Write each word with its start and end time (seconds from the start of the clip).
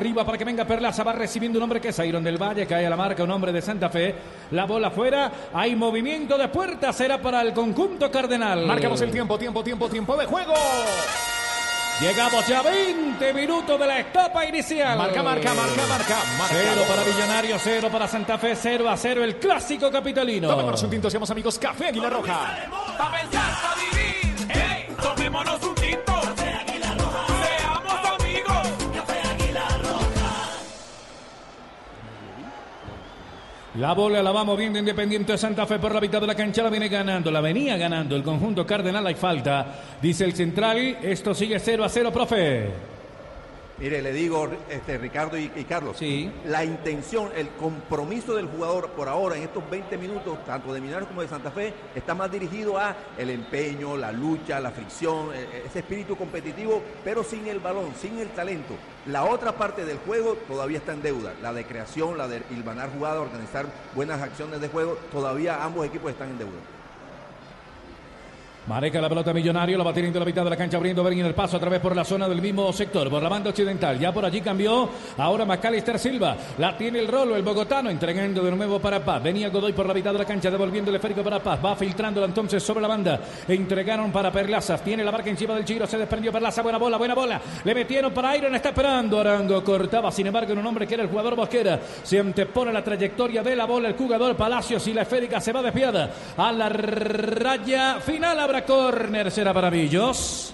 Arriba 0.00 0.24
para 0.24 0.38
que 0.38 0.46
venga 0.46 0.64
Perlaza, 0.64 1.04
va 1.04 1.12
recibiendo 1.12 1.58
un 1.58 1.64
hombre 1.64 1.78
que 1.78 1.88
es 1.88 1.98
Iron 1.98 2.24
del 2.24 2.38
Valle, 2.38 2.66
cae 2.66 2.86
a 2.86 2.90
la 2.90 2.96
marca 2.96 3.22
un 3.22 3.30
hombre 3.32 3.52
de 3.52 3.60
Santa 3.60 3.90
Fe. 3.90 4.14
La 4.52 4.64
bola 4.64 4.88
afuera, 4.88 5.30
hay 5.52 5.76
movimiento 5.76 6.38
de 6.38 6.48
puerta, 6.48 6.90
será 6.90 7.20
para 7.20 7.42
el 7.42 7.52
conjunto 7.52 8.10
cardenal. 8.10 8.64
Marcamos 8.64 8.98
el 9.02 9.10
tiempo, 9.10 9.38
tiempo, 9.38 9.62
tiempo, 9.62 9.90
tiempo 9.90 10.16
de 10.16 10.24
juego. 10.24 10.54
Llegamos 12.00 12.46
ya 12.46 12.60
a 12.60 12.62
20 12.62 13.34
minutos 13.34 13.78
de 13.78 13.86
la 13.86 14.00
etapa 14.00 14.46
inicial. 14.46 14.96
Marca, 14.96 15.22
marca, 15.22 15.52
marca, 15.52 15.86
marca. 15.86 16.16
marca. 16.38 16.54
Cero 16.54 16.82
para 16.88 17.04
Millonarios, 17.04 17.60
cero 17.62 17.88
para 17.92 18.08
Santa 18.08 18.38
Fe, 18.38 18.56
cero 18.56 18.88
a 18.88 18.96
cero 18.96 19.22
el 19.22 19.36
clásico 19.36 19.90
capitalino. 19.90 20.48
Tomémonos 20.48 20.82
un 20.82 20.88
tinto, 20.88 21.10
seamos 21.10 21.30
amigos. 21.30 21.58
Café 21.58 21.88
Águila 21.88 22.08
Roja. 22.08 22.68
Pa' 22.96 23.12
pensar, 23.12 23.52
pa' 23.60 23.74
vivir. 23.74 24.48
Hey, 24.48 24.86
tomémonos 24.98 25.62
un 25.62 25.74
tinto. 25.74 26.09
La 33.80 33.94
bola 33.94 34.22
la 34.22 34.30
va 34.30 34.44
moviendo 34.44 34.78
Independiente 34.78 35.32
de 35.32 35.38
Santa 35.38 35.64
Fe 35.64 35.78
por 35.78 35.94
la 35.94 36.02
mitad 36.02 36.20
de 36.20 36.26
la 36.26 36.34
cancha, 36.34 36.62
la 36.62 36.68
viene 36.68 36.90
ganando, 36.90 37.30
la 37.30 37.40
venía 37.40 37.78
ganando 37.78 38.14
el 38.14 38.22
conjunto 38.22 38.66
cardenal, 38.66 39.06
hay 39.06 39.14
falta, 39.14 39.74
dice 40.02 40.26
el 40.26 40.34
central, 40.34 40.98
esto 41.00 41.32
sigue 41.32 41.58
0 41.58 41.82
a 41.82 41.88
0, 41.88 42.12
profe. 42.12 42.68
Mire, 43.80 44.02
le 44.02 44.12
digo, 44.12 44.46
este, 44.68 44.98
Ricardo 44.98 45.38
y, 45.38 45.50
y 45.56 45.64
Carlos, 45.64 45.96
Sí. 45.96 46.30
la 46.44 46.62
intención, 46.64 47.30
el 47.34 47.48
compromiso 47.50 48.34
del 48.34 48.46
jugador 48.46 48.90
por 48.90 49.08
ahora 49.08 49.36
en 49.36 49.42
estos 49.44 49.68
20 49.70 49.96
minutos, 49.96 50.44
tanto 50.44 50.74
de 50.74 50.80
Millonarios 50.82 51.08
como 51.08 51.22
de 51.22 51.28
Santa 51.28 51.50
Fe, 51.50 51.72
está 51.94 52.14
más 52.14 52.30
dirigido 52.30 52.76
a 52.76 52.94
el 53.16 53.30
empeño, 53.30 53.96
la 53.96 54.12
lucha, 54.12 54.60
la 54.60 54.70
fricción, 54.70 55.30
eh, 55.34 55.62
ese 55.64 55.78
espíritu 55.78 56.14
competitivo, 56.14 56.82
pero 57.02 57.24
sin 57.24 57.46
el 57.48 57.58
balón, 57.58 57.94
sin 57.98 58.18
el 58.18 58.28
talento. 58.28 58.74
La 59.06 59.24
otra 59.24 59.52
parte 59.52 59.86
del 59.86 59.96
juego 60.00 60.34
todavía 60.46 60.76
está 60.76 60.92
en 60.92 61.00
deuda, 61.02 61.32
la 61.40 61.54
de 61.54 61.64
creación, 61.64 62.18
la 62.18 62.28
de 62.28 62.42
hilvanar 62.50 62.92
jugadas, 62.92 63.18
organizar 63.20 63.64
buenas 63.94 64.20
acciones 64.20 64.60
de 64.60 64.68
juego, 64.68 64.98
todavía 65.10 65.64
ambos 65.64 65.86
equipos 65.86 66.10
están 66.12 66.28
en 66.28 66.38
deuda. 66.38 66.60
Mareca 68.66 69.00
la 69.00 69.08
pelota 69.08 69.32
millonario, 69.32 69.78
la 69.78 69.84
va 69.84 69.92
en 69.96 70.18
la 70.18 70.24
mitad 70.24 70.44
de 70.44 70.50
la 70.50 70.56
cancha, 70.56 70.76
abriendo 70.76 71.02
Bergin 71.02 71.24
el 71.26 71.34
paso 71.34 71.56
a 71.56 71.60
través 71.60 71.80
por 71.80 71.96
la 71.96 72.04
zona 72.04 72.28
del 72.28 72.40
mismo 72.40 72.72
sector, 72.72 73.08
por 73.10 73.22
la 73.22 73.28
banda 73.28 73.50
occidental. 73.50 73.98
Ya 73.98 74.12
por 74.12 74.24
allí 74.24 74.40
cambió. 74.40 74.88
Ahora 75.18 75.44
Macalister 75.44 75.98
Silva. 75.98 76.36
La 76.58 76.76
tiene 76.76 77.00
el 77.00 77.08
rolo, 77.08 77.36
el 77.36 77.42
bogotano, 77.42 77.90
entregando 77.90 78.42
de 78.42 78.50
nuevo 78.50 78.78
para 78.78 79.04
Paz. 79.04 79.22
Venía 79.22 79.48
Godoy 79.48 79.72
por 79.72 79.86
la 79.86 79.94
mitad 79.94 80.12
de 80.12 80.18
la 80.18 80.24
cancha, 80.24 80.50
devolviendo 80.50 80.90
el 80.90 80.96
esférico 80.96 81.22
para 81.22 81.40
Paz. 81.40 81.58
Va 81.64 81.74
filtrándolo 81.74 82.26
entonces 82.26 82.62
sobre 82.62 82.82
la 82.82 82.88
banda. 82.88 83.20
Entregaron 83.48 84.12
para 84.12 84.30
Perlaza. 84.30 84.78
Tiene 84.78 85.04
la 85.04 85.12
marca 85.12 85.30
encima 85.30 85.54
del 85.54 85.64
giro. 85.64 85.86
Se 85.86 85.98
desprendió 85.98 86.30
Perlaza. 86.30 86.62
Buena 86.62 86.78
bola, 86.78 86.96
buena 86.96 87.14
bola. 87.14 87.40
Le 87.64 87.74
metieron 87.74 88.12
para 88.12 88.36
Iron. 88.36 88.54
Está 88.54 88.68
esperando. 88.70 89.20
Arango 89.20 89.64
cortaba, 89.64 90.12
sin 90.12 90.26
embargo, 90.26 90.52
en 90.52 90.58
un 90.58 90.66
hombre 90.66 90.86
que 90.86 90.94
era 90.94 91.02
el 91.02 91.08
jugador 91.08 91.34
Bosquera. 91.34 91.80
Se 92.02 92.18
antepone 92.20 92.72
la 92.72 92.84
trayectoria 92.84 93.42
de 93.42 93.56
la 93.56 93.64
bola 93.64 93.88
el 93.88 93.96
jugador 93.96 94.36
Palacios 94.36 94.86
y 94.86 94.92
la 94.92 95.02
esférica 95.02 95.40
se 95.40 95.52
va 95.52 95.62
desviada 95.62 96.10
a 96.36 96.52
la 96.52 96.68
raya 96.68 97.98
final. 98.00 98.49
Habrá 98.50 98.66
córner. 98.66 99.30
Será 99.30 99.54
para 99.54 99.70
Villos. 99.70 100.52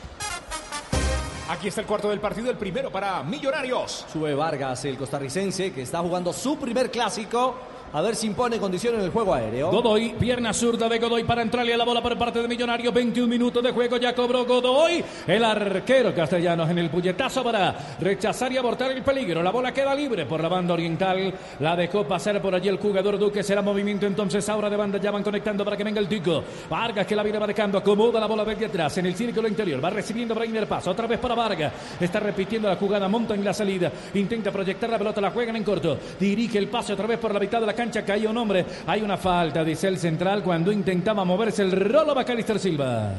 Aquí 1.49 1.69
está 1.69 1.81
el 1.81 1.87
cuarto 1.87 2.11
del 2.11 2.21
partido, 2.21 2.51
el 2.51 2.59
primero 2.59 2.91
para 2.91 3.23
Millonarios. 3.23 4.05
Sube 4.13 4.35
Vargas, 4.35 4.85
el 4.85 4.99
costarricense, 4.99 5.73
que 5.73 5.81
está 5.81 6.01
jugando 6.01 6.31
su 6.35 6.59
primer 6.59 6.91
clásico. 6.91 7.55
A 7.93 8.03
ver 8.03 8.15
si 8.15 8.27
impone 8.27 8.59
condiciones 8.59 8.99
en 9.01 9.07
el 9.07 9.11
juego 9.11 9.33
aéreo. 9.33 9.71
Godoy, 9.71 10.15
pierna 10.19 10.53
zurda 10.53 10.89
de 10.89 10.99
Godoy 10.99 11.25
para 11.25 11.43
entrarle 11.43 11.73
a 11.73 11.77
la 11.77 11.85
bola 11.85 12.03
por 12.03 12.17
parte 12.19 12.43
de 12.43 12.49
Millonarios. 12.49 12.93
21 12.93 13.29
minutos 13.29 13.63
de 13.63 13.71
juego, 13.71 13.97
ya 13.97 14.15
cobró 14.15 14.45
Godoy. 14.45 15.03
El 15.27 15.45
arquero 15.45 16.15
castellanos 16.15 16.69
en 16.69 16.79
el 16.79 16.91
puñetazo 16.91 17.43
para 17.43 17.97
rechazar 18.01 18.53
y 18.53 18.59
abortar 18.59 18.91
el 18.91 19.03
peligro. 19.03 19.43
La 19.43 19.51
bola 19.51 19.73
queda 19.73 19.95
libre 19.95 20.27
por 20.27 20.43
la 20.43 20.49
banda 20.49 20.75
oriental. 20.75 21.33
La 21.61 21.77
dejó 21.77 22.05
pasar 22.05 22.43
por 22.43 22.55
allí 22.55 22.69
el 22.69 22.79
jugador 22.79 23.19
Duque. 23.19 23.43
Será 23.43 23.63
movimiento 23.63 24.07
entonces 24.07 24.47
ahora 24.49 24.69
de 24.69 24.77
banda. 24.77 24.99
Ya 24.99 25.11
van 25.11 25.23
conectando 25.23 25.65
para 25.65 25.77
que 25.77 25.85
venga 25.85 26.01
el 26.01 26.09
tico. 26.09 26.43
Vargas 26.69 27.07
que 27.07 27.17
la 27.17 27.23
viene 27.23 27.39
marcando. 27.39 27.79
Acomoda 27.79 28.21
la 28.21 28.27
bola 28.27 28.45
desde 28.45 28.67
atrás 28.67 28.99
en 28.99 29.07
el 29.07 29.15
círculo 29.15 29.49
interior. 29.49 29.83
Va 29.83 29.91
recibiendo 29.91 30.35
Brainer 30.35 30.67
Paso. 30.67 30.91
Otra 30.91 31.07
vez 31.07 31.21
para 31.21 31.35
Vargas. 31.35 31.73
Está 32.01 32.21
repitiendo 32.21 32.69
la 32.69 32.77
jugada. 32.77 33.09
Monta 33.09 33.35
en 33.35 33.45
la 33.45 33.55
salida. 33.55 33.91
Intenta 34.15 34.51
proyectar 34.51 34.91
la 34.91 34.99
pelota. 34.99 35.21
La 35.21 35.31
juegan 35.31 35.57
en 35.57 35.65
corto. 35.65 35.97
Dirige 36.19 36.59
el 36.59 36.69
pase 36.69 36.93
otra 36.93 37.07
vez 37.07 37.19
por 37.19 37.33
la 37.33 37.41
mitad 37.41 37.61
de 37.61 37.67
la 37.67 37.76
cancha. 37.77 38.05
Caía 38.05 38.29
un 38.29 38.37
hombre. 38.37 38.67
Hay 38.87 39.03
una 39.03 39.17
falta, 39.17 39.63
dice 39.63 39.87
el 39.87 39.99
central, 39.99 40.43
cuando 40.43 40.73
intentaba 40.73 41.25
moverse 41.25 41.63
el 41.63 41.71
rolo 41.71 42.15
Bacalister 42.15 42.59
Silva. 42.59 43.13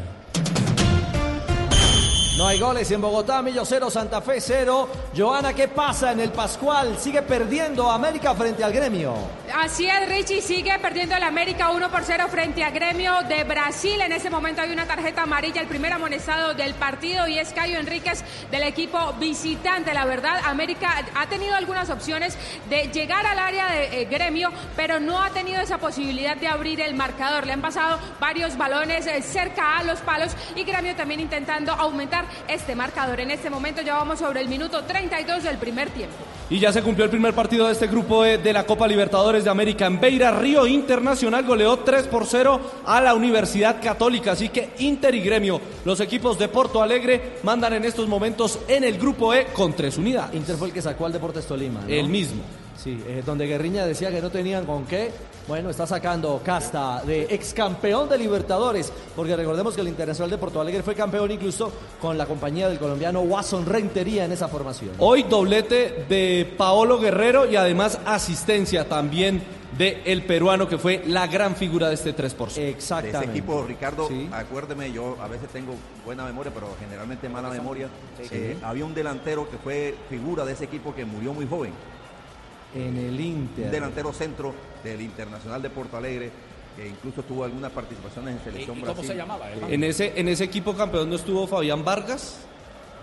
No 2.38 2.46
hay 2.46 2.60
goles 2.60 2.92
en 2.92 3.02
Bogotá, 3.02 3.42
Millo 3.42 3.66
0, 3.66 3.90
Santa 3.90 4.22
Fe 4.22 4.40
0. 4.40 4.88
Joana, 5.18 5.54
¿qué 5.54 5.68
pasa 5.68 6.12
en 6.12 6.20
el 6.20 6.32
Pascual? 6.32 6.96
Sigue 7.00 7.24
perdiendo 7.24 7.90
América 7.90 8.36
frente 8.36 8.64
al 8.64 8.72
gremio. 8.72 9.16
Así 9.56 9.88
es, 9.88 10.08
Richie 10.08 10.44
sigue 10.44 10.78
perdiendo 10.78 11.16
el 11.16 11.24
América 11.24 11.72
1 11.72 11.90
por 11.90 12.04
0 12.04 12.28
frente 12.30 12.64
a 12.64 12.70
Gremio 12.70 13.24
de 13.28 13.44
Brasil. 13.44 14.00
En 14.02 14.12
ese 14.12 14.30
momento 14.30 14.62
hay 14.62 14.72
una 14.72 14.86
tarjeta 14.86 15.24
amarilla, 15.24 15.62
el 15.62 15.68
primer 15.68 15.92
amonestado 15.94 16.54
del 16.54 16.76
partido 16.76 17.28
y 17.28 17.40
es 17.40 17.54
Cayo 17.54 17.80
Enríquez 17.80 18.24
del 18.52 18.62
equipo 18.64 19.14
visitante. 19.14 19.96
La 19.96 20.06
verdad, 20.06 20.40
América 20.46 21.06
ha 21.16 21.26
tenido 21.26 21.56
algunas 21.56 21.90
opciones 21.90 22.38
de 22.70 22.92
llegar 22.94 23.26
al 23.26 23.40
área 23.40 23.72
de 23.72 24.02
eh, 24.02 24.06
Gremio, 24.06 24.52
pero 24.76 25.00
no 25.00 25.24
ha 25.24 25.32
tenido 25.32 25.60
esa 25.60 25.80
posibilidad 25.80 26.38
de 26.38 26.48
abrir 26.48 26.82
el 26.82 26.94
marcador. 26.94 27.48
Le 27.48 27.54
han 27.54 27.62
pasado 27.62 27.98
varios 28.20 28.56
balones 28.58 29.08
eh, 29.08 29.24
cerca 29.24 29.80
a 29.80 29.84
los 29.84 30.02
palos 30.02 30.34
y 30.56 30.64
Gremio 30.66 30.96
también 30.96 31.20
intentando 31.20 31.72
aumentar 31.72 32.27
este 32.48 32.76
marcador. 32.76 33.20
En 33.20 33.32
este 33.32 33.50
momento 33.50 33.82
ya 33.82 33.96
vamos 33.96 34.20
sobre 34.20 34.42
el 34.42 34.48
minuto 34.48 34.84
32 34.84 35.44
del 35.44 35.58
primer 35.58 35.90
tiempo. 35.90 36.16
Y 36.50 36.60
ya 36.60 36.72
se 36.72 36.82
cumplió 36.82 37.04
el 37.06 37.12
primer 37.12 37.34
partido 37.34 37.68
de 37.68 37.74
este 37.74 37.88
grupo 37.88 38.24
E 38.24 38.38
de 38.38 38.54
la 38.54 38.66
Copa 38.66 38.88
Libertadores 38.88 39.44
de 39.44 39.50
América 39.50 39.86
en 39.86 40.00
Beira. 40.00 40.32
Río 40.32 40.66
Internacional 40.66 41.44
goleó 41.46 41.80
3 41.80 42.08
por 42.08 42.26
0 42.26 42.60
a 42.86 43.02
la 43.02 43.14
Universidad 43.14 43.82
Católica. 43.82 44.32
Así 44.32 44.50
que 44.50 44.70
Inter 44.80 45.14
y 45.14 45.22
Gremio, 45.22 45.60
los 45.84 46.00
equipos 46.00 46.40
de 46.40 46.48
Porto 46.48 46.82
Alegre, 46.82 47.40
mandan 47.44 47.74
en 47.74 47.84
estos 47.84 48.08
momentos 48.08 48.60
en 48.68 48.86
el 48.86 48.98
grupo 48.98 49.34
E 49.34 49.48
con 49.48 49.74
tres 49.74 49.98
unidades. 49.98 50.36
Inter 50.36 50.56
fue 50.56 50.70
el 50.70 50.74
que 50.74 50.82
sacó 50.82 51.06
al 51.06 51.12
Deportes 51.12 51.46
Tolima. 51.46 51.82
¿no? 51.82 51.90
El 51.90 52.08
mismo. 52.08 52.44
Sí, 52.82 53.04
eh, 53.08 53.24
donde 53.26 53.48
Guerriña 53.48 53.86
decía 53.86 54.10
que 54.12 54.22
no 54.22 54.30
tenían 54.30 54.66
con 54.66 54.86
qué. 54.86 55.12
Bueno, 55.48 55.70
está 55.70 55.88
sacando 55.88 56.42
casta 56.44 57.02
de 57.06 57.24
ex 57.30 57.54
campeón 57.54 58.10
de 58.10 58.18
Libertadores, 58.18 58.92
porque 59.16 59.34
recordemos 59.34 59.76
que 59.76 59.80
el 59.82 59.88
Internacional 59.88 60.30
de 60.30 60.38
Porto 60.38 60.60
Alegre 60.60 60.84
fue 60.84 60.94
campeón 60.94 61.32
incluso 61.32 61.72
con 62.02 62.18
la 62.18 62.26
compañía 62.26 62.68
del 62.68 62.78
colombiano 62.78 63.22
Watson 63.22 63.66
Rentería 63.66 64.26
en 64.26 64.34
esa 64.34 64.50
formación. 64.50 64.92
Hoy 65.00 65.24
doblete 65.24 66.06
de 66.10 66.54
Paolo 66.58 67.00
Guerrero 67.00 67.46
y 67.50 67.56
además 67.56 67.98
asistencia 68.06 68.90
también 68.90 69.42
de 69.78 70.02
el 70.06 70.24
peruano 70.26 70.68
que 70.68 70.78
fue 70.78 71.04
la 71.06 71.28
gran 71.28 71.56
figura 71.56 71.88
de 71.88 71.94
este 71.94 72.12
3 72.12 72.34
por 72.34 72.50
0. 72.50 72.66
De 72.66 72.72
Exactamente. 72.72 73.18
ese 73.20 73.30
equipo, 73.32 73.64
Ricardo, 73.66 74.08
Sí. 74.10 74.28
acuérdeme, 74.34 74.92
yo 74.92 75.16
a 75.22 75.28
veces 75.30 75.48
tengo 75.50 75.76
buena 76.04 76.26
memoria, 76.26 76.52
pero 76.54 76.68
generalmente 76.80 77.30
mala 77.30 77.50
memoria. 77.50 77.88
Eh, 78.32 78.58
había 78.64 78.84
un 78.84 78.94
delantero 78.94 79.50
que 79.50 79.58
fue 79.58 79.96
figura 80.10 80.44
de 80.44 80.54
ese 80.54 80.66
equipo 80.66 80.94
que 80.94 81.06
murió 81.06 81.32
muy 81.34 81.48
joven. 81.48 81.72
En 82.76 82.98
el 82.98 83.14
Un 83.16 83.20
Inter. 83.22 83.72
delantero 83.72 84.12
centro 84.14 84.54
del 84.84 85.02
Internacional 85.02 85.62
de 85.62 85.70
Porto 85.70 85.98
Alegre, 85.98 86.30
que 86.76 86.88
incluso 86.88 87.24
tuvo 87.24 87.44
algunas 87.44 87.72
participaciones 87.72 88.36
en 88.38 88.44
selección 88.44 88.78
¿Y 88.78 88.82
cómo 88.82 88.94
Brasil. 88.94 89.08
se 89.12 89.16
llamaba? 89.18 89.50
el? 89.52 89.74
En 89.74 89.84
ese, 89.84 90.14
en 90.20 90.28
ese 90.28 90.44
equipo 90.44 90.76
campeón 90.76 91.10
no 91.10 91.16
estuvo 91.16 91.48
Fabián 91.48 91.84
Vargas, 91.84 92.46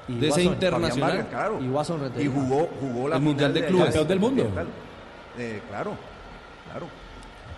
Y 0.06 0.14
de 0.18 0.28
ese 0.28 0.42
internacional. 0.44 1.10
Vargas, 1.10 1.26
claro. 1.30 1.60
Y 1.62 1.68
Watson. 1.68 2.12
Y 2.18 2.26
jugó, 2.26 2.68
jugó 2.80 3.08
la 3.08 3.16
El 3.16 3.22
Mundial 3.22 3.52
de 3.54 3.66
Clubes. 3.66 3.86
Campeón 3.86 4.08
del 4.08 4.20
mundo. 4.20 4.50
Eh, 5.38 5.60
claro, 5.68 5.92
claro. 6.70 6.86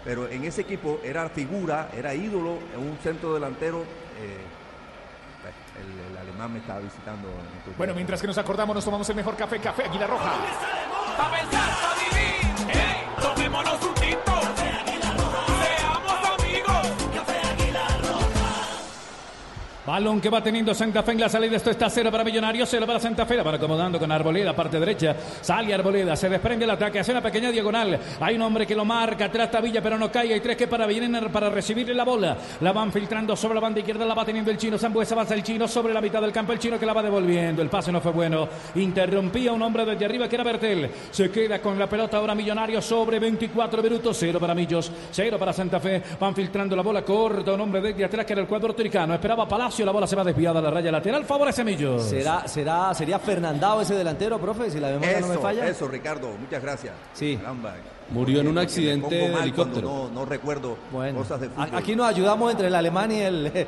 Pero 0.04 0.28
en 0.28 0.44
ese 0.44 0.60
equipo 0.62 1.00
era 1.02 1.28
figura, 1.28 1.90
era 1.94 2.14
ídolo, 2.14 2.52
un 2.78 2.96
centro 3.02 3.34
delantero. 3.34 3.80
eh, 4.20 4.54
el, 5.76 6.10
el 6.12 6.16
alemán 6.16 6.52
me 6.54 6.58
estaba 6.60 6.80
visitando. 6.80 7.28
en 7.28 7.76
Bueno, 7.76 7.92
mientras 7.94 8.20
que 8.20 8.26
nos 8.26 8.38
acordamos, 8.38 8.74
nos 8.74 8.84
tomamos 8.84 9.08
el 9.10 9.16
mejor 9.16 9.36
café, 9.36 9.58
Café 9.58 9.84
Águila 9.84 10.06
Roja. 10.06 10.32
Pa' 11.18 11.30
pensar, 11.30 11.70
pa' 11.70 11.95
vivir. 12.10 12.68
Hey, 12.68 13.06
tomémonos 13.20 13.82
un 13.82 13.95
Balón 19.86 20.20
que 20.20 20.28
va 20.28 20.42
teniendo 20.42 20.74
Santa 20.74 21.04
Fe 21.04 21.12
en 21.12 21.20
la 21.20 21.28
salida. 21.28 21.56
Esto 21.56 21.70
está 21.70 21.88
cero 21.88 22.10
para 22.10 22.24
Millonarios, 22.24 22.68
cero 22.68 22.84
para 22.88 22.98
Santa 22.98 23.24
Fe. 23.24 23.36
La 23.36 23.44
van 23.44 23.54
acomodando 23.54 24.00
con 24.00 24.10
Arboleda, 24.10 24.52
parte 24.52 24.80
derecha. 24.80 25.14
Sale 25.40 25.72
Arboleda, 25.72 26.16
se 26.16 26.28
desprende 26.28 26.64
el 26.64 26.72
ataque, 26.72 26.98
hace 26.98 27.12
una 27.12 27.22
pequeña 27.22 27.52
diagonal. 27.52 27.96
Hay 28.18 28.34
un 28.34 28.42
hombre 28.42 28.66
que 28.66 28.74
lo 28.74 28.84
marca, 28.84 29.30
trata 29.30 29.60
Villa, 29.60 29.80
pero 29.80 29.96
no 29.96 30.10
cae. 30.10 30.34
Hay 30.34 30.40
tres 30.40 30.56
que 30.56 30.66
para 30.66 30.86
vienen 30.88 31.30
para 31.30 31.50
recibirle 31.50 31.94
la 31.94 32.02
bola. 32.02 32.36
La 32.62 32.72
van 32.72 32.90
filtrando 32.90 33.36
sobre 33.36 33.54
la 33.54 33.60
banda 33.60 33.78
izquierda, 33.78 34.04
la 34.04 34.14
va 34.14 34.24
teniendo 34.24 34.50
el 34.50 34.56
chino. 34.56 34.76
Sambuesa 34.76 35.14
avanza 35.14 35.34
el 35.34 35.44
chino 35.44 35.68
sobre 35.68 35.94
la 35.94 36.00
mitad 36.00 36.20
del 36.20 36.32
campo. 36.32 36.52
El 36.52 36.58
chino 36.58 36.80
que 36.80 36.86
la 36.86 36.92
va 36.92 37.04
devolviendo. 37.04 37.62
El 37.62 37.68
pase 37.68 37.92
no 37.92 38.00
fue 38.00 38.10
bueno. 38.10 38.48
Interrumpía 38.74 39.52
un 39.52 39.62
hombre 39.62 39.84
desde 39.84 40.04
arriba 40.04 40.28
que 40.28 40.34
era 40.34 40.42
Bertel. 40.42 40.90
Se 41.12 41.30
queda 41.30 41.60
con 41.60 41.78
la 41.78 41.86
pelota 41.86 42.16
ahora 42.16 42.34
Millonarios 42.34 42.84
sobre 42.84 43.20
24 43.20 43.84
minutos. 43.84 44.16
Cero 44.18 44.40
para 44.40 44.52
Millos, 44.52 44.90
cero 45.12 45.38
para 45.38 45.52
Santa 45.52 45.78
Fe. 45.78 46.02
Van 46.18 46.34
filtrando 46.34 46.74
la 46.74 46.82
bola 46.82 47.02
corta. 47.02 47.52
Un 47.52 47.60
hombre 47.60 47.80
desde 47.80 48.04
atrás 48.04 48.26
que 48.26 48.32
era 48.32 48.42
el 48.42 48.48
cuadro 48.48 48.74
turicano. 48.74 49.14
Esperaba 49.14 49.46
Palacio. 49.46 49.75
La 49.84 49.92
bola 49.92 50.06
se 50.06 50.16
va 50.16 50.24
desviada 50.24 50.58
a 50.58 50.62
la 50.62 50.70
raya 50.70 50.90
lateral, 50.90 51.24
favorece 51.24 51.60
a 51.62 51.64
Millos. 51.64 52.02
¿Será, 52.04 52.46
será, 52.48 52.92
¿Sería 52.94 53.18
Fernandao 53.18 53.80
ese 53.82 53.94
delantero, 53.94 54.38
profe? 54.38 54.70
Si 54.70 54.80
la 54.80 54.88
memoria 54.88 55.20
no 55.20 55.26
me 55.28 55.32
Eso, 55.34 55.42
falla. 55.42 55.66
eso, 55.66 55.88
Ricardo, 55.88 56.28
muchas 56.38 56.62
gracias. 56.62 56.94
Sí. 57.12 57.36
Caramba. 57.36 57.74
Murió 58.10 58.40
en 58.40 58.46
un 58.48 58.54
Porque 58.54 58.60
me 58.60 58.60
accidente 58.62 59.14
de 59.14 59.34
helicóptero. 59.34 59.88
No, 59.88 60.08
no 60.10 60.24
recuerdo 60.24 60.76
Bueno, 60.92 61.18
cosas 61.18 61.40
de 61.40 61.48
fútbol. 61.48 61.68
aquí 61.72 61.96
nos 61.96 62.06
ayudamos 62.06 62.50
entre 62.52 62.68
el 62.68 62.74
alemán 62.74 63.10
y 63.12 63.20
el... 63.20 63.46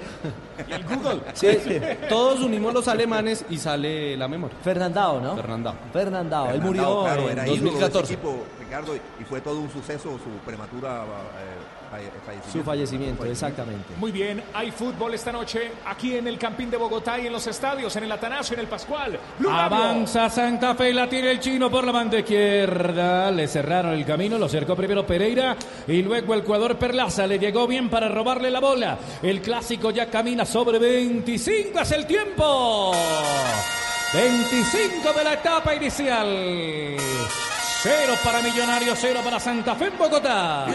El 0.68 0.84
Google. 0.84 1.20
sí, 1.34 1.48
sí. 1.64 1.80
Todos 2.08 2.40
unimos 2.40 2.74
los 2.74 2.88
alemanes 2.88 3.44
y 3.48 3.58
sale 3.58 4.16
la 4.16 4.26
memoria. 4.26 4.56
Fernandao, 4.62 5.20
¿no? 5.20 5.36
Fernandao. 5.36 5.74
Fernandao. 5.92 6.50
Él 6.50 6.60
murió 6.60 7.02
claro, 7.04 7.22
en 7.22 7.38
era 7.38 7.46
ídolo 7.46 7.62
de 7.62 7.68
ese 7.68 7.90
2014. 7.90 8.12
equipo, 8.14 8.36
Ricardo, 8.58 8.96
y 8.96 9.24
fue 9.24 9.40
todo 9.40 9.60
un 9.60 9.70
suceso 9.70 10.10
su 10.18 10.30
prematura 10.44 11.04
eh, 11.04 11.94
falle- 11.94 12.10
fallecimiento. 12.26 12.50
su 12.52 12.62
fallecimiento, 12.64 13.24
exactamente. 13.24 13.84
Muy 13.98 14.10
bien, 14.10 14.42
hay 14.52 14.72
fútbol 14.72 15.14
esta 15.14 15.30
noche 15.30 15.70
aquí 15.86 16.16
en 16.16 16.26
el 16.26 16.38
Campín 16.38 16.70
de 16.72 16.76
Bogotá 16.76 17.20
y 17.20 17.28
en 17.28 17.32
los 17.32 17.46
estadios, 17.46 17.94
en 17.94 18.02
el 18.04 18.10
Atanasio, 18.12 18.54
en 18.54 18.60
el 18.60 18.66
Pascual. 18.66 19.16
Blue. 19.38 19.50
Avanza 19.50 20.28
Santa 20.28 20.74
Fe, 20.74 20.92
la 20.92 21.08
tiene 21.08 21.30
el 21.30 21.38
chino 21.38 21.70
por 21.70 21.84
la 21.84 21.92
banda 21.92 22.18
izquierda. 22.18 23.30
Le 23.30 23.46
cerraron 23.46 23.92
el 23.94 24.04
camino, 24.04 24.27
lo 24.36 24.48
cercó 24.48 24.74
primero 24.74 25.06
Pereira 25.06 25.56
y 25.86 26.02
luego 26.02 26.34
el 26.34 26.42
jugador 26.42 26.76
Perlaza. 26.76 27.26
Le 27.26 27.38
llegó 27.38 27.68
bien 27.68 27.88
para 27.88 28.08
robarle 28.08 28.50
la 28.50 28.58
bola. 28.58 28.98
El 29.22 29.40
clásico 29.40 29.90
ya 29.90 30.10
camina 30.10 30.44
sobre 30.44 30.78
25, 30.80 31.78
es 31.78 31.92
el 31.92 32.06
tiempo. 32.06 32.92
25 34.12 35.12
de 35.12 35.24
la 35.24 35.34
etapa 35.34 35.74
inicial. 35.74 36.96
Cero 37.80 38.14
para 38.24 38.42
Millonarios, 38.42 38.98
cero 39.00 39.20
para 39.22 39.38
Santa 39.38 39.76
Fe 39.76 39.86
en 39.86 39.98
Bogotá. 39.98 40.66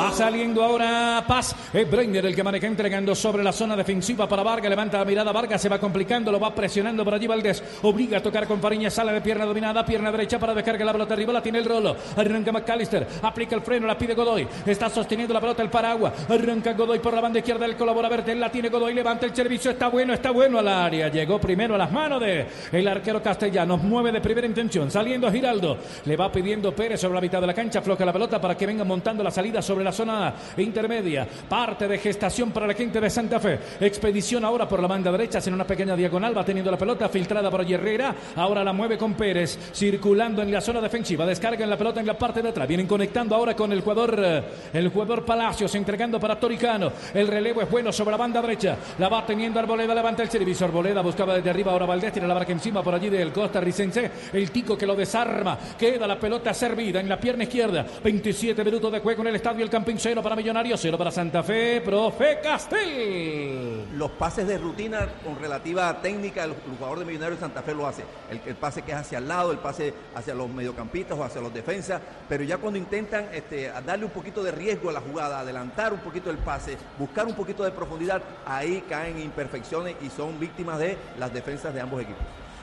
Va 0.00 0.12
saliendo 0.12 0.64
ahora 0.64 1.22
Paz. 1.28 1.54
Es 1.74 1.90
Breiner 1.90 2.24
el 2.24 2.34
que 2.34 2.42
maneja 2.42 2.66
entregando 2.66 3.14
sobre 3.14 3.42
la 3.42 3.52
zona 3.52 3.76
defensiva 3.76 4.26
para 4.26 4.42
Vargas. 4.42 4.70
Levanta 4.70 4.98
la 4.98 5.04
mirada. 5.04 5.30
Vargas 5.30 5.60
se 5.60 5.68
va 5.68 5.78
complicando. 5.78 6.32
Lo 6.32 6.40
va 6.40 6.54
presionando 6.54 7.04
por 7.04 7.12
allí 7.12 7.26
Valdés. 7.26 7.62
Obliga 7.82 8.16
a 8.16 8.22
tocar 8.22 8.46
con 8.46 8.62
Fariña. 8.62 8.88
Sale 8.88 9.12
de 9.12 9.20
pierna 9.20 9.44
dominada. 9.44 9.84
Pierna 9.84 10.10
derecha 10.10 10.38
para 10.38 10.54
descargar 10.54 10.86
la 10.86 10.92
pelota 10.92 11.12
arriba. 11.12 11.34
La 11.34 11.42
tiene 11.42 11.58
el 11.58 11.66
rolo. 11.66 11.94
Arranca 12.16 12.50
McAllister. 12.50 13.06
Aplica 13.20 13.54
el 13.54 13.60
freno. 13.60 13.86
La 13.86 13.98
pide 13.98 14.14
Godoy. 14.14 14.48
Está 14.64 14.88
sosteniendo 14.88 15.34
la 15.34 15.40
pelota 15.40 15.62
el 15.62 15.68
Paragua. 15.68 16.14
Arranca 16.30 16.72
Godoy 16.72 16.98
por 17.00 17.12
la 17.12 17.20
banda 17.20 17.40
izquierda. 17.40 17.66
El 17.66 17.76
colabora 17.76 18.08
verde. 18.08 18.34
La 18.36 18.50
tiene 18.50 18.70
Godoy. 18.70 18.94
Levanta 18.94 19.26
el 19.26 19.36
servicio. 19.36 19.72
Está 19.72 19.88
bueno. 19.88 20.14
Está 20.14 20.30
bueno 20.30 20.60
al 20.60 20.68
área. 20.68 21.08
Llegó 21.08 21.38
primero 21.38 21.74
a 21.74 21.78
las 21.78 21.92
manos 21.92 22.22
de 22.22 22.46
el 22.72 22.88
arquero 22.88 23.22
Castellanos. 23.22 23.82
Mueve 23.82 24.12
de 24.12 24.22
primera 24.22 24.46
intención. 24.46 24.90
Saliendo 24.90 25.30
Giraldo. 25.30 25.76
Le 26.06 26.16
va 26.16 26.32
pidiendo 26.32 26.74
Pérez 26.74 27.02
sobre 27.02 27.16
la 27.16 27.20
mitad 27.20 27.42
de 27.42 27.48
la 27.48 27.54
cancha. 27.54 27.82
Floja 27.82 28.06
la 28.06 28.14
pelota 28.14 28.40
para 28.40 28.56
que 28.56 28.64
venga 28.64 28.82
montando 28.82 29.22
la 29.22 29.30
salida 29.30 29.60
sobre 29.60 29.84
la 29.84 29.89
zona 29.92 30.34
intermedia. 30.56 31.26
Parte 31.48 31.88
de 31.88 31.98
gestación 31.98 32.50
para 32.50 32.66
la 32.66 32.74
gente 32.74 33.00
de 33.00 33.10
Santa 33.10 33.40
Fe. 33.40 33.58
Expedición 33.80 34.44
ahora 34.44 34.68
por 34.68 34.80
la 34.80 34.88
banda 34.88 35.10
derecha 35.10 35.40
en 35.46 35.54
una 35.54 35.66
pequeña 35.66 35.96
diagonal. 35.96 36.36
Va 36.36 36.44
teniendo 36.44 36.70
la 36.70 36.76
pelota 36.76 37.08
filtrada 37.08 37.50
por 37.50 37.60
Herrera. 37.60 38.14
Ahora 38.36 38.64
la 38.64 38.72
mueve 38.72 38.98
con 38.98 39.14
Pérez. 39.14 39.58
Circulando 39.74 40.42
en 40.42 40.52
la 40.52 40.60
zona 40.60 40.80
defensiva. 40.80 41.26
Descarga 41.26 41.64
en 41.64 41.70
la 41.70 41.76
pelota 41.76 42.00
en 42.00 42.06
la 42.06 42.18
parte 42.18 42.42
de 42.42 42.48
atrás. 42.48 42.68
Vienen 42.68 42.86
conectando 42.86 43.34
ahora 43.34 43.54
con 43.54 43.72
el 43.72 43.80
jugador, 43.80 44.20
eh, 44.22 44.42
el 44.72 44.88
jugador 44.88 45.24
Palacios. 45.24 45.74
Entregando 45.74 46.18
para 46.20 46.38
Toricano. 46.38 46.92
El 47.14 47.28
relevo 47.28 47.62
es 47.62 47.70
bueno 47.70 47.92
sobre 47.92 48.12
la 48.12 48.16
banda 48.16 48.40
derecha. 48.40 48.76
La 48.98 49.08
va 49.08 49.24
teniendo 49.24 49.58
Arboleda. 49.58 49.94
Levanta 49.94 50.22
el 50.22 50.30
servicio. 50.30 50.66
Arboleda 50.66 51.02
buscaba 51.02 51.34
desde 51.34 51.50
arriba. 51.50 51.72
Ahora 51.72 51.86
Valdés 51.86 52.12
tiene 52.12 52.28
la 52.28 52.34
barca 52.34 52.52
encima 52.52 52.82
por 52.82 52.94
allí 52.94 53.08
del 53.08 53.32
costarricense. 53.32 54.10
El 54.32 54.50
tico 54.50 54.76
que 54.76 54.86
lo 54.86 54.94
desarma. 54.94 55.58
Queda 55.78 56.06
la 56.06 56.18
pelota 56.18 56.52
servida 56.52 57.00
en 57.00 57.08
la 57.08 57.18
pierna 57.18 57.44
izquierda. 57.44 57.86
27 58.02 58.64
minutos 58.64 58.92
de 58.92 59.00
juego 59.00 59.22
en 59.22 59.28
el 59.28 59.36
estadio 59.36 59.64
El 59.64 59.69
Campín. 59.70 59.98
Cero 59.98 60.22
para 60.22 60.36
Millonarios, 60.36 60.80
cero 60.80 60.98
para 60.98 61.10
Santa 61.10 61.42
Fe. 61.42 61.80
Profe 61.80 62.40
Castel. 62.42 63.86
Los 63.96 64.10
pases 64.12 64.46
de 64.46 64.58
rutina 64.58 65.08
con 65.24 65.38
relativa 65.38 66.00
técnica, 66.02 66.44
el, 66.44 66.50
el 66.50 66.76
jugador 66.76 66.98
de 66.98 67.04
Millonarios 67.04 67.38
de 67.40 67.46
Santa 67.46 67.62
Fe 67.62 67.74
lo 67.74 67.86
hace. 67.86 68.04
El, 68.30 68.40
el 68.44 68.56
pase 68.56 68.82
que 68.82 68.92
es 68.92 68.98
hacia 68.98 69.18
el 69.18 69.28
lado, 69.28 69.52
el 69.52 69.58
pase 69.58 69.94
hacia 70.14 70.34
los 70.34 70.48
mediocampistas 70.50 71.16
o 71.18 71.24
hacia 71.24 71.40
los 71.40 71.54
defensas, 71.54 72.00
pero 72.28 72.44
ya 72.44 72.58
cuando 72.58 72.78
intentan 72.78 73.28
este, 73.32 73.72
darle 73.86 74.04
un 74.04 74.10
poquito 74.10 74.42
de 74.42 74.50
riesgo 74.50 74.90
a 74.90 74.92
la 74.92 75.00
jugada, 75.00 75.40
adelantar 75.40 75.92
un 75.92 76.00
poquito 76.00 76.30
el 76.30 76.38
pase, 76.38 76.76
buscar 76.98 77.26
un 77.26 77.34
poquito 77.34 77.62
de 77.62 77.70
profundidad, 77.70 78.22
ahí 78.46 78.84
caen 78.88 79.20
imperfecciones 79.20 79.96
y 80.02 80.10
son 80.10 80.38
víctimas 80.40 80.78
de 80.78 80.98
las 81.18 81.32
defensas 81.32 81.72
de 81.72 81.80
ambos 81.80 82.02
equipos. 82.02 82.22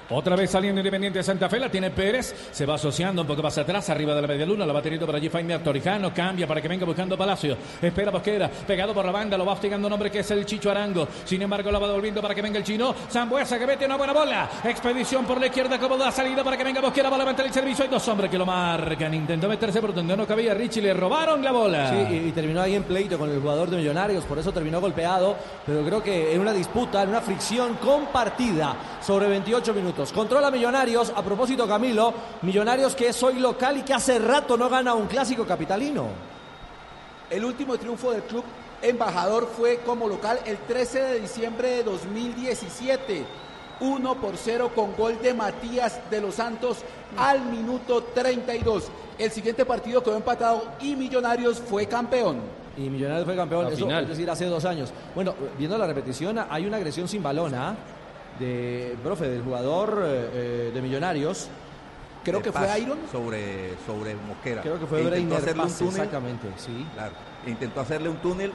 Otra 0.10 0.38
vez 0.38 0.50
saliendo 0.50 0.80
Independiente 0.80 1.20
de 1.20 1.24
Santa 1.24 1.50
Fe, 1.50 1.60
la 1.60 1.70
tiene 1.70 1.92
Pérez, 1.92 2.34
se 2.52 2.66
va 2.66 2.76
asociando 2.76 3.24
un 3.24 3.28
poco 3.28 3.44
más 3.44 3.58
atrás, 3.58 3.90
arriba 3.90 4.16
de 4.16 4.22
la 4.22 4.28
media 4.28 4.46
luna, 4.46 4.66
la 4.66 4.72
va 4.72 4.82
teniendo 4.82 5.06
por 5.06 5.14
allí 5.14 5.28
Fainer 5.28 5.62
Torijano, 5.62 6.14
cambia 6.14 6.48
para 6.48 6.62
que 6.62 6.68
venga 6.70 6.86
buscando 6.86 7.18
Palacio, 7.18 7.58
espera 7.82 8.10
Bosquera, 8.10 8.50
pegado 8.50 8.94
por 8.94 9.06
la 9.06 9.12
banda, 9.12 9.38
lo 9.38 9.46
va 9.46 9.52
hostigando 9.52 9.88
un 9.88 9.94
hombre 9.94 10.10
que 10.10 10.20
es 10.20 10.32
el 10.32 10.46
Chicho 10.46 10.72
Arango, 10.72 11.10
sin 11.26 11.42
embargo 11.42 11.70
la 11.72 11.80
va 11.80 11.88
devolviendo 11.88 12.22
para 12.22 12.34
que 12.34 12.42
venga 12.42 12.58
el 12.58 12.64
chino, 12.64 12.96
Zambuesa 13.12 13.60
que 13.60 13.68
mete 13.68 13.86
una 13.86 13.98
buena 13.98 14.14
bola, 14.14 14.50
expedición 14.64 15.26
por 15.26 15.42
la 15.42 15.48
izquierda, 15.48 15.78
como 15.78 15.98
da 15.98 16.10
salida 16.10 16.42
para 16.42 16.56
que 16.56 16.64
venga 16.64 16.80
Bosquera, 16.80 17.10
va 17.10 17.18
a 17.18 17.20
levantar 17.20 17.46
el 17.46 17.52
servicio, 17.54 17.84
hay 17.84 17.90
dos 17.90 18.08
hombres 18.08 18.32
que 18.32 18.38
lo 18.38 18.46
marcan, 18.46 19.14
intentó 19.14 19.50
meterse 19.50 19.82
por 19.82 19.94
donde 19.94 20.16
no 20.16 20.26
cabía 20.26 20.54
Richie, 20.54 20.82
le 20.82 20.94
robaron 20.94 21.44
la 21.44 21.52
bola. 21.52 21.90
Sí, 21.90 22.16
y, 22.16 22.30
y 22.30 22.32
terminó 22.32 22.62
ahí 22.62 22.76
en 22.76 22.84
pleito 22.84 23.18
con 23.18 23.30
el 23.30 23.42
jugador 23.42 23.70
de 23.70 23.76
Millonarios, 23.76 24.24
por 24.24 24.40
eso 24.40 24.54
terminó 24.54 24.80
golpeado, 24.80 25.36
pero 25.66 25.84
creo 25.84 26.02
que 26.02 26.34
en 26.34 26.40
una 26.40 26.54
disputa, 26.54 27.04
en 27.04 27.10
una 27.10 27.20
fricción 27.20 27.76
compartida 27.76 28.74
sobre 29.02 29.28
28 29.28 29.74
minutos. 29.74 29.97
Controla 30.06 30.52
Millonarios, 30.52 31.12
a 31.16 31.24
propósito 31.24 31.68
Camilo, 31.68 32.14
Millonarios 32.44 32.94
que 32.94 33.08
es 33.08 33.24
hoy 33.24 33.40
local 33.40 33.78
y 33.78 33.82
que 33.82 33.96
hace 33.96 34.20
rato 34.20 34.56
no 34.56 34.70
gana 34.70 34.94
un 34.94 35.08
clásico 35.08 35.44
capitalino. 35.44 36.06
El 37.32 37.44
último 37.44 37.78
triunfo 37.78 38.12
del 38.12 38.22
club 38.22 38.44
embajador 38.82 39.48
fue 39.58 39.78
como 39.80 40.08
local 40.08 40.40
el 40.46 40.58
13 40.60 41.02
de 41.02 41.20
diciembre 41.22 41.70
de 41.70 41.84
2017. 41.84 43.26
1 43.80 44.16
por 44.22 44.38
0 44.38 44.72
con 44.74 44.96
gol 44.96 45.20
de 45.22 45.34
Matías 45.34 46.00
de 46.10 46.22
los 46.22 46.36
Santos 46.36 46.78
al 47.18 47.42
minuto 47.46 48.04
32. 48.04 48.90
El 49.18 49.32
siguiente 49.32 49.66
partido 49.66 50.04
quedó 50.04 50.16
empatado 50.16 50.64
y 50.80 50.96
Millonarios 50.96 51.60
fue 51.60 51.88
campeón. 51.88 52.40
Y 52.78 52.90
Millonarios 52.90 53.26
fue 53.26 53.36
campeón, 53.36 53.66
La 53.66 53.72
eso, 53.72 53.86
final. 53.86 54.04
es 54.04 54.10
decir, 54.10 54.30
hace 54.30 54.46
dos 54.46 54.64
años. 54.66 54.92
Bueno, 55.16 55.34
viendo 55.58 55.76
la 55.78 55.88
repetición, 55.88 56.40
hay 56.50 56.66
una 56.68 56.78
agresión 56.78 57.08
sin 57.08 57.24
balón, 57.24 57.56
¿ah? 57.56 57.76
De, 58.40 58.96
profe, 59.04 59.28
del 59.28 59.42
jugador 59.42 60.04
eh, 60.06 60.30
eh, 60.34 60.72
de 60.74 60.82
Millonarios. 60.82 61.50
Creo 62.24 62.42
que 62.42 62.52
fue 62.52 62.80
Iron. 62.80 63.00
Sobre, 63.12 63.76
sobre 63.86 64.16
Mosquera. 64.16 64.62
Creo 64.62 64.80
que 64.80 64.86
fue 64.86 65.00
E 65.00 65.04
intentó 65.04 65.36
Breiner 65.36 65.38
hacerle 65.38 65.64
un 65.64 65.74
túnel. 65.74 65.94
exactamente, 65.94 66.48
sí. 66.58 66.86
Claro, 66.94 67.14
e 67.46 67.50
intentó 67.50 67.80
hacerle 67.80 68.10
un 68.10 68.18
túnel 68.18 68.52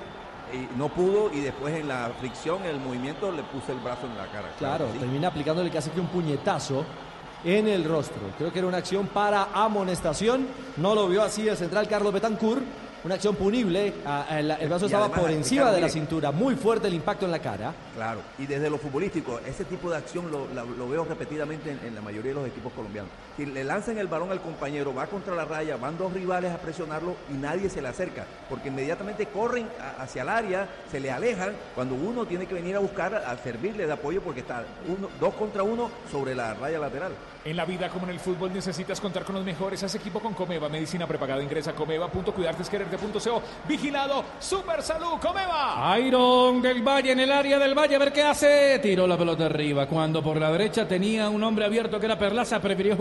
y 0.52 0.78
no 0.78 0.88
pudo 0.90 1.32
y 1.32 1.40
después 1.40 1.74
en 1.74 1.88
la 1.88 2.10
fricción, 2.20 2.62
el 2.64 2.78
movimiento, 2.78 3.32
le 3.32 3.42
puso 3.44 3.72
el 3.72 3.78
brazo 3.78 4.06
en 4.06 4.16
la 4.18 4.26
cara. 4.26 4.50
Claro, 4.58 4.88
sí. 4.92 4.98
termina 4.98 5.28
aplicándole 5.28 5.70
casi 5.70 5.90
que 5.90 6.00
un 6.00 6.08
puñetazo 6.08 6.84
en 7.44 7.68
el 7.68 7.84
rostro. 7.84 8.20
Creo 8.38 8.52
que 8.52 8.58
era 8.58 8.68
una 8.68 8.78
acción 8.78 9.06
para 9.06 9.48
amonestación. 9.54 10.46
No 10.76 10.94
lo 10.94 11.08
vio 11.08 11.22
así 11.22 11.48
el 11.48 11.56
central 11.56 11.88
Carlos 11.88 12.12
Betancourt. 12.12 12.62
Una 13.04 13.16
acción 13.16 13.34
punible. 13.34 13.92
El, 14.30 14.50
el 14.50 14.68
brazo 14.68 14.84
Y 14.84 14.86
estaba 14.86 15.06
además, 15.06 15.20
por 15.20 15.30
encima 15.30 15.62
Ricardo, 15.62 15.74
de 15.74 15.80
la 15.80 15.86
mire. 15.88 16.00
cintura. 16.00 16.30
Muy 16.32 16.54
fuerte 16.54 16.86
el 16.88 16.94
impacto 16.94 17.24
en 17.24 17.32
la 17.32 17.40
cara. 17.40 17.74
Claro, 17.96 18.20
y 18.38 18.46
desde 18.46 18.70
lo 18.70 18.78
futbolístico, 18.78 19.40
ese 19.44 19.64
tipo 19.64 19.90
de 19.90 19.96
acción 19.96 20.30
lo, 20.30 20.88
veo 20.88 21.04
repetidamente 21.04 21.72
en, 21.72 21.80
en 21.84 21.94
la 21.94 22.00
mayoría 22.00 22.30
de 22.30 22.34
los 22.40 22.46
equipos 22.48 22.72
colombianos. 22.72 23.10
Si 23.36 23.46
le 23.46 23.64
lanzan 23.64 23.98
el 23.98 24.08
balón 24.08 24.30
al 24.30 24.40
compañero, 24.40 24.94
va 24.94 25.06
contra 25.06 25.34
la 25.34 25.44
raya, 25.44 25.76
van 25.76 25.96
dos 25.96 26.12
rivales 26.12 26.52
a 26.52 26.58
presionarlo 26.58 27.16
y 27.30 27.34
nadie 27.34 27.70
se 27.70 27.80
le 27.80 27.88
acerca, 27.88 28.24
porque 28.48 28.68
inmediatamente 28.68 29.26
corren 29.26 29.66
a- 29.80 30.02
hacia 30.02 30.22
el 30.22 30.28
área, 30.28 30.68
se 30.90 31.00
le 31.00 31.10
alejan, 31.10 31.52
cuando 31.74 31.94
uno 31.94 32.26
tiene 32.26 32.46
que 32.46 32.54
venir 32.54 32.76
a 32.76 32.80
buscar, 32.80 33.14
a 33.14 33.36
servirle 33.38 33.86
de 33.86 33.92
apoyo 33.92 34.20
porque 34.22 34.40
está 34.40 34.64
uno, 34.86 35.08
dos 35.18 35.34
contra 35.34 35.62
uno 35.62 35.90
sobre 36.10 36.34
la 36.34 36.54
raya 36.54 36.78
lateral. 36.78 37.12
En 37.44 37.56
la 37.56 37.64
vida 37.64 37.88
como 37.88 38.04
en 38.04 38.10
el 38.10 38.20
fútbol 38.20 38.52
necesitas 38.52 39.00
contar 39.00 39.24
con 39.24 39.34
los 39.34 39.44
mejores. 39.44 39.82
Haz 39.82 39.96
equipo 39.96 40.20
con 40.20 40.32
Comeva, 40.32 40.68
medicina 40.68 41.08
prepagada. 41.08 41.42
Ingresa 41.42 41.72
a 41.72 41.74
comeva.cuidarte.co. 41.74 43.42
Vigilado, 43.66 44.24
Super 44.38 44.80
Salud, 44.82 45.18
Comeva. 45.20 45.98
Iron 45.98 46.62
del 46.62 46.82
Valle 46.82 47.12
en 47.12 47.18
el 47.20 47.32
área 47.32 47.58
del 47.58 47.74
Valle, 47.76 47.96
a 47.96 47.98
ver 47.98 48.12
qué 48.12 48.22
hace. 48.22 48.78
Tiró 48.80 49.08
la 49.08 49.18
pelota 49.18 49.46
arriba. 49.46 49.86
Cuando 49.88 50.22
por 50.22 50.36
la 50.38 50.52
derecha 50.52 50.86
tenía 50.86 51.28
un 51.28 51.42
hombre 51.42 51.64
abierto 51.64 51.98
que 51.98 52.06
era 52.06 52.16
Perlaza, 52.18 52.60
prefirió 52.60 52.96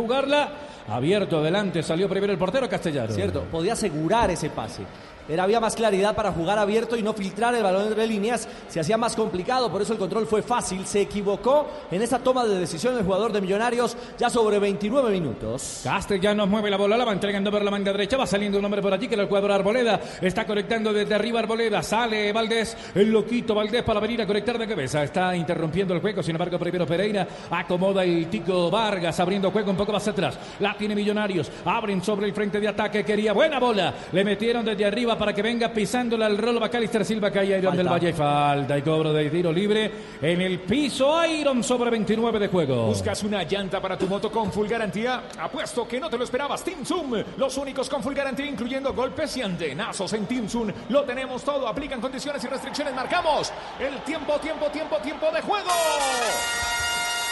Abierto 0.87 1.37
adelante, 1.37 1.83
salió 1.83 2.09
primero 2.09 2.33
el 2.33 2.39
portero 2.39 2.67
Castellano. 2.67 3.13
Cierto, 3.13 3.43
podía 3.43 3.73
asegurar 3.73 4.29
ese 4.31 4.49
pase. 4.49 4.83
Era, 5.31 5.43
había 5.43 5.59
más 5.59 5.75
claridad 5.75 6.15
para 6.15 6.31
jugar 6.31 6.59
abierto 6.59 6.97
y 6.97 7.03
no 7.03 7.13
filtrar 7.13 7.55
el 7.55 7.63
balón 7.63 7.87
entre 7.87 8.05
líneas. 8.05 8.47
Se 8.67 8.79
hacía 8.79 8.97
más 8.97 9.15
complicado, 9.15 9.71
por 9.71 9.81
eso 9.81 9.93
el 9.93 9.99
control 9.99 10.27
fue 10.27 10.41
fácil. 10.41 10.85
Se 10.85 11.01
equivocó 11.01 11.67
en 11.89 12.01
esa 12.01 12.19
toma 12.19 12.45
de 12.45 12.59
decisión 12.59 12.97
el 12.97 13.05
jugador 13.05 13.31
de 13.31 13.41
Millonarios 13.41 13.95
ya 14.17 14.29
sobre 14.29 14.59
29 14.59 15.09
minutos. 15.11 15.81
Castellanos 15.83 16.47
mueve 16.47 16.69
la 16.69 16.77
bola, 16.77 16.97
la 16.97 17.05
va 17.05 17.13
entregando 17.13 17.49
por 17.51 17.61
la 17.63 17.71
manga 17.71 17.91
derecha, 17.91 18.17
va 18.17 18.27
saliendo 18.27 18.59
un 18.59 18.65
hombre 18.65 18.81
por 18.81 18.93
allí 18.93 19.07
que 19.07 19.13
era 19.13 19.23
el 19.23 19.29
cuadro 19.29 19.53
Arboleda, 19.53 19.99
está 20.21 20.45
conectando 20.45 20.91
desde 20.91 21.13
arriba 21.13 21.39
Arboleda, 21.39 21.81
sale 21.81 22.31
Valdés, 22.33 22.75
el 22.95 23.11
loquito 23.11 23.55
Valdés 23.55 23.83
para 23.83 23.99
venir 23.99 24.21
a 24.21 24.27
conectar 24.27 24.57
de 24.57 24.67
cabeza, 24.67 25.03
está 25.03 25.35
interrumpiendo 25.35 25.93
el 25.93 26.01
juego, 26.01 26.21
sin 26.21 26.35
embargo 26.35 26.59
primero 26.59 26.85
Pereira 26.85 27.27
acomoda 27.49 28.03
el 28.03 28.27
Tico 28.27 28.69
Vargas 28.69 29.19
abriendo 29.19 29.51
juego 29.51 29.71
un 29.71 29.77
poco 29.77 29.91
más 29.91 30.07
atrás, 30.07 30.37
la 30.59 30.75
tiene 30.75 30.95
Millonarios, 30.95 31.51
abren 31.65 32.03
sobre 32.03 32.27
el 32.27 32.33
frente 32.33 32.59
de 32.59 32.67
ataque, 32.67 33.03
quería 33.03 33.33
buena 33.33 33.59
bola, 33.59 33.93
le 34.11 34.23
metieron 34.23 34.65
desde 34.65 34.85
arriba 34.85 35.17
para 35.21 35.33
que 35.33 35.43
venga 35.43 35.69
pisándole 35.69 36.25
al 36.25 36.35
rolo 36.35 36.59
Bacalister 36.59 37.05
Silva, 37.05 37.29
cae 37.29 37.55
Iron 37.55 37.77
del. 37.77 37.87
Valle. 37.87 38.11
Falta 38.11 38.75
y 38.75 38.81
cobro 38.81 39.13
de 39.13 39.29
tiro 39.29 39.51
libre 39.51 39.91
en 40.19 40.41
el 40.41 40.61
piso. 40.61 41.23
Iron 41.27 41.63
sobre 41.63 41.91
29 41.91 42.39
de 42.39 42.47
juego. 42.47 42.87
¿Buscas 42.87 43.21
una 43.21 43.43
llanta 43.43 43.79
para 43.79 43.99
tu 43.99 44.07
moto 44.07 44.31
con 44.31 44.51
full 44.51 44.67
garantía? 44.67 45.25
Apuesto 45.37 45.87
que 45.87 45.99
no 45.99 46.09
te 46.09 46.17
lo 46.17 46.23
esperabas. 46.23 46.63
Team 46.63 46.83
Zoom, 46.83 47.23
los 47.37 47.55
únicos 47.57 47.87
con 47.87 48.01
full 48.01 48.15
garantía, 48.15 48.47
incluyendo 48.47 48.95
golpes 48.95 49.37
y 49.37 49.43
antenazos 49.43 50.11
en 50.13 50.25
Team 50.25 50.49
Zoom. 50.49 50.71
Lo 50.89 51.03
tenemos 51.03 51.43
todo. 51.43 51.67
Aplican 51.67 52.01
condiciones 52.01 52.43
y 52.43 52.47
restricciones. 52.47 52.95
Marcamos 52.95 53.53
el 53.79 54.01
tiempo, 54.01 54.39
tiempo, 54.39 54.71
tiempo, 54.71 54.97
tiempo 55.03 55.27
de 55.31 55.41
juego. 55.41 55.69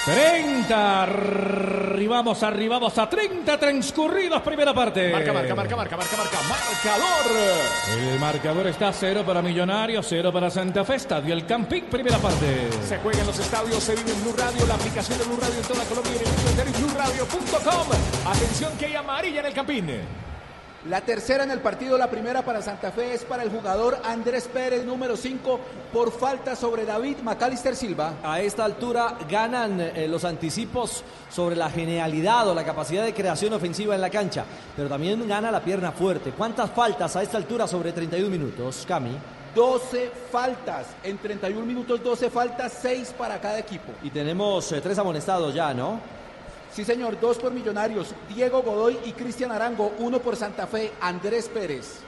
30. 0.09 1.03
Arribamos, 1.03 2.41
arribamos 2.41 2.97
a 2.97 3.07
30 3.09 3.59
transcurridos, 3.59 4.41
primera 4.41 4.73
parte. 4.73 5.11
Marca, 5.11 5.33
marca, 5.33 5.55
marca, 5.55 5.75
marca, 5.75 5.97
marca, 5.97 6.17
marca. 6.17 6.37
Marcador. 6.49 7.37
El 7.89 8.19
marcador 8.19 8.67
está 8.67 8.91
0 8.91 9.23
para 9.25 9.41
Millonarios, 9.41 10.05
0 10.09 10.33
para 10.33 10.49
Santa 10.49 10.83
Fe. 10.83 10.95
Estadio 10.95 11.33
El 11.33 11.45
Campín, 11.45 11.85
primera 11.85 12.17
parte. 12.17 12.69
Se 12.87 12.97
juega 12.97 13.19
en 13.19 13.27
los 13.27 13.37
estadios, 13.37 13.83
se 13.83 13.95
vive 13.95 14.11
en 14.11 14.21
Blue 14.23 14.33
Radio, 14.37 14.65
la 14.65 14.75
aplicación 14.75 15.17
de 15.19 15.25
Blue 15.25 15.37
Radio 15.39 15.55
en 15.55 15.67
toda 15.67 15.83
Colombia 15.85 16.11
y 16.13 16.15
en 16.15 16.21
el 16.21 16.27
mundo 16.27 16.49
entero 16.49 16.69
y. 16.69 16.79
Atención 18.27 18.77
que 18.77 18.85
hay 18.85 18.95
amarilla 18.95 19.39
en 19.41 19.45
el 19.45 19.53
campín. 19.53 19.89
La 20.87 21.01
tercera 21.01 21.43
en 21.43 21.51
el 21.51 21.59
partido, 21.59 21.97
la 21.97 22.09
primera 22.09 22.41
para 22.45 22.61
Santa 22.61 22.93
Fe 22.93 23.13
es 23.13 23.25
para 23.25 23.43
el 23.43 23.49
jugador 23.49 23.99
Andrés 24.05 24.47
Pérez, 24.47 24.85
número 24.85 25.17
5, 25.17 25.59
por 25.91 26.09
falta 26.09 26.55
sobre 26.55 26.85
David 26.85 27.17
Macalister 27.21 27.75
Silva. 27.75 28.13
A 28.23 28.39
esta 28.39 28.63
altura 28.63 29.17
ganan 29.29 29.81
eh, 29.81 30.07
los 30.07 30.23
anticipos 30.23 31.03
sobre 31.29 31.57
la 31.57 31.69
genialidad 31.69 32.47
o 32.47 32.55
la 32.55 32.63
capacidad 32.63 33.03
de 33.03 33.13
creación 33.13 33.51
ofensiva 33.51 33.93
en 33.93 33.99
la 33.99 34.09
cancha, 34.09 34.45
pero 34.73 34.87
también 34.87 35.27
gana 35.27 35.51
la 35.51 35.61
pierna 35.61 35.91
fuerte. 35.91 36.31
¿Cuántas 36.31 36.71
faltas 36.71 37.13
a 37.17 37.23
esta 37.23 37.35
altura 37.35 37.67
sobre 37.67 37.91
31 37.91 38.29
minutos, 38.29 38.85
Cami? 38.87 39.17
12 39.53 40.11
faltas, 40.31 40.87
en 41.03 41.17
31 41.17 41.65
minutos 41.65 42.01
12 42.01 42.29
faltas, 42.29 42.79
6 42.81 43.15
para 43.17 43.41
cada 43.41 43.59
equipo. 43.59 43.91
Y 44.01 44.11
tenemos 44.11 44.71
eh, 44.71 44.79
tres 44.79 44.97
amonestados 44.97 45.53
ya, 45.53 45.73
¿no? 45.73 45.99
Sí, 46.71 46.85
señor, 46.85 47.19
dos 47.19 47.37
por 47.37 47.51
Millonarios, 47.51 48.13
Diego 48.33 48.61
Godoy 48.61 48.97
y 49.05 49.11
Cristian 49.13 49.51
Arango, 49.51 49.93
uno 49.99 50.19
por 50.19 50.35
Santa 50.35 50.67
Fe, 50.67 50.91
Andrés 51.01 51.49
Pérez. 51.49 52.03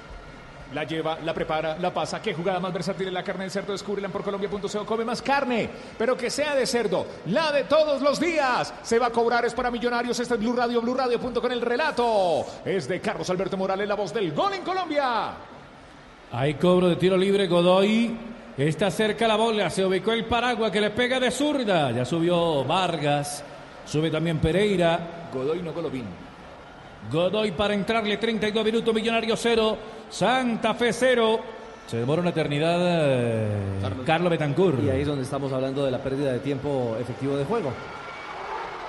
La 0.74 0.86
lleva, 0.86 1.20
la 1.20 1.34
prepara, 1.34 1.78
la 1.78 1.94
pasa. 1.94 2.22
Qué 2.22 2.34
jugada 2.34 2.60
más 2.60 2.72
versátil 2.72 3.08
en 3.10 3.14
la 3.14 3.24
carne 3.24 3.44
de 3.44 3.50
cerdo. 3.50 3.74
Descúbrela 3.74 4.08
por 4.08 4.24
colombia.co. 4.24 4.86
Come 4.86 5.04
más 5.04 5.22
carne, 5.22 5.70
pero 5.98 6.16
que 6.16 6.30
sea 6.30 6.56
de 6.56 6.66
cerdo. 6.66 7.06
La 7.26 7.52
de 7.52 7.66
todos 7.66 8.02
los 8.02 8.22
días. 8.22 8.74
Se 8.82 8.98
va 8.98 9.08
a 9.08 9.10
cobrar, 9.12 9.44
es 9.44 9.54
para 9.54 9.70
millonarios. 9.70 10.18
Este 10.18 10.36
es 10.36 10.40
Blue 10.40 10.54
Radio, 10.54 10.82
Blue 10.82 10.94
Radio.com. 10.94 11.52
El 11.52 11.62
relato 11.62 12.46
es 12.64 12.88
de 12.88 13.02
Carlos 13.02 13.30
Alberto 13.30 13.58
Morales, 13.58 13.86
la 13.86 13.96
voz 13.96 14.14
del 14.14 14.32
gol 14.32 14.54
en 14.54 14.62
Colombia. 14.62 15.34
Hay 16.32 16.54
cobro 16.54 16.88
de 16.88 16.96
tiro 16.96 17.18
libre, 17.18 17.48
Godoy. 17.48 18.18
Está 18.58 18.92
cerca 18.92 19.28
la 19.28 19.36
bola, 19.36 19.70
se 19.70 19.84
ubicó 19.84 20.14
el 20.14 20.26
paraguas 20.26 20.72
que 20.72 20.80
le 20.80 20.92
pega 20.92 21.20
de 21.20 21.32
zurda. 21.32 21.92
Ya 21.92 22.06
subió 22.06 22.64
Vargas, 22.64 23.44
sube 23.86 24.10
también 24.10 24.40
Pereira. 24.40 25.30
Godoy 25.34 25.62
no 25.62 25.74
Golovin. 25.74 26.06
Godoy 27.12 27.52
para 27.52 27.74
entrarle 27.74 28.18
32 28.18 28.64
minutos, 28.64 28.94
Millonario 28.94 29.36
0, 29.36 29.78
Santa 30.10 30.74
Fe 30.74 30.94
0. 30.94 31.40
Se 31.88 31.98
demora 31.98 32.22
una 32.22 32.30
eternidad 32.30 32.80
eh, 32.82 33.50
Carlos 34.06 34.30
Betancourt. 34.30 34.84
Y 34.84 34.90
ahí 34.90 35.02
es 35.02 35.08
donde 35.08 35.24
estamos 35.24 35.52
hablando 35.52 35.84
de 35.84 35.92
la 35.92 35.98
pérdida 35.98 36.32
de 36.32 36.40
tiempo 36.40 36.96
efectivo 37.00 37.36
de 37.36 37.44
juego. 37.44 37.74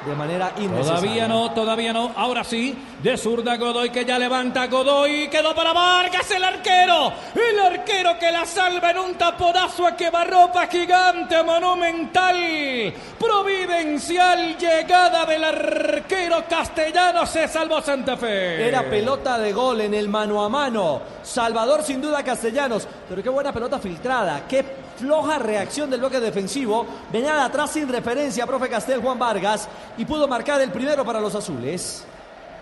De 0.06 0.16
manera 0.16 0.52
innecesaria. 0.58 1.00
Todavía 1.00 1.28
no, 1.28 1.50
todavía 1.52 1.92
no. 1.92 2.12
Ahora 2.16 2.42
sí, 2.42 2.76
de 3.02 3.16
zurda 3.16 3.56
Godoy 3.56 3.90
que 3.90 4.04
ya 4.04 4.18
levanta 4.18 4.66
Godoy. 4.66 5.28
Quedó 5.28 5.54
para 5.54 5.72
Vargas 5.72 6.28
el 6.32 6.42
arquero. 6.42 7.12
El 7.34 7.58
arquero 7.60 8.18
que 8.18 8.32
la 8.32 8.44
salva 8.44 8.90
en 8.90 8.98
un 8.98 9.14
taponazo 9.14 9.86
a 9.86 9.96
quemarropa 9.96 10.66
gigante, 10.66 11.42
monumental. 11.44 12.92
Providencial 13.18 14.58
llegada 14.58 15.24
del 15.24 15.44
arquero 15.44 16.44
castellano. 16.48 17.24
Se 17.24 17.46
salvó 17.46 17.80
Santa 17.80 18.16
Fe. 18.16 18.66
Era 18.66 18.82
pelota 18.82 19.38
de 19.38 19.52
gol 19.52 19.82
en 19.82 19.94
el 19.94 20.08
mano 20.08 20.42
a 20.42 20.48
mano. 20.48 21.00
Salvador 21.22 21.82
sin 21.84 22.00
duda 22.00 22.24
Castellanos. 22.24 22.88
Pero 23.08 23.22
qué 23.22 23.28
buena 23.28 23.52
pelota 23.52 23.78
filtrada. 23.78 24.42
Qué 24.48 24.64
floja 25.02 25.38
reacción 25.40 25.90
del 25.90 25.98
bloque 25.98 26.20
defensivo. 26.20 26.86
Venía 27.12 27.34
de 27.34 27.40
atrás 27.40 27.72
sin 27.72 27.88
referencia, 27.88 28.46
profe 28.46 28.68
Castel 28.68 29.00
Juan 29.00 29.18
Vargas. 29.18 29.68
Y 29.98 30.04
pudo 30.04 30.28
marcar 30.28 30.60
el 30.60 30.70
primero 30.70 31.04
para 31.04 31.20
los 31.20 31.34
azules. 31.34 32.04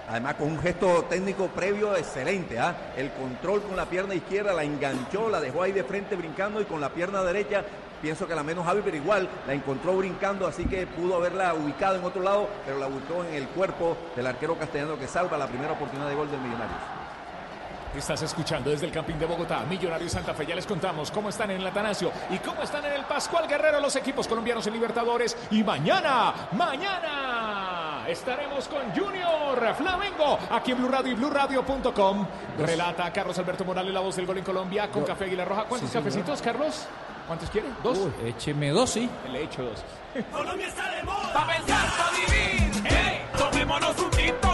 Además 0.09 0.35
con 0.35 0.49
un 0.49 0.59
gesto 0.59 1.05
técnico 1.05 1.49
previo 1.49 1.95
excelente, 1.95 2.59
¿ah? 2.59 2.93
El 2.97 3.11
control 3.13 3.63
con 3.63 3.77
la 3.77 3.85
pierna 3.85 4.15
izquierda 4.15 4.53
la 4.55 4.65
enganchó, 4.65 5.29
la 5.29 5.41
dejó 5.41 5.63
ahí 5.63 5.71
de 5.71 5.85
frente 5.85 6.17
brincando 6.17 6.61
y 6.61 6.65
con 6.65 6.81
la 6.81 6.89
pierna 6.89 7.23
derecha, 7.23 7.63
pienso 8.03 8.27
que 8.27 8.35
la 8.35 8.43
menos 8.43 8.67
hábil, 8.67 8.83
pero 8.85 8.97
igual 8.97 9.29
la 9.47 9.53
encontró 9.53 9.97
brincando, 9.97 10.49
así 10.49 10.65
que 10.65 10.85
pudo 10.89 11.15
haberla 11.15 11.55
ubicado 11.55 11.95
en 11.95 12.05
otro 12.05 12.23
lado, 12.23 12.49
pero 12.67 12.79
la 12.79 12.89
ubicó 12.89 13.23
en 13.23 13.35
el 13.35 13.47
cuerpo 13.49 13.97
del 14.17 14.27
arquero 14.27 14.59
castellano 14.59 14.99
que 14.99 15.07
salva 15.07 15.39
la 15.39 15.47
primera 15.47 15.75
oportunidad 15.75 16.09
de 16.09 16.17
gol 16.17 16.29
del 16.29 16.41
Millonarios. 16.41 17.00
Estás 17.97 18.23
escuchando 18.23 18.71
desde 18.71 18.87
el 18.87 18.93
Campín 18.93 19.19
de 19.19 19.27
Bogotá, 19.27 19.65
Millonarios 19.69 20.13
Santa 20.13 20.33
Fe. 20.33 20.47
Ya 20.47 20.55
les 20.55 20.65
contamos 20.65 21.11
cómo 21.11 21.29
están 21.29 21.51
en 21.51 21.61
el 21.61 21.67
Atanasio 21.67 22.13
y 22.31 22.39
cómo 22.39 22.63
están 22.63 22.85
en 22.85 22.93
el 22.93 23.05
Pascual 23.05 23.49
Guerrero 23.49 23.81
los 23.81 23.97
equipos 23.97 24.29
colombianos 24.29 24.65
en 24.69 24.75
Libertadores. 24.75 25.37
Y 25.51 25.65
mañana, 25.65 26.33
mañana 26.53 28.05
estaremos 28.07 28.69
con 28.69 28.93
Junior 28.95 29.75
Flamengo 29.75 30.39
aquí 30.51 30.71
en 30.71 30.79
Blue 30.79 30.89
Radio 30.89 31.13
y 31.13 31.15
BlueRadio.com. 31.17 32.27
Relata 32.59 33.13
Carlos 33.13 33.37
Alberto 33.39 33.65
Morales, 33.65 33.93
la 33.93 34.01
voz 34.01 34.15
del 34.15 34.27
gol 34.27 34.39
en 34.39 34.45
Colombia 34.45 34.89
con 34.89 35.03
Café 35.03 35.25
Aguilar 35.25 35.49
Roja. 35.49 35.65
¿Cuántos 35.65 35.91
cafecitos, 35.91 36.41
Carlos? 36.41 36.87
¿Cuántos 37.27 37.51
quiere? 37.51 37.69
¿Dos? 37.83 37.99
Écheme 38.25 38.71
dos, 38.71 38.91
sí. 38.91 39.11
Le 39.31 39.41
he 39.41 39.45
hecho 39.45 39.65
dos. 39.65 39.85
Colombia 40.33 40.69
está 40.69 40.91
de 40.91 41.03
moda. 41.03 41.33
Pa' 41.33 41.47
pensar, 41.47 41.87
pa' 41.97 42.11
vivir. 42.13 42.87
¡Ey! 42.87 43.21
Tomémonos 43.37 43.99
un 43.99 44.11
tinto. 44.11 44.50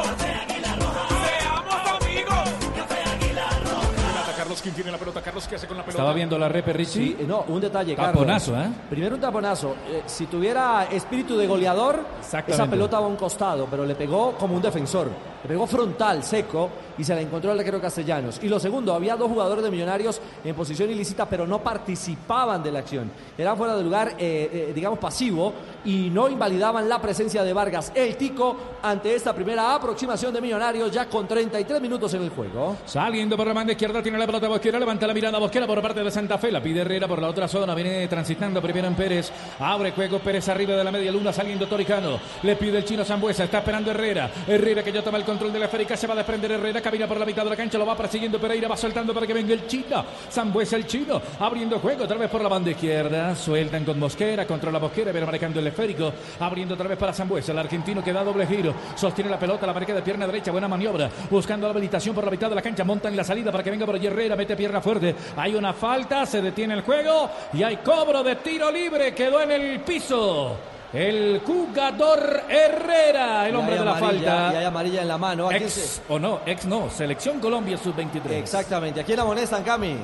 ¿Quién 4.66 4.74
tiene 4.74 4.90
la 4.90 4.98
pelota? 4.98 5.22
Carlos, 5.22 5.46
¿qué 5.46 5.54
hace 5.54 5.68
con 5.68 5.76
la 5.76 5.84
pelota? 5.84 5.98
Estaba 5.98 6.12
viendo 6.12 6.36
la 6.36 6.48
repe 6.48 6.72
Richie. 6.72 7.06
Sí, 7.06 7.16
eh, 7.20 7.24
no, 7.26 7.44
un 7.46 7.60
detalle, 7.60 7.94
Carlos. 7.94 8.14
Taponazo, 8.14 8.56
¿eh? 8.60 8.68
Primero 8.90 9.14
un 9.14 9.20
taponazo. 9.20 9.76
Eh, 9.88 10.02
si 10.06 10.26
tuviera 10.26 10.88
espíritu 10.90 11.36
de 11.36 11.46
goleador, 11.46 12.04
esa 12.20 12.66
pelota 12.66 12.98
va 12.98 13.06
a 13.06 13.08
un 13.08 13.16
costado, 13.16 13.68
pero 13.70 13.86
le 13.86 13.94
pegó 13.94 14.32
como 14.32 14.56
un 14.56 14.62
defensor. 14.62 15.08
Le 15.42 15.48
pegó 15.48 15.66
frontal, 15.68 16.24
seco, 16.24 16.68
y 16.98 17.04
se 17.04 17.14
la 17.14 17.20
encontró 17.20 17.52
el 17.52 17.58
arquero 17.58 17.80
Castellanos. 17.80 18.40
Y 18.42 18.48
lo 18.48 18.58
segundo, 18.58 18.94
había 18.94 19.16
dos 19.16 19.28
jugadores 19.28 19.62
de 19.62 19.70
Millonarios 19.70 20.20
en 20.42 20.54
posición 20.54 20.90
ilícita, 20.90 21.28
pero 21.28 21.46
no 21.46 21.62
participaban 21.62 22.62
de 22.62 22.72
la 22.72 22.80
acción. 22.80 23.10
Eran 23.36 23.56
fuera 23.56 23.76
de 23.76 23.84
lugar, 23.84 24.14
eh, 24.18 24.50
eh, 24.52 24.72
digamos, 24.74 24.98
pasivo, 24.98 25.52
y 25.84 26.10
no 26.10 26.28
invalidaban 26.28 26.88
la 26.88 27.00
presencia 27.00 27.44
de 27.44 27.52
Vargas. 27.52 27.92
El 27.94 28.16
Tico 28.16 28.56
ante 28.82 29.14
esta 29.14 29.34
primera 29.34 29.74
aproximación 29.74 30.32
de 30.32 30.40
Millonarios, 30.40 30.90
ya 30.90 31.08
con 31.08 31.28
33 31.28 31.80
minutos 31.80 32.12
en 32.14 32.22
el 32.22 32.30
juego. 32.30 32.76
Saliendo 32.84 33.36
por 33.36 33.46
la 33.46 33.54
mano 33.54 33.70
izquierda, 33.70 34.02
tiene 34.02 34.18
la 34.18 34.26
pelota 34.26 34.48
Bosquera, 34.56 34.78
levanta 34.78 35.06
la 35.06 35.12
mirada 35.12 35.38
Bosquera 35.38 35.66
por 35.66 35.82
parte 35.82 36.02
de 36.02 36.10
Santa 36.10 36.38
Fe, 36.38 36.50
la 36.50 36.62
pide 36.62 36.80
Herrera 36.80 37.06
por 37.06 37.20
la 37.20 37.28
otra 37.28 37.46
zona, 37.46 37.74
viene 37.74 38.08
transitando 38.08 38.62
primero 38.62 38.86
en 38.88 38.94
Pérez, 38.94 39.30
abre 39.60 39.90
juego 39.90 40.18
Pérez 40.18 40.48
arriba 40.48 40.74
de 40.74 40.82
la 40.82 40.90
media 40.90 41.12
luna, 41.12 41.30
saliendo 41.30 41.66
Toricano, 41.66 42.18
le 42.42 42.56
pide 42.56 42.78
el 42.78 42.84
chino 42.86 43.04
Zambuesa, 43.04 43.44
está 43.44 43.58
esperando 43.58 43.90
Herrera, 43.90 44.30
Herrera 44.48 44.82
que 44.82 44.92
ya 44.92 45.04
toma 45.04 45.18
el 45.18 45.24
control 45.24 45.52
de 45.52 45.58
la 45.58 45.66
esférica, 45.66 45.94
se 45.94 46.06
va 46.06 46.14
a 46.14 46.16
desprender 46.16 46.52
Herrera, 46.52 46.80
camina 46.80 47.06
por 47.06 47.18
la 47.18 47.26
mitad 47.26 47.44
de 47.44 47.50
la 47.50 47.56
cancha, 47.56 47.76
lo 47.76 47.84
va 47.84 47.94
persiguiendo 47.94 48.40
Pereira, 48.40 48.66
va 48.66 48.78
soltando 48.78 49.12
para 49.12 49.26
que 49.26 49.34
venga 49.34 49.52
el 49.52 49.66
chino, 49.66 50.02
Zambuesa 50.32 50.76
el 50.76 50.86
chino, 50.86 51.20
abriendo 51.38 51.78
juego 51.78 52.04
otra 52.04 52.16
vez 52.16 52.30
por 52.30 52.40
la 52.40 52.48
banda 52.48 52.70
izquierda, 52.70 53.34
sueltan 53.34 53.84
con 53.84 53.98
Mosquera, 53.98 54.46
controla 54.46 54.78
Mosquera, 54.78 55.12
viene 55.12 55.26
marcando 55.26 55.60
el 55.60 55.66
esférico, 55.66 56.14
abriendo 56.40 56.72
otra 56.72 56.88
vez 56.88 56.96
para 56.96 57.12
Zambuesa, 57.12 57.52
el 57.52 57.58
argentino 57.58 58.02
que 58.02 58.10
da 58.10 58.24
doble 58.24 58.46
giro, 58.46 58.74
sostiene 58.94 59.28
la 59.28 59.38
pelota, 59.38 59.66
la 59.66 59.74
marca 59.74 59.92
de 59.92 60.00
pierna 60.00 60.26
derecha, 60.26 60.50
buena 60.50 60.66
maniobra, 60.66 61.10
buscando 61.28 61.66
la 61.66 61.72
habilitación 61.72 62.14
por 62.14 62.24
la 62.24 62.30
mitad 62.30 62.48
de 62.48 62.54
la 62.54 62.62
cancha, 62.62 62.84
monta 62.84 63.10
en 63.10 63.18
la 63.18 63.22
salida 63.22 63.52
para 63.52 63.62
que 63.62 63.70
venga 63.70 63.84
por 63.84 63.96
Herrera, 63.96 64.34
mete 64.46 64.56
pierna 64.56 64.80
fuerte, 64.80 65.14
hay 65.36 65.56
una 65.56 65.72
falta, 65.72 66.24
se 66.24 66.40
detiene 66.40 66.74
el 66.74 66.82
juego 66.82 67.28
y 67.52 67.64
hay 67.64 67.78
cobro 67.78 68.22
de 68.22 68.36
tiro 68.36 68.70
libre, 68.70 69.12
quedó 69.12 69.40
en 69.40 69.50
el 69.50 69.80
piso. 69.80 70.56
El 70.92 71.40
jugador 71.44 72.42
Herrera, 72.48 73.48
el 73.48 73.54
Y 73.54 73.56
hombre 73.56 73.76
de 73.76 73.84
la 73.84 73.96
amarilla, 73.96 74.30
falta. 74.32 74.54
Y 74.54 74.56
hay 74.58 74.64
amarilla 74.64 75.02
en 75.02 75.08
la 75.08 75.18
mano. 75.18 75.46
¿A 75.46 75.50
quién 75.50 75.64
Ex 75.64 75.72
se- 75.72 76.00
o 76.08 76.18
no, 76.20 76.40
ex 76.46 76.64
no, 76.64 76.88
selección 76.90 77.40
Colombia 77.40 77.76
sub-23. 77.76 78.30
Exactamente. 78.30 79.00
¿A 79.00 79.04
quién 79.04 79.16
la 79.16 79.24
amonestan, 79.24 79.64
Cami? 79.64 79.96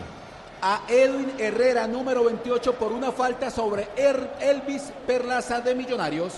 A 0.61 0.80
Edwin 0.88 1.32
Herrera, 1.38 1.87
número 1.87 2.25
28, 2.25 2.75
por 2.75 2.90
una 2.92 3.12
falta 3.12 3.49
sobre 3.50 3.88
Er- 3.96 4.32
Elvis 4.40 4.92
Perlaza 5.06 5.61
de 5.61 5.75
Millonarios. 5.76 6.34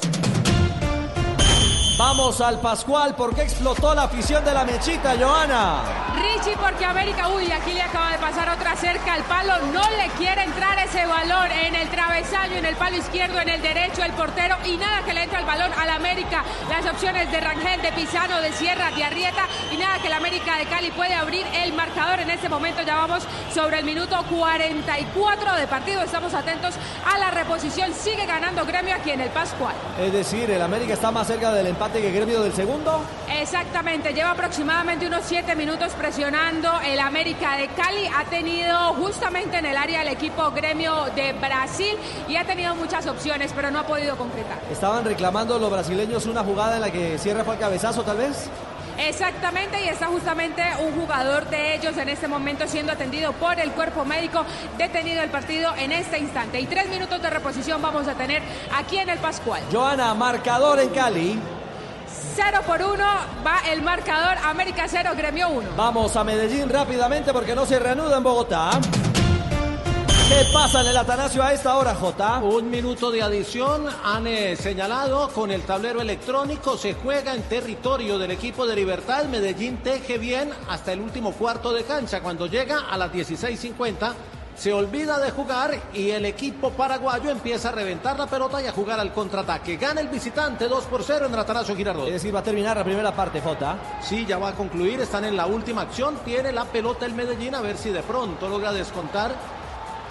Vamos 1.97 2.41
al 2.41 2.59
Pascual, 2.59 3.15
¿por 3.15 3.37
qué 3.37 3.43
explotó 3.43 3.95
la 3.95 4.03
afición 4.03 4.45
de 4.45 4.53
la 4.53 4.65
mechita, 4.65 5.15
Joana? 5.17 5.81
Richie, 6.17 6.57
porque 6.57 6.85
América, 6.85 7.29
uy, 7.29 7.53
aquí 7.53 7.73
le 7.73 7.83
acaba 7.83 8.11
de 8.11 8.19
pasar 8.19 8.49
otra 8.49 8.75
cerca 8.75 9.15
al 9.15 9.23
palo, 9.23 9.55
no 9.73 9.83
le 9.91 10.09
quiere 10.19 10.43
entrar 10.43 10.77
ese 10.81 11.07
balón 11.07 11.53
en 11.53 11.77
el 11.77 11.89
travesaño, 11.91 12.57
en 12.57 12.65
el 12.65 12.75
palo 12.75 12.97
izquierdo, 12.97 13.39
en 13.39 13.49
el 13.49 13.63
derecho, 13.63 14.03
el 14.03 14.13
portero 14.15 14.57
y 14.65 14.77
nada 14.77 15.05
que 15.05 15.15
le 15.15 15.23
entre 15.23 15.39
el 15.39 15.45
balón 15.45 15.71
al 15.79 15.89
América. 15.89 16.43
Las 16.69 16.85
opciones 16.85 17.31
de 17.31 17.41
Rangel, 17.41 17.81
de 17.81 17.93
Pisano, 17.93 18.41
de 18.41 18.53
Sierra, 18.53 18.91
de 18.91 19.05
Arrieta 19.05 19.47
y 19.73 19.77
nada 19.77 19.99
que 20.01 20.09
el 20.09 20.15
América 20.15 20.59
de 20.59 20.67
Cali 20.67 20.91
puede 20.91 21.15
abrir 21.15 21.47
el 21.63 21.75
marcador. 21.75 22.19
En 22.19 22.31
este 22.31 22.49
momento 22.49 22.83
ya 22.83 22.97
vamos 22.97 23.23
sobre 23.55 23.79
el 23.79 23.85
minuto 23.85 24.21
44 24.31 25.55
de 25.55 25.67
partido. 25.69 26.03
Estamos 26.03 26.35
atentos 26.35 26.75
a 27.07 27.19
la 27.19 27.31
reposición. 27.31 27.95
Sigue 27.95 28.27
ganando 28.27 28.67
Gremio 28.67 28.97
aquí 28.97 29.13
en 29.13 29.21
el 29.21 29.31
Pascual. 29.31 29.75
Es 30.01 30.13
decir, 30.13 30.51
el 30.51 30.61
América 30.61 30.95
está 30.95 31.13
más 31.13 31.29
cerca 31.29 31.53
del 31.53 31.69
empate 31.69 31.84
que 31.93 32.11
Gremio 32.11 32.43
del 32.43 32.53
segundo. 32.55 33.01
Exactamente, 33.29 34.13
lleva 34.15 34.31
aproximadamente 34.31 35.07
unos 35.07 35.23
7 35.27 35.55
minutos 35.55 35.93
presionando 35.93 36.71
el 36.85 36.99
América 36.99 37.57
de 37.57 37.69
Cali. 37.69 38.07
Ha 38.07 38.25
tenido 38.25 38.95
justamente 38.95 39.59
en 39.59 39.67
el 39.67 39.77
área 39.77 40.03
el 40.03 40.09
equipo 40.09 40.51
Gremio 40.51 41.07
de 41.15 41.35
Brasil 41.35 41.97
y 42.27 42.37
ha 42.37 42.45
tenido 42.45 42.75
muchas 42.75 43.07
opciones, 43.07 43.53
pero 43.55 43.71
no 43.71 43.81
ha 43.81 43.87
podido 43.87 44.17
concretar. 44.17 44.61
Estaban 44.71 45.05
reclamando 45.05 45.59
los 45.59 45.71
brasileños 45.71 46.27
una 46.27 46.43
jugada 46.43 46.77
en 46.77 46.81
la 46.81 46.91
que 46.91 47.19
Sierra 47.19 47.45
fue 47.45 47.55
al 47.55 47.61
cabezazo, 47.61 48.03
tal 48.03 48.17
vez. 48.17 48.49
Exactamente, 48.97 49.85
y 49.85 49.89
está 49.89 50.07
justamente 50.07 50.63
un 50.81 50.95
jugador 51.01 51.49
de 51.51 51.75
ellos 51.75 51.97
en 51.97 52.09
este 52.09 52.29
momento 52.29 52.67
siendo 52.67 52.93
atendido 52.93 53.33
por 53.33 53.59
el 53.59 53.73
cuerpo 53.73 54.05
médico, 54.05 54.45
detenido 54.79 55.23
el 55.23 55.31
partido 55.31 55.75
en 55.77 55.93
este 55.93 56.19
instante. 56.19 56.61
Y 56.61 56.67
tres 56.67 56.89
minutos 56.89 57.21
de 57.21 57.29
reposición 57.29 57.83
vamos 57.83 58.07
a 58.07 58.15
tener 58.15 58.43
aquí 58.75 58.99
en 58.99 59.09
el 59.09 59.19
Pascual. 59.19 59.63
Joana, 59.73 60.15
marcador 60.15 60.79
en 60.81 60.91
Cali. 60.91 61.39
0 62.35 62.63
por 62.67 62.83
1 62.83 63.05
va 63.47 63.61
el 63.71 63.81
marcador 63.83 64.37
América 64.45 64.87
0, 64.89 65.13
Gremio 65.17 65.51
1. 65.51 65.69
Vamos 65.77 66.17
a 66.17 66.25
Medellín 66.25 66.69
rápidamente 66.69 67.33
porque 67.33 67.55
no 67.55 67.65
se 67.65 67.79
reanuda 67.79 68.17
en 68.17 68.25
Bogotá. 68.25 68.71
¿Qué 70.29 70.47
pasa 70.53 70.81
en 70.81 70.89
el 70.89 70.97
Atanasio 70.97 71.45
a 71.45 71.53
esta 71.53 71.77
hora, 71.77 71.95
Jota? 71.95 72.39
Un 72.39 72.71
minuto 72.71 73.13
de 73.13 73.23
adición 73.23 73.87
han 74.03 74.27
eh, 74.27 74.57
señalado 74.57 75.29
con 75.29 75.53
el 75.53 75.63
tablero 75.63 76.01
electrónico. 76.01 76.77
Se 76.77 76.95
juega 76.95 77.35
en 77.35 77.43
territorio 77.43 78.19
del 78.19 78.33
equipo 78.33 78.67
de 78.67 78.75
Libertad. 78.75 79.27
Medellín 79.27 79.77
teje 79.77 80.19
bien 80.19 80.51
hasta 80.69 80.93
el 80.93 81.01
último 81.01 81.33
cuarto 81.35 81.73
de 81.73 81.85
cancha. 81.85 82.21
Cuando 82.21 82.47
llega 82.47 82.89
a 82.91 82.99
las 82.99 83.13
16.50 83.13 84.13
se 84.57 84.73
olvida 84.73 85.19
de 85.19 85.31
jugar 85.31 85.75
y 85.93 86.11
el 86.11 86.25
equipo 86.25 86.71
paraguayo 86.71 87.31
empieza 87.31 87.71
a 87.71 87.73
reventar 87.73 88.19
la 88.19 88.27
pelota 88.27 88.63
y 88.63 88.67
a 88.67 88.73
jugar 88.73 89.01
al 89.01 89.13
contraataque. 89.13 89.77
Gana 89.77 90.01
el 90.01 90.09
visitante 90.09 90.69
2 90.69 90.85
por 90.85 91.03
0 91.03 91.27
en 91.27 91.35
Atanasio 91.35 91.75
Girardot. 91.77 92.07
Es 92.07 92.15
decir, 92.15 92.35
va 92.35 92.41
a 92.41 92.43
terminar 92.45 92.77
la 92.77 92.85
primera 92.85 93.15
parte, 93.15 93.41
Jota. 93.41 93.79
Sí, 94.01 94.25
ya 94.27 94.39
va 94.39 94.51
a 94.51 94.55
concluir. 94.55 95.01
Están 95.01 95.25
en 95.25 95.37
la 95.37 95.47
última 95.47 95.83
acción. 95.83 96.17
Tiene 96.25 96.53
la 96.53 96.65
pelota 96.65 97.07
el 97.07 97.15
Medellín 97.15 97.55
a 97.55 97.61
ver 97.61 97.77
si 97.77 97.91
de 97.91 98.03
pronto 98.03 98.49
logra 98.49 98.73
descontar 98.73 99.33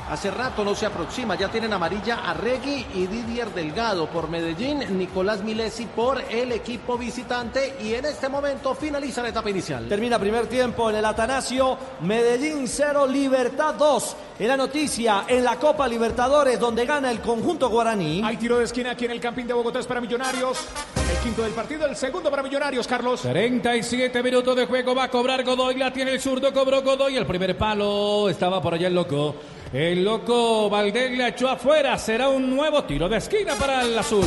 Hace 0.09 0.29
rato 0.31 0.65
no 0.65 0.75
se 0.75 0.85
aproxima, 0.85 1.35
ya 1.35 1.49
tienen 1.49 1.71
amarilla 1.71 2.29
a 2.29 2.33
Regui 2.33 2.85
y 2.93 3.07
Didier 3.07 3.49
Delgado 3.53 4.07
por 4.07 4.29
Medellín, 4.29 4.97
Nicolás 4.97 5.41
Milesi 5.43 5.85
por 5.85 6.21
el 6.29 6.51
equipo 6.51 6.97
visitante 6.97 7.77
y 7.81 7.93
en 7.93 8.05
este 8.05 8.27
momento 8.27 8.75
finaliza 8.75 9.21
la 9.21 9.29
etapa 9.29 9.49
inicial. 9.49 9.87
Termina 9.87 10.19
primer 10.19 10.47
tiempo 10.47 10.89
en 10.89 10.97
el 10.97 11.05
Atanasio, 11.05 11.77
Medellín 12.01 12.67
0, 12.67 13.07
Libertad 13.07 13.75
2. 13.75 14.15
En 14.39 14.47
la 14.49 14.57
noticia, 14.57 15.23
en 15.27 15.43
la 15.43 15.55
Copa 15.55 15.87
Libertadores, 15.87 16.59
donde 16.59 16.85
gana 16.85 17.09
el 17.09 17.21
conjunto 17.21 17.69
guaraní. 17.69 18.21
Hay 18.25 18.35
tiro 18.37 18.57
de 18.57 18.65
esquina 18.65 18.91
aquí 18.91 19.05
en 19.05 19.11
el 19.11 19.21
Campín 19.21 19.47
de 19.47 19.53
Bogotá 19.53 19.79
es 19.79 19.87
para 19.87 20.01
Millonarios. 20.01 20.67
El 21.09 21.17
quinto 21.19 21.43
del 21.43 21.53
partido, 21.53 21.85
el 21.85 21.95
segundo 21.95 22.29
para 22.29 22.43
Millonarios, 22.43 22.87
Carlos. 22.87 23.21
37 23.21 24.21
minutos 24.21 24.55
de 24.55 24.65
juego, 24.65 24.93
va 24.93 25.05
a 25.05 25.09
cobrar 25.09 25.43
Godoy, 25.43 25.75
la 25.75 25.93
tiene 25.93 26.11
el 26.11 26.19
zurdo, 26.19 26.51
cobró 26.51 26.81
Godoy, 26.81 27.15
el 27.15 27.25
primer 27.25 27.57
palo, 27.57 28.27
estaba 28.29 28.61
por 28.61 28.73
allá 28.73 28.87
el 28.87 28.95
loco. 28.95 29.35
El 29.73 30.03
loco 30.03 30.69
Valdés 30.69 31.17
le 31.17 31.29
echó 31.29 31.49
afuera, 31.49 31.97
será 31.97 32.29
un 32.29 32.55
nuevo 32.55 32.83
tiro 32.83 33.09
de 33.09 33.17
esquina 33.17 33.55
para 33.55 33.81
el 33.81 33.97
azul. 33.97 34.23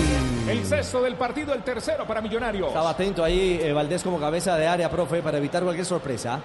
El 0.48 0.64
sexto 0.64 1.00
del 1.00 1.14
partido, 1.14 1.54
el 1.54 1.62
tercero 1.62 2.04
para 2.04 2.20
Millonarios. 2.20 2.66
Estaba 2.66 2.90
atento 2.90 3.22
ahí 3.22 3.60
eh, 3.62 3.72
Valdés 3.72 4.02
como 4.02 4.18
cabeza 4.18 4.56
de 4.56 4.66
área, 4.66 4.90
profe, 4.90 5.22
para 5.22 5.38
evitar 5.38 5.62
cualquier 5.62 5.86
sorpresa. 5.86 6.40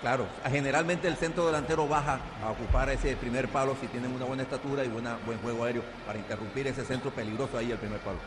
Claro, 0.00 0.26
generalmente 0.50 1.06
el 1.06 1.14
centro 1.14 1.46
delantero 1.46 1.86
baja 1.86 2.18
a 2.44 2.50
ocupar 2.50 2.90
ese 2.90 3.14
primer 3.14 3.46
palo 3.46 3.76
si 3.80 3.86
tienen 3.86 4.10
una 4.10 4.24
buena 4.24 4.42
estatura 4.42 4.84
y 4.84 4.88
buena, 4.88 5.16
buen 5.24 5.38
juego 5.38 5.62
aéreo 5.62 5.84
para 6.04 6.18
interrumpir 6.18 6.66
ese 6.66 6.84
centro 6.84 7.12
peligroso 7.12 7.56
ahí 7.56 7.70
el 7.70 7.78
primer 7.78 8.00
palo. 8.00 8.18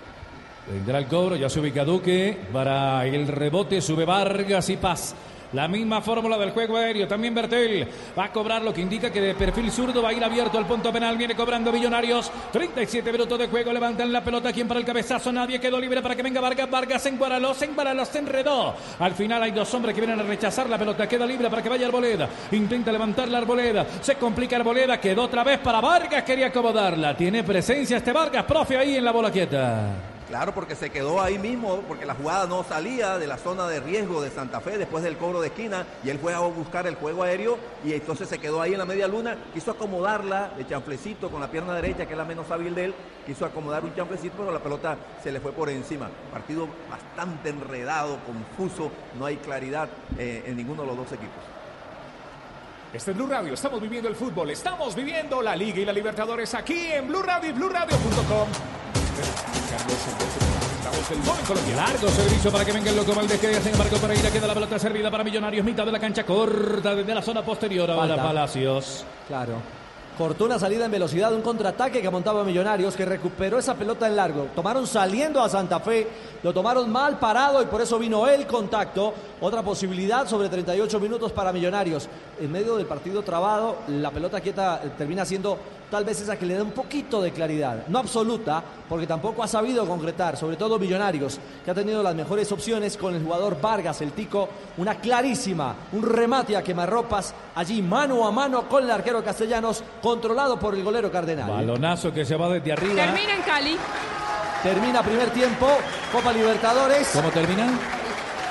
Vendrá 0.71 0.99
el 0.99 1.07
cobro, 1.07 1.35
ya 1.35 1.49
se 1.49 1.59
ubica 1.59 1.83
Duque. 1.83 2.37
Para 2.53 3.05
el 3.05 3.27
rebote 3.27 3.81
sube 3.81 4.05
Vargas 4.05 4.69
y 4.69 4.77
Paz. 4.77 5.13
La 5.55 5.69
misma 5.69 6.01
fórmula 6.01 6.37
del 6.37 6.51
juego 6.51 6.75
aéreo. 6.75 7.07
También 7.07 7.33
Bertel 7.33 7.87
va 8.17 8.25
a 8.25 8.31
cobrar 8.31 8.61
lo 8.61 8.73
que 8.73 8.81
indica 8.81 9.09
que 9.09 9.21
de 9.21 9.35
perfil 9.35 9.71
zurdo 9.71 10.01
va 10.01 10.09
a 10.09 10.13
ir 10.13 10.21
abierto 10.21 10.57
al 10.57 10.65
punto 10.65 10.91
penal. 10.91 11.17
Viene 11.17 11.33
cobrando 11.33 11.71
Millonarios. 11.71 12.29
37 12.51 13.09
minutos 13.09 13.39
de 13.39 13.47
juego. 13.47 13.71
Levantan 13.71 14.11
la 14.11 14.21
pelota. 14.21 14.51
¿Quién 14.51 14.67
para 14.67 14.81
el 14.81 14.85
cabezazo? 14.85 15.31
Nadie 15.31 15.57
quedó 15.57 15.79
libre 15.79 16.01
para 16.01 16.13
que 16.13 16.23
venga 16.23 16.41
Vargas. 16.41 16.69
Vargas 16.69 17.01
se 17.01 17.07
enguaraló. 17.07 17.53
Se 17.53 17.63
enguaraló. 17.63 18.03
Se 18.03 18.19
enredó. 18.19 18.75
Al 18.99 19.13
final 19.13 19.43
hay 19.43 19.51
dos 19.51 19.73
hombres 19.73 19.95
que 19.95 20.01
vienen 20.01 20.19
a 20.19 20.23
rechazar 20.23 20.69
la 20.69 20.77
pelota. 20.77 21.07
Queda 21.07 21.25
libre 21.25 21.49
para 21.49 21.63
que 21.63 21.69
vaya 21.69 21.87
Arboleda. 21.87 22.27
Intenta 22.51 22.91
levantar 22.91 23.29
la 23.29 23.37
Arboleda. 23.37 23.87
Se 24.01 24.15
complica 24.15 24.57
Arboleda. 24.57 24.99
Quedó 24.99 25.23
otra 25.23 25.45
vez 25.45 25.59
para 25.59 25.79
Vargas. 25.79 26.23
Quería 26.23 26.47
acomodarla. 26.47 27.15
Tiene 27.15 27.45
presencia 27.45 27.95
este 27.95 28.11
Vargas, 28.11 28.43
profe, 28.43 28.77
ahí 28.77 28.97
en 28.97 29.05
la 29.05 29.11
bola 29.11 29.31
quieta. 29.31 30.14
Claro, 30.27 30.55
porque 30.55 30.75
se 30.75 30.89
quedó 30.89 31.21
ahí 31.21 31.37
mismo, 31.37 31.81
porque 31.87 32.05
la 32.05 32.15
jugada 32.15 32.47
no 32.47 32.63
salía 32.63 33.19
de 33.19 33.27
la 33.27 33.37
zona 33.37 33.67
de 33.67 33.79
riesgo 33.79 34.21
de 34.23 34.31
Santa 34.31 34.59
Fe 34.59 34.79
después 34.79 35.03
del 35.03 35.17
cobro 35.17 35.39
de 35.39 35.47
esquina 35.47 35.85
y 36.03 36.09
él 36.09 36.17
fue 36.17 36.33
a 36.33 36.39
buscar 36.39 36.87
el 36.87 36.95
juego 36.95 37.21
aéreo 37.21 37.59
y 37.83 37.93
entonces 37.93 38.27
se 38.27 38.39
quedó 38.39 38.59
ahí 38.59 38.71
en 38.71 38.79
la 38.79 38.85
media 38.85 39.07
luna, 39.07 39.37
quiso 39.53 39.69
acomodarla 39.69 40.49
de 40.57 40.65
chanflecito 40.65 41.29
con 41.29 41.41
la 41.41 41.51
pierna 41.51 41.75
derecha, 41.75 42.07
que 42.07 42.13
es 42.13 42.17
la 42.17 42.25
menos 42.25 42.49
hábil 42.49 42.73
de 42.73 42.85
él, 42.85 42.95
quiso 43.23 43.45
acomodar 43.45 43.83
un 43.83 43.93
chanflecito, 43.93 44.35
pero 44.37 44.51
la 44.51 44.59
pelota 44.59 44.97
se 45.21 45.31
le 45.31 45.39
fue 45.39 45.51
por 45.51 45.69
encima. 45.69 46.09
Partido 46.31 46.67
bastante 46.89 47.49
enredado, 47.49 48.17
confuso, 48.25 48.91
no 49.19 49.27
hay 49.27 49.37
claridad 49.37 49.89
eh, 50.17 50.43
en 50.47 50.57
ninguno 50.57 50.81
de 50.81 50.87
los 50.87 50.97
dos 50.97 51.11
equipos. 51.11 51.43
Este 52.91 53.11
es 53.11 53.17
Blue 53.17 53.27
Radio, 53.27 53.53
estamos 53.53 53.79
viviendo 53.79 54.09
el 54.09 54.15
fútbol, 54.15 54.49
estamos 54.49 54.95
viviendo 54.95 55.41
la 55.41 55.55
Liga 55.55 55.81
y 55.81 55.85
la 55.85 55.93
Libertadores 55.93 56.55
aquí 56.55 56.87
en 56.93 57.07
Blue 57.07 57.21
Radio 57.21 57.49
y 57.49 57.53
BlueRadio.com. 57.53 58.84
Largo 61.75 62.07
servicio 62.07 62.51
para 62.51 62.65
que 62.65 62.71
venga 62.71 62.89
el 62.89 62.95
loco 62.95 63.13
Valdés 63.13 63.39
que 63.39 63.53
sin 63.61 63.73
embargo 63.73 63.97
ahí 64.09 64.21
le 64.21 64.31
queda 64.31 64.47
la 64.47 64.53
pelota 64.53 64.79
servida 64.79 65.11
para 65.11 65.23
Millonarios, 65.23 65.63
mitad 65.63 65.85
de 65.85 65.91
la 65.91 65.99
cancha 65.99 66.25
corta 66.25 66.95
desde 66.95 67.13
la 67.13 67.21
zona 67.21 67.43
posterior 67.43 67.89
ahora. 67.91 68.15
Palacios. 68.15 69.05
Claro. 69.27 69.53
Cortó 70.17 70.45
una 70.45 70.57
salida 70.57 70.85
en 70.85 70.91
velocidad, 70.91 71.33
un 71.33 71.41
contraataque 71.41 72.01
que 72.01 72.09
montaba 72.09 72.45
Millonarios, 72.45 72.95
que 72.95 73.03
recuperó 73.03 73.59
esa 73.59 73.75
pelota 73.75 74.07
en 74.07 74.15
largo. 74.15 74.47
Tomaron 74.55 74.87
saliendo 74.87 75.41
a 75.41 75.49
Santa 75.49 75.81
Fe, 75.81 76.07
lo 76.41 76.53
tomaron 76.53 76.89
mal 76.89 77.19
parado 77.19 77.61
y 77.61 77.65
por 77.65 77.81
eso 77.81 77.99
vino 77.99 78.25
el 78.25 78.47
contacto. 78.47 79.13
Otra 79.41 79.61
posibilidad 79.61 80.25
sobre 80.25 80.47
38 80.47 80.99
minutos 81.01 81.33
para 81.33 81.51
Millonarios. 81.51 82.07
En 82.39 82.49
medio 82.49 82.77
del 82.77 82.85
partido 82.85 83.23
trabado, 83.23 83.79
la 83.89 84.09
pelota 84.09 84.39
quieta 84.39 84.79
eh, 84.83 84.91
termina 84.97 85.25
siendo 85.25 85.59
tal 85.89 86.03
vez 86.03 86.21
esa 86.21 86.37
que 86.37 86.45
le 86.45 86.55
da 86.55 86.63
un 86.63 86.71
poquito 86.71 87.21
de 87.21 87.31
claridad. 87.31 87.87
No 87.87 87.99
absoluta, 87.99 88.63
porque 88.87 89.07
tampoco 89.07 89.43
ha 89.43 89.47
sabido 89.47 89.87
concretar, 89.87 90.37
sobre 90.37 90.57
todo 90.57 90.79
Millonarios, 90.79 91.39
que 91.63 91.71
ha 91.71 91.73
tenido 91.73 92.01
las 92.03 92.15
mejores 92.15 92.51
opciones 92.51 92.97
con 92.97 93.15
el 93.15 93.23
jugador 93.23 93.59
Vargas, 93.59 94.01
el 94.01 94.11
tico. 94.11 94.49
Una 94.77 94.95
clarísima, 94.95 95.75
un 95.93 96.03
remate 96.03 96.55
a 96.57 96.63
quemarropas, 96.63 97.33
allí 97.55 97.81
mano 97.81 98.25
a 98.27 98.31
mano 98.31 98.67
con 98.67 98.83
el 98.83 98.91
arquero 98.91 99.23
castellanos, 99.23 99.83
controlado 100.01 100.59
por 100.59 100.75
el 100.75 100.83
golero 100.83 101.11
Cardenal. 101.11 101.49
Balonazo 101.49 102.13
que 102.13 102.25
se 102.25 102.35
va 102.35 102.49
desde 102.49 102.73
arriba. 102.73 102.95
Termina 102.95 103.35
en 103.35 103.41
Cali. 103.41 103.77
Termina 104.63 105.03
primer 105.03 105.29
tiempo, 105.29 105.67
Copa 106.11 106.33
Libertadores. 106.33 107.09
¿Cómo 107.13 107.29
termina? 107.29 107.67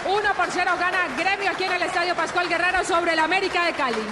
1 0.06 0.34
por 0.36 0.46
0 0.50 0.70
gana 0.78 1.08
Gremio 1.16 1.50
aquí 1.50 1.64
en 1.64 1.72
el 1.72 1.82
Estadio 1.82 2.14
Pascual 2.14 2.48
Guerrero 2.48 2.84
sobre 2.84 3.14
el 3.14 3.18
América 3.18 3.64
de 3.64 3.72
Cali. 3.72 4.02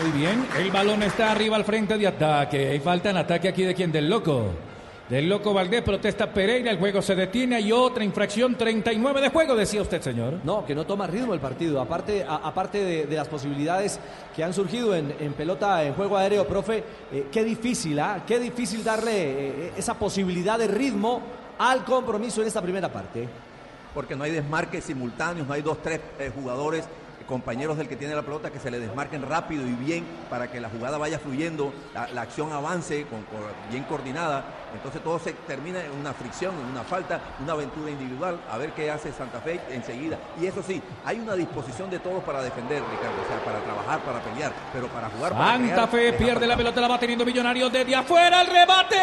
Muy 0.00 0.10
bien, 0.18 0.46
el 0.58 0.70
balón 0.70 1.02
está 1.02 1.32
arriba 1.32 1.56
al 1.56 1.64
frente 1.64 1.98
de 1.98 2.06
ataque. 2.06 2.68
Hay 2.70 2.80
falta 2.80 3.10
en 3.10 3.18
ataque 3.18 3.48
aquí 3.48 3.62
de 3.62 3.74
quién, 3.74 3.92
del 3.92 4.08
loco. 4.08 4.46
Del 5.08 5.28
loco 5.28 5.52
Valdés 5.52 5.82
protesta 5.82 6.32
Pereira, 6.32 6.70
el 6.70 6.78
juego 6.78 7.02
se 7.02 7.14
detiene, 7.14 7.56
hay 7.56 7.70
otra 7.70 8.02
infracción, 8.02 8.54
39 8.54 9.20
de 9.20 9.28
juego, 9.28 9.54
decía 9.54 9.82
usted, 9.82 10.00
señor. 10.00 10.38
No, 10.44 10.64
que 10.64 10.74
no 10.74 10.86
toma 10.86 11.06
ritmo 11.06 11.34
el 11.34 11.40
partido. 11.40 11.82
Aparte, 11.82 12.24
a- 12.24 12.36
aparte 12.36 12.78
de, 12.82 13.04
de 13.06 13.16
las 13.16 13.28
posibilidades 13.28 14.00
que 14.34 14.42
han 14.42 14.54
surgido 14.54 14.94
en, 14.94 15.14
en 15.20 15.34
pelota, 15.34 15.84
en 15.84 15.92
juego 15.92 16.16
aéreo, 16.16 16.46
profe, 16.46 16.82
eh, 17.12 17.26
qué 17.30 17.44
difícil, 17.44 17.98
¿ah? 17.98 18.22
Qué 18.26 18.38
difícil 18.38 18.82
darle 18.82 19.12
eh, 19.14 19.72
esa 19.76 19.94
posibilidad 19.98 20.58
de 20.58 20.68
ritmo 20.68 21.20
al 21.58 21.84
compromiso 21.84 22.40
en 22.40 22.46
esta 22.46 22.62
primera 22.62 22.90
parte. 22.90 23.28
porque 23.92 24.16
no 24.16 24.24
hay 24.24 24.30
desmarques 24.30 24.84
simultáneos, 24.84 25.46
no 25.46 25.52
hay 25.52 25.60
dos, 25.60 25.82
tres 25.82 26.00
eh, 26.18 26.30
jugadores 26.34 26.84
compañeros 27.32 27.78
del 27.78 27.88
que 27.88 27.96
tiene 27.96 28.14
la 28.14 28.20
pelota 28.20 28.50
que 28.50 28.60
se 28.60 28.70
le 28.70 28.78
desmarquen 28.78 29.22
rápido 29.26 29.66
y 29.66 29.72
bien 29.72 30.04
para 30.28 30.50
que 30.50 30.60
la 30.60 30.68
jugada 30.68 30.98
vaya 30.98 31.18
fluyendo, 31.18 31.72
la, 31.94 32.06
la 32.08 32.20
acción 32.20 32.52
avance 32.52 33.06
con, 33.06 33.22
con- 33.22 33.40
bien 33.70 33.84
coordinada. 33.84 34.44
Entonces 34.74 35.02
todo 35.02 35.18
se 35.18 35.32
termina 35.32 35.82
en 35.82 35.92
una 35.92 36.12
fricción, 36.12 36.54
en 36.60 36.66
una 36.70 36.82
falta, 36.84 37.20
una 37.42 37.54
aventura 37.54 37.90
individual, 37.90 38.38
a 38.50 38.58
ver 38.58 38.72
qué 38.72 38.90
hace 38.90 39.12
Santa 39.12 39.40
Fe 39.40 39.60
enseguida. 39.70 40.18
Y 40.40 40.44
eso 40.46 40.62
sí, 40.62 40.82
hay 41.06 41.20
una 41.20 41.34
disposición 41.34 41.88
de 41.88 42.00
todos 42.00 42.22
para 42.22 42.42
defender, 42.42 42.82
Ricardo, 42.90 43.22
o 43.22 43.26
sea, 43.28 43.42
para 43.46 43.60
trabajar, 43.64 44.00
para 44.00 44.20
pelear, 44.20 44.52
pero 44.74 44.88
para 44.88 45.08
jugar. 45.08 45.32
para 45.32 45.52
Santa 45.56 45.88
crear, 45.88 45.88
Fe 45.88 46.12
pierde 46.12 46.46
la 46.46 46.56
pelota, 46.58 46.82
la 46.82 46.88
va 46.88 46.98
teniendo 46.98 47.24
Millonarios 47.24 47.72
desde 47.72 47.96
afuera, 47.96 48.42
el 48.42 48.46
rebate. 48.48 49.00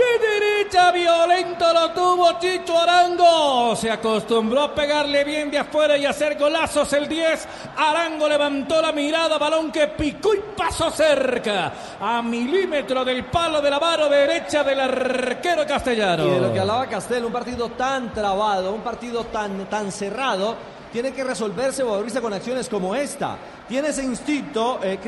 De 0.00 0.18
derecha, 0.18 0.90
violento 0.92 1.70
lo 1.74 1.90
tuvo 1.90 2.38
Chicho 2.38 2.78
Arango. 2.78 3.76
Se 3.76 3.90
acostumbró 3.90 4.62
a 4.62 4.74
pegarle 4.74 5.24
bien 5.24 5.50
de 5.50 5.58
afuera 5.58 5.98
y 5.98 6.06
hacer 6.06 6.38
golazos 6.38 6.90
el 6.94 7.06
10. 7.06 7.46
Arango 7.76 8.26
levantó 8.26 8.80
la 8.80 8.92
mirada, 8.92 9.36
balón 9.36 9.70
que 9.70 9.88
picó 9.88 10.34
y 10.34 10.40
pasó 10.56 10.90
cerca. 10.90 11.72
A 12.00 12.22
milímetro 12.22 13.04
del 13.04 13.26
palo 13.26 13.60
de 13.60 13.68
la 13.68 13.78
mano 13.78 14.08
derecha 14.08 14.64
del 14.64 14.80
arquero 14.80 15.66
castellano. 15.66 16.26
Y 16.26 16.30
de 16.30 16.40
lo 16.40 16.52
que 16.52 16.60
hablaba 16.60 16.86
Castel, 16.86 17.26
un 17.26 17.32
partido 17.32 17.68
tan 17.72 18.14
trabado, 18.14 18.72
un 18.72 18.80
partido 18.80 19.24
tan, 19.24 19.66
tan 19.66 19.92
cerrado, 19.92 20.56
tiene 20.90 21.12
que 21.12 21.22
resolverse 21.22 21.82
abrirse 21.82 22.22
con 22.22 22.32
acciones 22.32 22.70
como 22.70 22.94
esta. 22.94 23.36
Tiene 23.68 23.88
ese 23.88 24.02
instinto 24.02 24.80
eh, 24.82 24.98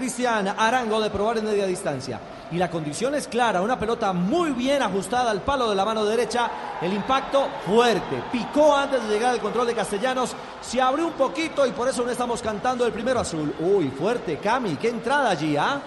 Arango 0.58 1.00
de 1.00 1.08
probar 1.08 1.38
en 1.38 1.46
media 1.46 1.66
distancia. 1.66 2.20
Y 2.52 2.58
la 2.58 2.70
condición 2.70 3.14
es 3.14 3.28
clara, 3.28 3.62
una 3.62 3.78
pelota 3.78 4.12
muy 4.12 4.50
bien 4.50 4.82
ajustada 4.82 5.30
al 5.30 5.40
palo 5.40 5.70
de 5.70 5.74
la 5.74 5.86
mano 5.86 6.04
derecha, 6.04 6.50
el 6.82 6.92
impacto 6.92 7.48
fuerte, 7.64 8.22
picó 8.30 8.76
antes 8.76 9.02
de 9.04 9.14
llegar 9.14 9.30
al 9.30 9.40
control 9.40 9.66
de 9.66 9.74
Castellanos, 9.74 10.34
se 10.60 10.80
abrió 10.80 11.06
un 11.06 11.14
poquito 11.14 11.66
y 11.66 11.70
por 11.70 11.88
eso 11.88 12.04
no 12.04 12.10
estamos 12.10 12.42
cantando 12.42 12.86
el 12.86 12.92
primero 12.92 13.20
azul. 13.20 13.54
Uy, 13.58 13.88
fuerte, 13.88 14.36
Cami, 14.36 14.76
qué 14.76 14.90
entrada 14.90 15.30
allí, 15.30 15.56
¿ah? 15.56 15.80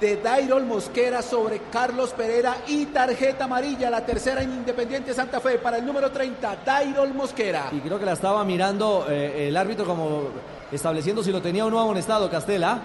de 0.00 0.16
Dairol 0.16 0.64
Mosquera 0.64 1.22
sobre 1.22 1.62
Carlos 1.70 2.12
Pereira 2.12 2.58
y 2.66 2.86
tarjeta 2.86 3.44
amarilla, 3.44 3.88
la 3.88 4.04
tercera 4.04 4.42
en 4.42 4.52
Independiente 4.52 5.14
Santa 5.14 5.40
Fe 5.40 5.58
para 5.58 5.78
el 5.78 5.86
número 5.86 6.10
30, 6.10 6.58
Dairol 6.64 7.14
Mosquera. 7.14 7.68
Y 7.72 7.80
creo 7.80 7.98
que 7.98 8.04
la 8.04 8.12
estaba 8.12 8.44
mirando 8.44 9.06
eh, 9.08 9.48
el 9.48 9.56
árbitro 9.56 9.86
como 9.86 10.28
estableciendo 10.70 11.22
si 11.22 11.32
lo 11.32 11.40
tenía 11.40 11.64
o 11.64 11.70
no 11.70 11.80
amonestado, 11.80 12.28
Castela. 12.28 12.80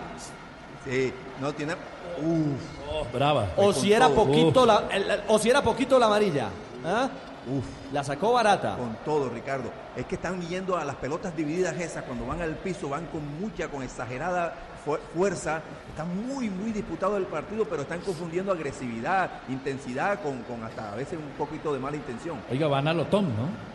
Sí, 0.86 1.13
no 1.39 1.54
tiene. 1.54 1.74
Uf. 2.24 3.13
brava. 3.13 3.50
O 3.56 3.72
si 3.74 3.94
era 3.94 4.08
todo. 4.08 4.26
poquito 4.26 4.65
la, 4.65 4.84
el- 4.91 5.22
o 5.28 5.38
si 5.39 5.50
era 5.50 5.62
poquito 5.62 5.98
la 6.00 6.08
amarilla. 6.08 6.50
¿ah? 6.86 7.10
La 7.91 8.04
sacó 8.04 8.34
barata. 8.34 8.78
Con 8.78 8.96
todo, 9.04 9.30
Ricardo. 9.30 9.72
Es 9.96 10.06
que 10.06 10.15
están 10.15 10.39
yendo 10.41 10.78
a 10.78 10.86
las 10.86 10.96
pelotas 10.96 11.36
divididas 11.36 11.76
esas, 11.80 12.04
cuando 12.04 12.26
van 12.26 12.41
al 12.41 12.56
piso, 12.56 12.88
van 12.89 13.06
con 13.08 13.22
mucha, 13.39 13.67
con 13.67 13.82
exagerada 13.84 14.54
fu- 14.86 14.98
fuerza. 15.15 15.62
Está 15.89 16.06
muy, 16.06 16.50
muy 16.50 16.72
disputado 16.72 17.17
el 17.17 17.26
partido, 17.26 17.65
pero 17.65 17.82
están 17.82 18.00
confundiendo 18.02 18.52
agresividad, 18.52 19.30
intensidad, 19.50 20.22
con, 20.22 20.44
con 20.44 20.63
hasta 20.63 20.94
a 20.94 20.96
veces 20.96 21.17
un 21.20 21.32
poquito 21.38 21.74
de 21.74 21.80
mala 21.80 21.98
intención. 21.98 22.38
Oiga, 22.50 22.67
van 22.67 22.88
a 22.88 22.94
lo 22.94 23.06
Tom, 23.08 23.26
¿no? 23.26 23.70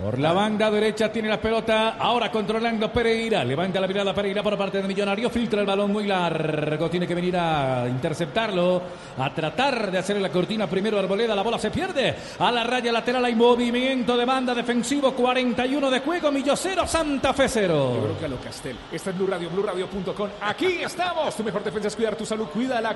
Por 0.00 0.18
la 0.18 0.34
banda 0.34 0.70
derecha 0.70 1.10
tiene 1.10 1.28
la 1.28 1.40
pelota. 1.40 1.96
Ahora 1.98 2.30
controlando 2.30 2.92
Pereira. 2.92 3.42
Levanta 3.42 3.80
la 3.80 3.86
mirada 3.88 4.12
Pereira 4.12 4.42
por 4.42 4.56
parte 4.58 4.82
de 4.82 4.86
Millonario. 4.86 5.30
Filtra 5.30 5.60
el 5.62 5.66
balón 5.66 5.90
muy 5.90 6.04
largo. 6.06 6.90
Tiene 6.90 7.06
que 7.06 7.14
venir 7.14 7.34
a 7.38 7.86
interceptarlo. 7.88 8.82
A 9.16 9.32
tratar 9.32 9.90
de 9.90 9.96
hacer 9.96 10.20
la 10.20 10.28
cortina 10.28 10.66
primero 10.66 10.98
Arboleda. 10.98 11.34
La 11.34 11.40
bola 11.40 11.58
se 11.58 11.70
pierde. 11.70 12.14
A 12.38 12.52
la 12.52 12.62
raya 12.64 12.92
lateral 12.92 13.24
hay 13.24 13.34
movimiento 13.34 14.18
de 14.18 14.26
banda 14.26 14.54
defensivo. 14.54 15.12
41 15.12 15.90
de 15.90 16.00
juego. 16.00 16.30
Millo 16.30 16.54
0. 16.54 16.86
Santa 16.86 17.32
Fe 17.32 17.44
Yo 17.44 17.48
0. 17.54 17.98
creo 18.02 18.18
que 18.18 18.24
a 18.26 18.28
lo 18.28 18.36
Castel. 18.36 18.76
Esta 18.92 19.10
es 19.10 19.16
Blue 19.16 19.26
Radio, 19.26 19.48
BlueRadio.com. 19.48 20.28
Aquí 20.42 20.82
estamos. 20.82 21.34
Tu 21.34 21.42
mejor 21.42 21.64
defensa 21.64 21.88
es 21.88 21.96
cuidar 21.96 22.16
tu 22.16 22.26
salud. 22.26 22.46
Cuídala. 22.52 22.94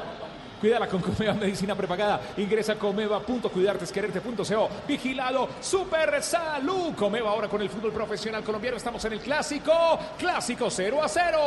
Cuídala 0.61 0.87
con 0.89 1.01
Comeva 1.01 1.33
Medicina 1.35 1.75
Prepagada. 1.75 2.21
Ingresa 2.37 2.73
a 2.73 2.77
comeva.cuidartesquererte.co. 2.77 4.69
Vigilado 4.87 5.49
Super 5.61 6.23
Salud. 6.23 6.95
Comeva 6.95 7.31
ahora 7.31 7.49
con 7.49 7.63
el 7.63 7.71
fútbol 7.71 7.93
profesional 7.93 8.43
colombiano. 8.43 8.77
Estamos 8.77 9.03
en 9.07 9.15
el 9.15 9.21
clásico. 9.21 9.73
Clásico 10.19 10.69
0 10.71 11.03
a 11.03 11.09
0. 11.09 11.39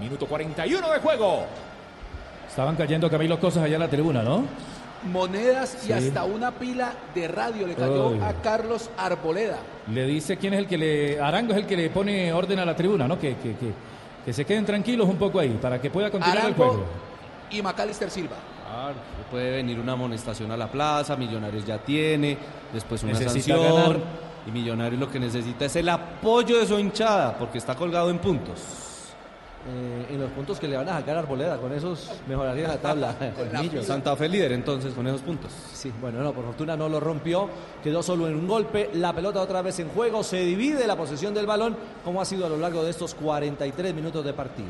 Minuto 0.00 0.26
41 0.26 0.90
de 0.92 0.98
juego. 1.00 1.46
Estaban 2.48 2.76
cayendo 2.76 3.08
Camilo 3.10 3.38
cosas 3.40 3.64
allá 3.64 3.74
en 3.76 3.80
la 3.80 3.88
tribuna, 3.88 4.22
¿no? 4.22 4.44
Monedas 5.10 5.78
y 5.84 5.86
Sí. 5.86 5.92
hasta 5.92 6.24
una 6.24 6.50
pila 6.50 6.92
de 7.14 7.28
radio 7.28 7.66
le 7.68 7.74
cayó 7.74 8.08
Uy. 8.08 8.20
a 8.20 8.32
Carlos 8.42 8.90
Arboleda. 8.98 9.58
Le 9.92 10.04
dice 10.06 10.36
quién 10.36 10.54
es 10.54 10.58
el 10.60 10.66
que 10.66 10.76
le. 10.76 11.20
Arango 11.20 11.52
es 11.52 11.58
el 11.58 11.66
que 11.66 11.76
le 11.76 11.88
pone 11.88 12.32
orden 12.32 12.58
a 12.58 12.64
la 12.64 12.74
tribuna, 12.74 13.06
¿no? 13.06 13.16
Que, 13.18 13.36
que, 13.36 13.54
que, 13.54 13.72
que 14.24 14.32
se 14.32 14.44
queden 14.44 14.66
tranquilos 14.66 15.08
un 15.08 15.16
poco 15.16 15.38
ahí 15.38 15.56
para 15.62 15.80
que 15.80 15.88
pueda 15.88 16.10
continuar 16.10 16.46
el 16.46 16.54
juego. 16.54 16.84
Y 17.50 17.62
Macalister 17.62 18.10
Silva. 18.10 18.36
Claro, 18.68 18.94
puede 19.30 19.50
venir 19.56 19.78
una 19.78 19.92
amonestación 19.92 20.50
a 20.52 20.56
la 20.56 20.66
plaza, 20.70 21.16
Millonarios 21.16 21.64
ya 21.64 21.78
tiene, 21.78 22.36
después 22.72 23.02
una 23.02 23.12
Necesita 23.12 23.56
sanción. 23.56 23.74
ganar. 23.74 23.98
Y 24.46 24.50
Millonarios 24.50 25.00
lo 25.00 25.10
que 25.10 25.18
necesita 25.18 25.64
es 25.64 25.76
el 25.76 25.88
apoyo 25.88 26.58
de 26.58 26.66
su 26.66 26.78
hinchada, 26.78 27.36
porque 27.38 27.58
está 27.58 27.74
colgado 27.74 28.10
en 28.10 28.18
puntos. 28.18 28.58
Eh, 29.70 30.06
en 30.14 30.20
los 30.20 30.30
puntos 30.30 30.58
que 30.58 30.68
le 30.68 30.76
van 30.76 30.88
a 30.88 30.98
sacar 30.98 31.16
a 31.16 31.18
Arboleda, 31.18 31.58
con 31.58 31.72
esos 31.72 32.10
mejoraría 32.26 32.68
la 32.68 32.78
tabla. 32.78 33.14
Santa 33.82 34.16
Fe 34.16 34.28
líder 34.28 34.52
entonces 34.52 34.94
con 34.94 35.06
esos 35.06 35.20
puntos. 35.20 35.50
Sí, 35.74 35.92
bueno, 36.00 36.22
no, 36.22 36.32
por 36.32 36.44
fortuna 36.44 36.76
no 36.76 36.88
lo 36.88 37.00
rompió, 37.00 37.48
quedó 37.82 38.02
solo 38.02 38.28
en 38.28 38.36
un 38.36 38.46
golpe, 38.46 38.88
la 38.94 39.12
pelota 39.12 39.40
otra 39.42 39.60
vez 39.60 39.78
en 39.80 39.88
juego, 39.88 40.22
se 40.22 40.40
divide 40.40 40.86
la 40.86 40.96
posesión 40.96 41.34
del 41.34 41.46
balón, 41.46 41.76
como 42.04 42.20
ha 42.20 42.24
sido 42.24 42.46
a 42.46 42.48
lo 42.48 42.56
largo 42.56 42.82
de 42.84 42.90
estos 42.90 43.14
43 43.16 43.94
minutos 43.94 44.24
de 44.24 44.32
partido. 44.32 44.68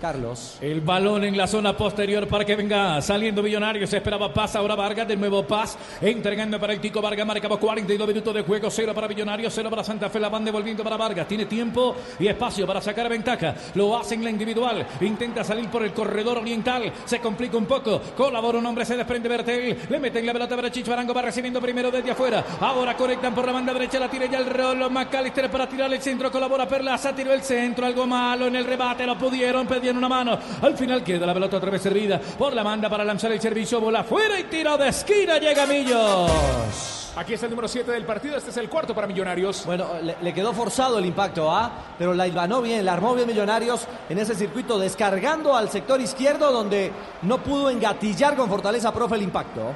Carlos. 0.00 0.58
El 0.60 0.82
balón 0.82 1.24
en 1.24 1.36
la 1.36 1.46
zona 1.46 1.74
posterior 1.74 2.28
para 2.28 2.44
que 2.44 2.54
venga 2.54 3.00
saliendo 3.00 3.42
Millonarios. 3.42 3.92
Esperaba 3.92 4.32
paz. 4.32 4.54
Ahora 4.56 4.74
Vargas. 4.74 5.08
De 5.08 5.16
nuevo 5.16 5.46
paz. 5.46 5.78
Entregando 6.00 6.60
para 6.60 6.74
el 6.74 6.80
Tico 6.80 7.00
Vargas. 7.00 7.26
Marcamos 7.26 7.58
42 7.58 8.06
minutos 8.06 8.34
de 8.34 8.42
juego. 8.42 8.70
Cero 8.70 8.92
para 8.94 9.08
Millonarios. 9.08 9.52
Cero 9.54 9.70
para 9.70 9.82
Santa 9.82 10.10
Fe. 10.10 10.20
La 10.20 10.28
van 10.28 10.44
devolviendo 10.44 10.84
para 10.84 10.96
Vargas. 10.96 11.26
Tiene 11.26 11.46
tiempo 11.46 11.96
y 12.18 12.26
espacio 12.26 12.66
para 12.66 12.80
sacar 12.80 13.08
ventaja. 13.08 13.54
Lo 13.74 13.96
hace 13.96 14.14
en 14.14 14.24
la 14.24 14.30
individual. 14.30 14.86
Intenta 15.00 15.42
salir 15.42 15.68
por 15.70 15.82
el 15.82 15.92
corredor 15.92 16.38
oriental. 16.38 16.92
Se 17.04 17.18
complica 17.20 17.56
un 17.56 17.66
poco. 17.66 18.00
Colabora 18.16 18.58
un 18.58 18.66
hombre. 18.66 18.84
Se 18.84 18.96
desprende 18.96 19.28
Bertel. 19.28 19.78
Le 19.88 19.98
meten 19.98 20.26
la 20.26 20.32
pelota 20.32 20.56
para 20.56 20.70
Chicho 20.70 20.92
Arango. 20.92 21.14
Va 21.14 21.22
recibiendo 21.22 21.60
primero 21.60 21.90
desde 21.90 22.10
afuera. 22.10 22.44
Ahora 22.60 22.96
conectan 22.96 23.34
por 23.34 23.46
la 23.46 23.52
banda 23.52 23.72
derecha. 23.72 23.98
La 23.98 24.10
tira 24.10 24.26
ya 24.26 24.38
el 24.38 24.46
rolo. 24.46 24.90
McAllister 24.90 25.50
para 25.50 25.66
tirar 25.66 25.90
el 25.92 26.02
centro. 26.02 26.30
Colabora 26.30 26.68
Perlaza. 26.68 27.14
Tiró 27.14 27.32
el 27.32 27.42
centro. 27.42 27.86
Algo 27.86 28.06
malo 28.06 28.46
en 28.46 28.56
el 28.56 28.64
rebate. 28.64 29.06
Lo 29.06 29.16
pudieron. 29.16 29.66
Pedían 29.86 29.98
una 29.98 30.08
mano. 30.08 30.36
Al 30.62 30.76
final 30.76 31.04
queda 31.04 31.24
la 31.26 31.32
pelota 31.32 31.58
otra 31.58 31.70
vez 31.70 31.80
servida 31.80 32.18
por 32.18 32.52
la 32.52 32.64
banda 32.64 32.90
para 32.90 33.04
lanzar 33.04 33.30
el 33.30 33.40
servicio. 33.40 33.80
Bola 33.80 34.02
fuera 34.02 34.40
y 34.40 34.44
tiro 34.44 34.76
de 34.76 34.88
esquina. 34.88 35.38
Llega 35.38 35.64
Millos. 35.64 37.12
Aquí 37.14 37.34
está 37.34 37.46
el 37.46 37.50
número 37.50 37.68
7 37.68 37.92
del 37.92 38.04
partido. 38.04 38.36
Este 38.36 38.50
es 38.50 38.56
el 38.56 38.68
cuarto 38.68 38.96
para 38.96 39.06
Millonarios. 39.06 39.64
Bueno, 39.64 39.86
le, 40.02 40.16
le 40.20 40.34
quedó 40.34 40.52
forzado 40.52 40.98
el 40.98 41.06
impacto, 41.06 41.48
¿ah? 41.48 41.70
Pero 41.96 42.14
la 42.14 42.26
hilvanó 42.26 42.62
bien, 42.62 42.84
la 42.84 42.94
armó 42.94 43.14
bien 43.14 43.28
Millonarios 43.28 43.86
en 44.08 44.18
ese 44.18 44.34
circuito, 44.34 44.76
descargando 44.76 45.54
al 45.54 45.70
sector 45.70 46.00
izquierdo 46.00 46.50
donde 46.50 46.90
no 47.22 47.38
pudo 47.38 47.70
engatillar 47.70 48.34
con 48.34 48.48
fortaleza, 48.48 48.92
profe, 48.92 49.14
el 49.14 49.22
impacto. 49.22 49.72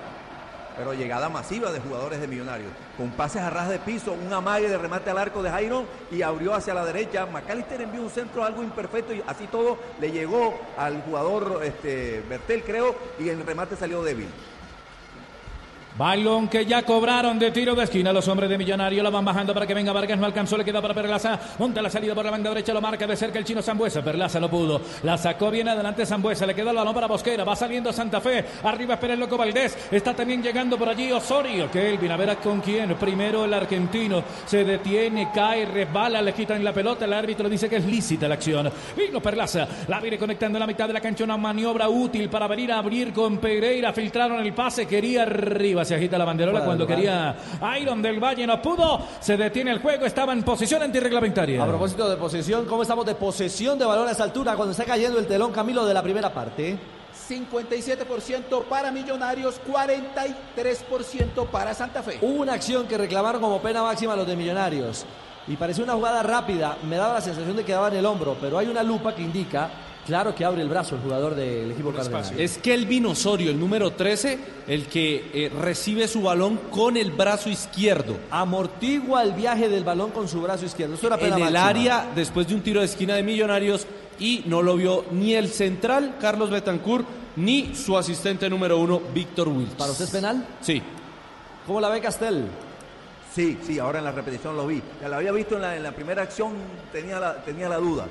Pero 0.81 0.95
llegada 0.95 1.29
masiva 1.29 1.71
de 1.73 1.79
jugadores 1.79 2.23
de 2.23 2.27
Millonarios, 2.27 2.73
con 2.97 3.11
pases 3.11 3.43
a 3.43 3.51
ras 3.51 3.69
de 3.69 3.79
piso, 3.79 4.15
un 4.15 4.33
amague 4.33 4.67
de 4.67 4.79
remate 4.79 5.11
al 5.11 5.19
arco 5.19 5.43
de 5.43 5.51
Jairo 5.51 5.85
y 6.11 6.23
abrió 6.23 6.55
hacia 6.55 6.73
la 6.73 6.87
derecha. 6.87 7.27
McAllister 7.27 7.83
envió 7.83 8.01
un 8.01 8.09
centro 8.09 8.45
algo 8.45 8.63
imperfecto 8.63 9.13
y 9.13 9.23
así 9.27 9.47
todo 9.47 9.77
le 10.01 10.11
llegó 10.11 10.59
al 10.79 11.03
jugador 11.03 11.61
este, 11.65 12.25
Bertel, 12.31 12.63
creo, 12.63 12.95
y 13.19 13.29
el 13.29 13.45
remate 13.45 13.77
salió 13.77 14.03
débil. 14.03 14.29
Balón 16.01 16.49
que 16.49 16.65
ya 16.65 16.83
cobraron 16.83 17.39
de 17.39 17.51
tiro 17.51 17.75
de 17.75 17.85
esquina 17.85 18.11
los 18.11 18.27
hombres 18.27 18.49
de 18.49 18.57
Millonario. 18.57 19.03
La 19.03 19.11
van 19.11 19.23
bajando 19.23 19.53
para 19.53 19.67
que 19.67 19.75
venga 19.75 19.93
Vargas. 19.93 20.19
No 20.19 20.25
alcanzó, 20.25 20.57
le 20.57 20.65
queda 20.65 20.81
para 20.81 20.95
Perlaza. 20.95 21.39
Monta 21.59 21.83
la 21.83 21.91
salida 21.91 22.15
por 22.15 22.25
la 22.25 22.31
banda 22.31 22.49
derecha. 22.49 22.73
Lo 22.73 22.81
marca 22.81 23.07
de 23.07 23.15
cerca 23.15 23.39
el 23.39 23.45
chino 23.45 23.61
Zambuesa. 23.61 24.03
Perlaza 24.03 24.41
no 24.41 24.49
pudo. 24.49 24.81
La 25.03 25.19
sacó 25.19 25.51
bien 25.51 25.69
adelante 25.69 26.07
Zambuesa. 26.07 26.47
Le 26.47 26.55
quedó 26.55 26.71
el 26.71 26.77
balón 26.77 26.95
para 26.95 27.07
Bosquera. 27.07 27.45
Va 27.45 27.55
saliendo 27.55 27.93
Santa 27.93 28.19
Fe. 28.23 28.43
Arriba 28.63 28.95
espera 28.95 29.13
el 29.13 29.21
loco 29.21 29.37
Valdés. 29.37 29.77
Está 29.91 30.15
también 30.15 30.43
llegando 30.43 30.79
por 30.79 30.89
allí 30.89 31.13
Osorio. 31.13 31.71
Que 31.71 31.91
Elvin, 31.91 32.13
a 32.13 32.17
ver 32.17 32.35
con 32.39 32.63
quién. 32.63 32.95
Primero 32.95 33.45
el 33.45 33.53
argentino. 33.53 34.25
Se 34.47 34.65
detiene, 34.65 35.29
cae, 35.35 35.67
resbala, 35.67 36.23
le 36.23 36.33
quitan 36.33 36.65
la 36.65 36.73
pelota. 36.73 37.05
El 37.05 37.13
árbitro 37.13 37.47
dice 37.47 37.69
que 37.69 37.77
es 37.77 37.85
lícita 37.85 38.27
la 38.27 38.37
acción. 38.37 38.73
Vino 38.97 39.21
Perlaza. 39.21 39.69
La 39.89 40.01
viene 40.01 40.17
conectando 40.17 40.57
en 40.57 40.61
la 40.61 40.67
mitad 40.67 40.87
de 40.87 40.95
la 40.95 41.01
cancha. 41.03 41.25
Una 41.25 41.37
maniobra 41.37 41.91
útil 41.91 42.31
para 42.31 42.49
venir 42.49 42.73
a 42.73 42.79
abrir 42.79 43.13
con 43.13 43.37
Pereira. 43.37 43.93
Filtraron 43.93 44.41
el 44.41 44.55
pase. 44.55 44.87
Quería 44.87 45.25
arriba. 45.25 45.85
Se 45.91 45.97
agita 45.97 46.17
la 46.17 46.25
banderola 46.25 46.65
cuando 46.65 46.87
quería 46.87 47.35
Iron 47.81 48.01
del 48.01 48.23
Valle. 48.23 48.47
No 48.47 48.63
pudo. 48.63 49.09
Se 49.19 49.37
detiene 49.37 49.73
el 49.73 49.81
juego. 49.81 50.07
Estaba 50.07 50.33
en 50.33 50.45
posición 50.45 50.81
antirreglamentaria. 50.85 51.61
A 51.61 51.67
propósito 51.67 52.09
de 52.09 52.17
posesión, 52.17 52.65
¿cómo 52.67 52.83
estamos 52.83 53.05
de 53.05 53.17
posesión 53.17 53.77
de 53.77 53.87
balón 53.87 54.07
a 54.07 54.13
esa 54.13 54.23
altura 54.23 54.55
cuando 54.55 54.71
está 54.71 54.85
cayendo 54.85 55.19
el 55.19 55.27
telón 55.27 55.51
Camilo 55.51 55.85
de 55.85 55.93
la 55.93 56.01
primera 56.01 56.33
parte? 56.33 56.79
57% 57.29 58.63
para 58.69 58.93
Millonarios, 58.93 59.61
43% 59.69 61.47
para 61.51 61.75
Santa 61.75 62.05
Fe. 62.05 62.19
Hubo 62.23 62.41
una 62.41 62.53
acción 62.53 62.87
que 62.87 62.97
reclamaron 62.97 63.41
como 63.41 63.61
pena 63.61 63.83
máxima 63.83 64.15
los 64.15 64.29
de 64.29 64.37
Millonarios. 64.37 65.05
Y 65.49 65.57
pareció 65.57 65.83
una 65.83 65.95
jugada 65.95 66.23
rápida. 66.23 66.77
Me 66.89 66.99
daba 66.99 67.15
la 67.15 67.21
sensación 67.21 67.57
de 67.57 67.65
que 67.65 67.73
daba 67.73 67.89
en 67.89 67.97
el 67.97 68.07
hombro, 68.07 68.37
pero 68.41 68.59
hay 68.59 68.69
una 68.69 68.85
lupa 68.85 69.13
que 69.13 69.23
indica, 69.23 69.69
claro, 70.07 70.35
que 70.35 70.45
abre 70.45 70.63
el 70.63 70.69
brazo 70.69 70.97
el 70.97 71.03
jugador 71.03 71.35
del 71.35 71.71
equipo 71.71 71.93
cardenal. 71.93 72.39
Es 72.39 72.59
Kelvin 72.59 73.07
Osorio, 73.07 73.51
el 73.51 73.59
número 73.59 73.93
13, 73.93 74.39
el 74.67 74.87
que 74.87 75.31
eh, 75.33 75.51
recibe 75.61 76.09
su 76.09 76.23
balón 76.23 76.59
con 76.71 76.97
el 76.97 77.13
brazo 77.13 77.51
izquierdo. 77.51 78.17
Amortigua 78.31 79.23
el 79.23 79.33
viaje 79.33 79.69
del 79.69 79.85
balón 79.85 80.11
con 80.11 80.29
su 80.29 80.41
brazo 80.43 80.67
izquierdo. 80.67 80.95
Esto 80.95 81.07
era 81.07 81.17
pena 81.17 81.37
en 81.37 81.47
el 81.47 81.53
máxima. 81.53 81.69
área 81.69 82.13
después 82.15 82.49
de 82.49 82.55
un 82.55 82.63
tiro 82.63 82.81
de 82.81 82.87
esquina 82.87 83.15
de 83.15 83.23
Millonarios 83.23 83.87
y 84.19 84.43
no 84.47 84.63
lo 84.63 84.77
vio 84.77 85.05
ni 85.11 85.35
el 85.35 85.49
central 85.49 86.17
Carlos 86.21 86.51
Betancourt 86.51 87.07
ni 87.37 87.75
su 87.75 87.97
asistente 87.97 88.51
número 88.51 88.79
uno 88.79 89.01
Víctor 89.15 89.49
Wills. 89.49 89.75
¿Para 89.75 89.93
usted 89.93 90.05
es 90.05 90.11
penal? 90.11 90.47
Sí. 90.61 90.83
¿Cómo 91.67 91.81
la 91.81 91.89
ve 91.89 92.01
Castel? 92.01 92.47
Sí, 93.35 93.59
sí, 93.65 93.79
ahora 93.79 93.99
en 93.99 94.05
la 94.05 94.13
repetición 94.13 94.57
lo 94.57 94.67
vi. 94.67 94.83
Ya 95.01 95.09
lo 95.09 95.17
había 95.17 95.31
visto 95.33 95.55
en 95.55 95.63
la, 95.63 95.77
en 95.77 95.83
la 95.83 95.93
primera 95.93 96.23
acción, 96.23 96.53
tenía 96.93 97.21
la, 97.21 97.37
tenía 97.45 97.69
la 97.69 97.77
duda. 97.77 98.07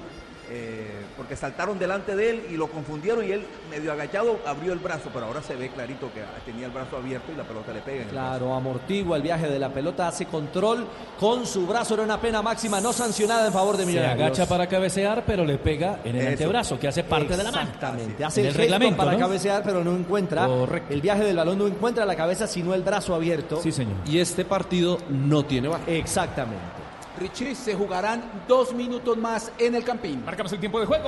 Eh, 0.50 1.06
porque 1.16 1.36
saltaron 1.36 1.78
delante 1.78 2.16
de 2.16 2.30
él 2.32 2.44
y 2.52 2.58
lo 2.58 2.68
confundieron 2.68 3.24
y 3.26 3.32
él 3.32 3.46
medio 3.70 3.92
agachado 3.92 4.40
abrió 4.46 4.74
el 4.74 4.80
brazo, 4.80 5.10
pero 5.14 5.26
ahora 5.28 5.42
se 5.44 5.56
ve 5.56 5.70
clarito 5.70 6.10
que 6.14 6.22
tenía 6.50 6.66
el 6.66 6.72
brazo 6.72 6.98
abierto 6.98 7.32
y 7.32 7.36
la 7.36 7.44
pelota 7.44 7.72
le 7.74 7.82
pega 7.82 7.98
en 7.98 8.04
el. 8.04 8.10
Claro, 8.10 8.54
amortigua 8.56 9.18
el 9.18 9.24
viaje 9.24 9.48
de 9.48 9.60
la 9.60 9.70
pelota, 9.70 10.08
hace 10.08 10.26
control 10.26 10.86
con 11.20 11.46
su 11.46 11.68
brazo. 11.68 11.94
Era 11.94 12.04
una 12.04 12.20
pena 12.20 12.42
máxima 12.42 12.82
no 12.82 12.94
sancionada 12.94 13.48
en 13.48 13.54
favor 13.54 13.78
de 13.78 13.84
Se 13.84 13.90
Millonarios. 13.92 14.26
agacha 14.28 14.48
para 14.48 14.68
cabecear, 14.68 15.24
pero 15.26 15.46
le 15.46 15.58
pega 15.58 16.00
en 16.04 16.16
el 16.16 16.22
Eso. 16.22 16.30
antebrazo, 16.32 16.80
que 16.80 16.88
hace 16.88 17.04
parte 17.04 17.38
de 17.38 17.44
la 17.44 17.52
mano. 17.52 17.64
Exactamente. 17.68 18.26
Hace 18.26 18.42
En 18.42 18.48
el, 18.48 18.54
reglamento, 18.54 18.98
para 18.98 19.12
¿no? 19.14 19.20
cabecear, 19.20 19.62
pero 19.64 19.84
no 19.84 19.96
encuentra. 19.96 20.48
Correcto. 20.48 20.94
El 20.94 21.02
viaje 21.02 21.24
del 21.24 21.36
balón 21.38 21.58
no 21.60 21.68
encuentra 21.68 22.06
la 22.06 22.16
cabeza, 22.16 22.48
sino 22.48 22.74
el 22.74 22.82
brazo 22.82 23.14
abierto. 23.14 23.62
Sí, 23.62 23.72
señor. 23.72 23.98
Y 24.06 24.20
este 24.20 24.46
partido 24.46 24.98
no 25.10 25.44
tiene 25.46 25.68
baja. 25.68 25.84
Exactamente. 25.88 26.79
Richie, 27.18 27.56
se 27.56 27.76
jugarán 27.76 28.44
dos 28.48 28.74
minutos 28.74 29.18
más 29.18 29.52
en 29.58 29.76
el 29.76 29.84
Campín. 29.84 30.24
Marcamos 30.26 30.52
el 30.54 30.60
tiempo 30.60 30.80
de 30.80 30.86
juego. 30.86 31.08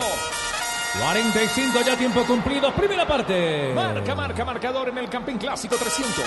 45 0.99 1.82
ya 1.86 1.95
tiempo 1.95 2.25
cumplido, 2.25 2.73
primera 2.73 3.08
parte. 3.08 3.71
Marca, 3.73 4.13
marca, 4.13 4.43
marcador 4.43 4.89
en 4.89 4.97
el 4.97 5.10
Campín 5.10 5.38
Clásico 5.38 5.77
300. 5.77 6.25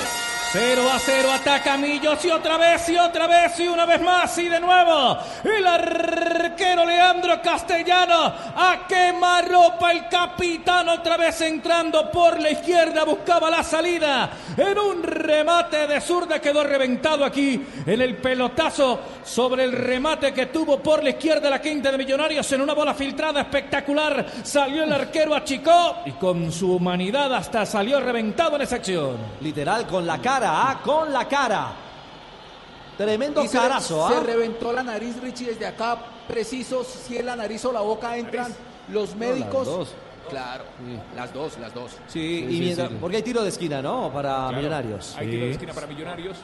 0 0.52 0.82
a 0.90 0.98
0, 0.98 1.32
ataca 1.32 1.76
Millos 1.76 2.24
y 2.24 2.30
otra 2.30 2.56
vez 2.56 2.88
y 2.88 2.96
otra 2.96 3.26
vez 3.26 3.58
y 3.58 3.66
una 3.68 3.84
vez 3.84 4.00
más 4.00 4.38
y 4.38 4.48
de 4.48 4.60
nuevo. 4.60 5.18
El 5.42 5.66
arquero 5.66 6.86
Leandro 6.86 7.42
Castellano 7.42 8.32
a 8.56 8.86
quemarropa 8.88 9.90
el 9.90 10.08
capitán 10.08 10.88
otra 10.88 11.16
vez 11.16 11.40
entrando 11.40 12.10
por 12.10 12.40
la 12.40 12.50
izquierda, 12.50 13.04
buscaba 13.04 13.50
la 13.50 13.62
salida. 13.62 14.30
En 14.56 14.78
un 14.78 15.02
remate 15.02 15.86
de 15.88 16.00
zurda 16.00 16.40
quedó 16.40 16.62
reventado 16.62 17.24
aquí 17.24 17.66
en 17.84 18.00
el 18.00 18.16
pelotazo 18.16 19.00
sobre 19.24 19.64
el 19.64 19.72
remate 19.72 20.32
que 20.32 20.46
tuvo 20.46 20.78
por 20.78 21.02
la 21.02 21.10
izquierda 21.10 21.50
la 21.50 21.60
quinta 21.60 21.90
de 21.90 21.98
Millonarios 21.98 22.50
en 22.52 22.60
una 22.60 22.72
bola 22.74 22.94
filtrada 22.94 23.42
espectacular. 23.42 24.24
Salió 24.54 24.84
el 24.84 24.92
arquero, 24.92 25.34
achicó 25.34 25.96
y 26.06 26.12
con 26.12 26.52
su 26.52 26.76
humanidad 26.76 27.34
hasta 27.34 27.66
salió 27.66 27.98
reventado 27.98 28.54
en 28.54 28.62
esa 28.62 28.76
acción. 28.76 29.16
Literal, 29.40 29.84
con 29.84 30.06
la 30.06 30.18
cara, 30.22 30.70
¿ah? 30.70 30.80
Con 30.80 31.12
la 31.12 31.26
cara. 31.26 31.72
Tremendo 32.96 33.42
Y 33.42 33.48
se, 33.48 33.58
carazo, 33.58 34.06
se 34.06 34.14
¿ah? 34.14 34.20
reventó 34.20 34.72
la 34.72 34.84
nariz, 34.84 35.20
Richie, 35.20 35.46
desde 35.46 35.66
acá, 35.66 35.98
preciso, 36.28 36.84
si 36.84 37.16
en 37.18 37.26
la 37.26 37.34
nariz 37.34 37.64
o 37.64 37.72
la 37.72 37.80
boca 37.80 38.16
entran 38.16 38.54
los 38.92 39.16
médicos. 39.16 39.66
dos. 39.66 39.88
Claro, 40.30 40.62
las 41.16 41.34
dos, 41.34 41.58
las 41.58 41.74
dos. 41.74 41.90
Sí, 42.06 42.20
Sí, 42.20 42.46
y 42.48 42.52
sí, 42.52 42.60
mientras- 42.60 42.88
sí. 42.90 42.96
porque 43.00 43.16
hay 43.16 43.22
tiro 43.24 43.42
de 43.42 43.48
esquina, 43.48 43.82
¿no? 43.82 44.12
Para 44.12 44.36
Claro. 44.36 44.56
Millonarios. 44.56 45.16
Hay 45.18 45.30
tiro 45.30 45.46
de 45.46 45.50
esquina 45.50 45.72
para 45.72 45.88
Millonarios. 45.88 46.36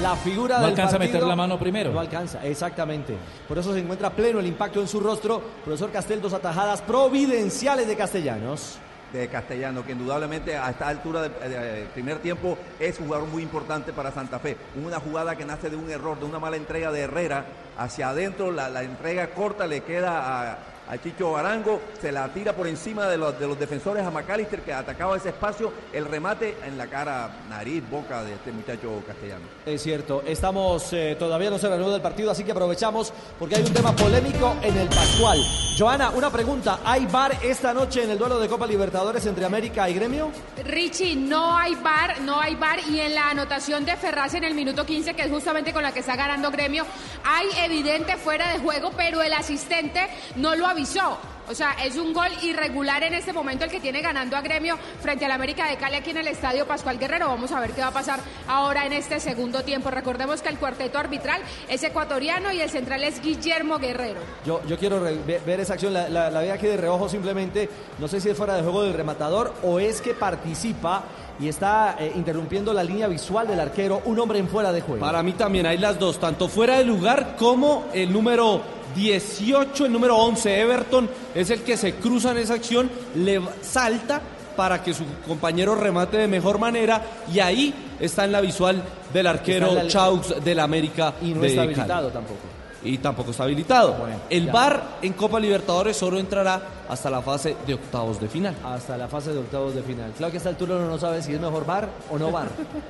La 0.00 0.16
figura 0.16 0.56
No 0.56 0.62
del 0.62 0.70
alcanza 0.70 0.96
a 0.96 0.98
meter 0.98 1.22
la 1.22 1.36
mano 1.36 1.58
primero. 1.58 1.92
No 1.92 2.00
alcanza, 2.00 2.44
exactamente. 2.44 3.14
Por 3.46 3.58
eso 3.58 3.74
se 3.74 3.80
encuentra 3.80 4.08
pleno 4.10 4.40
el 4.40 4.46
impacto 4.46 4.80
en 4.80 4.88
su 4.88 4.98
rostro. 4.98 5.42
Profesor 5.64 5.90
Castel, 5.90 6.22
dos 6.22 6.32
atajadas 6.32 6.80
providenciales 6.80 7.86
de 7.86 7.96
Castellanos. 7.96 8.78
de 9.12 9.28
Castellano, 9.28 9.84
que 9.84 9.92
indudablemente 9.92 10.56
a 10.56 10.70
esta 10.70 10.86
altura 10.86 11.22
del 11.22 11.32
eh, 11.42 11.86
primer 11.92 12.18
tiempo 12.20 12.56
es 12.78 12.98
un 13.00 13.06
jugador 13.06 13.26
muy 13.28 13.42
importante 13.42 13.92
para 13.92 14.12
Santa 14.12 14.38
Fe. 14.38 14.56
Una 14.82 15.00
jugada 15.00 15.34
que 15.34 15.44
nace 15.44 15.68
de 15.68 15.76
un 15.76 15.90
error, 15.90 16.18
de 16.18 16.26
una 16.26 16.38
mala 16.38 16.56
entrega 16.56 16.92
de 16.92 17.00
Herrera 17.00 17.44
hacia 17.76 18.10
adentro, 18.10 18.52
la, 18.52 18.68
la 18.68 18.84
entrega 18.84 19.30
corta 19.30 19.66
le 19.66 19.80
queda 19.80 20.52
a, 20.52 20.58
a 20.90 20.98
Chicho 20.98 21.36
Arango, 21.36 21.80
se 22.00 22.10
la 22.10 22.28
tira 22.28 22.52
por 22.52 22.66
encima 22.66 23.06
de 23.06 23.16
los, 23.16 23.38
de 23.38 23.46
los 23.46 23.58
defensores 23.58 24.04
a 24.04 24.10
McAllister 24.10 24.62
que 24.62 24.72
atacaba 24.72 25.16
ese 25.16 25.28
espacio, 25.28 25.72
el 25.92 26.04
remate 26.04 26.56
en 26.66 26.76
la 26.76 26.88
cara, 26.88 27.30
nariz, 27.48 27.88
boca 27.88 28.24
de 28.24 28.34
este 28.34 28.50
muchacho 28.50 29.00
castellano. 29.06 29.44
Es 29.64 29.82
cierto, 29.82 30.22
estamos 30.26 30.92
eh, 30.92 31.14
todavía 31.16 31.48
no 31.48 31.58
se 31.58 31.68
reanuda 31.68 31.94
el 31.94 32.02
partido, 32.02 32.32
así 32.32 32.42
que 32.42 32.50
aprovechamos 32.50 33.12
porque 33.38 33.54
hay 33.56 33.62
un 33.62 33.72
tema 33.72 33.94
polémico 33.94 34.56
en 34.62 34.76
el 34.76 34.88
Pascual. 34.88 35.40
Joana, 35.78 36.10
una 36.10 36.30
pregunta, 36.30 36.80
¿hay 36.84 37.06
bar 37.06 37.38
esta 37.42 37.72
noche 37.72 38.02
en 38.02 38.10
el 38.10 38.18
duelo 38.18 38.40
de 38.40 38.48
Copa 38.48 38.66
Libertadores 38.66 39.24
entre 39.26 39.44
América 39.44 39.88
y 39.88 39.94
Gremio? 39.94 40.32
Richie, 40.64 41.14
no 41.14 41.56
hay 41.56 41.76
bar, 41.76 42.20
no 42.22 42.40
hay 42.40 42.56
bar 42.56 42.80
y 42.90 42.98
en 42.98 43.14
la 43.14 43.30
anotación 43.30 43.84
de 43.84 43.96
Ferraz 43.96 44.34
en 44.34 44.42
el 44.42 44.54
minuto 44.54 44.84
15, 44.84 45.14
que 45.14 45.22
es 45.22 45.30
justamente 45.30 45.72
con 45.72 45.84
la 45.84 45.92
que 45.92 46.00
está 46.00 46.16
ganando 46.16 46.50
Gremio, 46.50 46.84
hay 47.24 47.46
evidente 47.64 48.16
fuera 48.16 48.52
de 48.52 48.58
juego, 48.58 48.90
pero 48.96 49.22
el 49.22 49.32
asistente 49.32 50.08
no 50.34 50.56
lo 50.56 50.66
avisó. 50.80 51.18
O 51.50 51.54
sea, 51.54 51.72
es 51.84 51.96
un 51.96 52.12
gol 52.12 52.28
irregular 52.42 53.02
en 53.02 53.12
este 53.12 53.32
momento 53.32 53.64
el 53.64 53.70
que 53.72 53.80
tiene 53.80 54.00
ganando 54.00 54.36
a 54.36 54.40
Gremio 54.40 54.78
frente 55.02 55.24
al 55.24 55.32
América 55.32 55.66
de 55.68 55.76
Cali 55.76 55.96
aquí 55.96 56.10
en 56.10 56.18
el 56.18 56.28
Estadio 56.28 56.64
Pascual 56.64 56.96
Guerrero. 56.96 57.26
Vamos 57.26 57.50
a 57.50 57.58
ver 57.58 57.72
qué 57.72 57.80
va 57.80 57.88
a 57.88 57.92
pasar 57.92 58.20
ahora 58.46 58.86
en 58.86 58.92
este 58.92 59.18
segundo 59.18 59.62
tiempo. 59.64 59.90
Recordemos 59.90 60.42
que 60.42 60.48
el 60.48 60.58
cuarteto 60.58 60.98
arbitral 60.98 61.42
es 61.68 61.82
ecuatoriano 61.82 62.52
y 62.52 62.60
el 62.60 62.70
central 62.70 63.02
es 63.02 63.20
Guillermo 63.20 63.78
Guerrero. 63.78 64.20
Yo, 64.46 64.60
yo 64.66 64.78
quiero 64.78 65.00
ver 65.00 65.60
esa 65.60 65.74
acción, 65.74 65.92
la, 65.92 66.08
la, 66.08 66.30
la 66.30 66.40
vi 66.40 66.50
aquí 66.50 66.66
de 66.66 66.76
reojo 66.76 67.08
simplemente, 67.08 67.68
no 67.98 68.06
sé 68.06 68.20
si 68.20 68.30
es 68.30 68.36
fuera 68.36 68.54
de 68.54 68.62
juego 68.62 68.84
del 68.84 68.94
rematador 68.94 69.52
o 69.64 69.80
es 69.80 70.00
que 70.00 70.14
participa 70.14 71.02
y 71.40 71.48
está 71.48 71.96
eh, 71.98 72.12
interrumpiendo 72.14 72.72
la 72.72 72.84
línea 72.84 73.08
visual 73.08 73.48
del 73.48 73.58
arquero, 73.58 74.02
un 74.04 74.20
hombre 74.20 74.38
en 74.38 74.48
fuera 74.48 74.70
de 74.70 74.82
juego. 74.82 75.00
Para 75.00 75.22
mí 75.24 75.32
también 75.32 75.66
hay 75.66 75.78
las 75.78 75.98
dos, 75.98 76.20
tanto 76.20 76.48
fuera 76.48 76.78
de 76.78 76.84
lugar 76.84 77.34
como 77.36 77.86
el 77.92 78.12
número 78.12 78.78
18, 78.94 79.86
el 79.86 79.92
número 79.92 80.16
11, 80.16 80.60
Everton, 80.60 81.08
es 81.34 81.50
el 81.50 81.62
que 81.62 81.76
se 81.76 81.94
cruza 81.94 82.32
en 82.32 82.38
esa 82.38 82.54
acción, 82.54 82.90
le 83.16 83.40
salta 83.62 84.20
para 84.56 84.82
que 84.82 84.92
su 84.92 85.04
compañero 85.26 85.74
remate 85.74 86.18
de 86.18 86.28
mejor 86.28 86.58
manera 86.58 87.00
y 87.32 87.40
ahí 87.40 87.74
está 87.98 88.24
en 88.24 88.32
la 88.32 88.40
visual 88.40 88.82
del 89.12 89.26
arquero 89.26 89.72
la- 89.72 89.86
Chaux 89.86 90.42
del 90.44 90.60
América 90.60 91.14
y 91.22 91.32
no 91.32 91.40
de 91.40 91.48
está 91.48 91.62
Cali. 91.62 91.74
habilitado 91.74 92.08
tampoco. 92.10 92.40
Y 92.82 92.96
tampoco 92.96 93.30
está 93.32 93.44
habilitado. 93.44 93.92
Bueno, 93.92 94.16
el 94.30 94.46
ya. 94.46 94.52
VAR 94.52 94.82
en 95.02 95.12
Copa 95.12 95.38
Libertadores 95.38 95.98
solo 95.98 96.18
entrará 96.18 96.62
hasta 96.88 97.10
la 97.10 97.20
fase 97.20 97.54
de 97.66 97.74
octavos 97.74 98.18
de 98.18 98.26
final. 98.26 98.54
Hasta 98.64 98.96
la 98.96 99.06
fase 99.06 99.34
de 99.34 99.38
octavos 99.38 99.74
de 99.74 99.82
final. 99.82 100.10
Claro 100.16 100.30
que 100.30 100.38
a 100.38 100.38
esta 100.38 100.48
altura 100.48 100.76
uno 100.76 100.88
no 100.88 100.98
sabe 100.98 101.22
si 101.22 101.34
es 101.34 101.40
mejor 101.40 101.66
bar 101.66 101.90
o 102.10 102.18
no 102.18 102.30
bar 102.32 102.48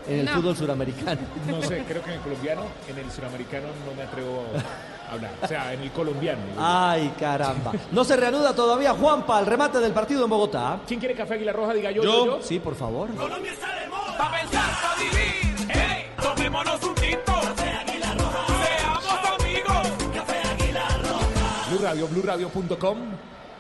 en 0.08 0.20
el 0.20 0.24
No. 0.30 0.32
fútbol 0.34 0.56
suramericano. 0.56 1.20
No 1.48 1.60
sé, 1.62 1.82
creo 1.88 2.02
que 2.04 2.10
en 2.10 2.16
el 2.18 2.22
colombiano, 2.22 2.62
en 2.88 2.98
el 3.04 3.10
suramericano 3.10 3.66
no 3.84 3.94
me 3.96 4.02
atrevo 4.04 4.44
a 4.54 4.58
hablar. 5.11 5.31
O 5.42 5.46
sea, 5.46 5.73
en 5.73 5.81
el 5.83 5.90
colombiano. 5.90 6.40
Ay, 6.59 7.12
caramba. 7.18 7.73
No 7.92 8.05
se 8.05 8.16
reanuda 8.16 8.55
todavía 8.55 8.92
Juanpa, 8.94 9.40
el 9.40 9.46
remate 9.46 9.79
del 9.79 9.92
partido 9.92 10.25
en 10.25 10.31
Bogotá. 10.31 10.81
¿Quién 10.87 11.01
quiere 11.01 11.14
café 11.14 11.35
Águila 11.35 11.53
Roja? 11.53 11.75
Diga 11.75 11.90
yo, 11.90 12.03
Yo. 12.03 12.27
yo, 12.27 12.38
yo. 12.38 12.42
Sí, 12.42 12.59
por 12.61 12.75
favor. 12.75 13.14
Colombia 13.14 13.53
está 13.53 13.75
de 13.81 13.88
moda. 13.88 14.16
Pa' 14.18 14.31
pensar, 14.31 14.70
pa' 14.83 14.94
vivir. 15.01 15.66
Hey, 15.68 16.07
tomémonos 16.23 16.83
un 16.83 16.94
tinto. 16.94 17.33
Café 17.33 17.70
Águila 17.70 18.14
Roja. 18.14 18.46
Seamos 18.64 19.40
amigos. 19.40 20.14
Café 20.14 20.49
Águila 20.49 20.88
Roja. 21.03 21.68
Blue 21.70 21.79
Radio, 21.83 22.09
BlueRadio.com 22.09 22.99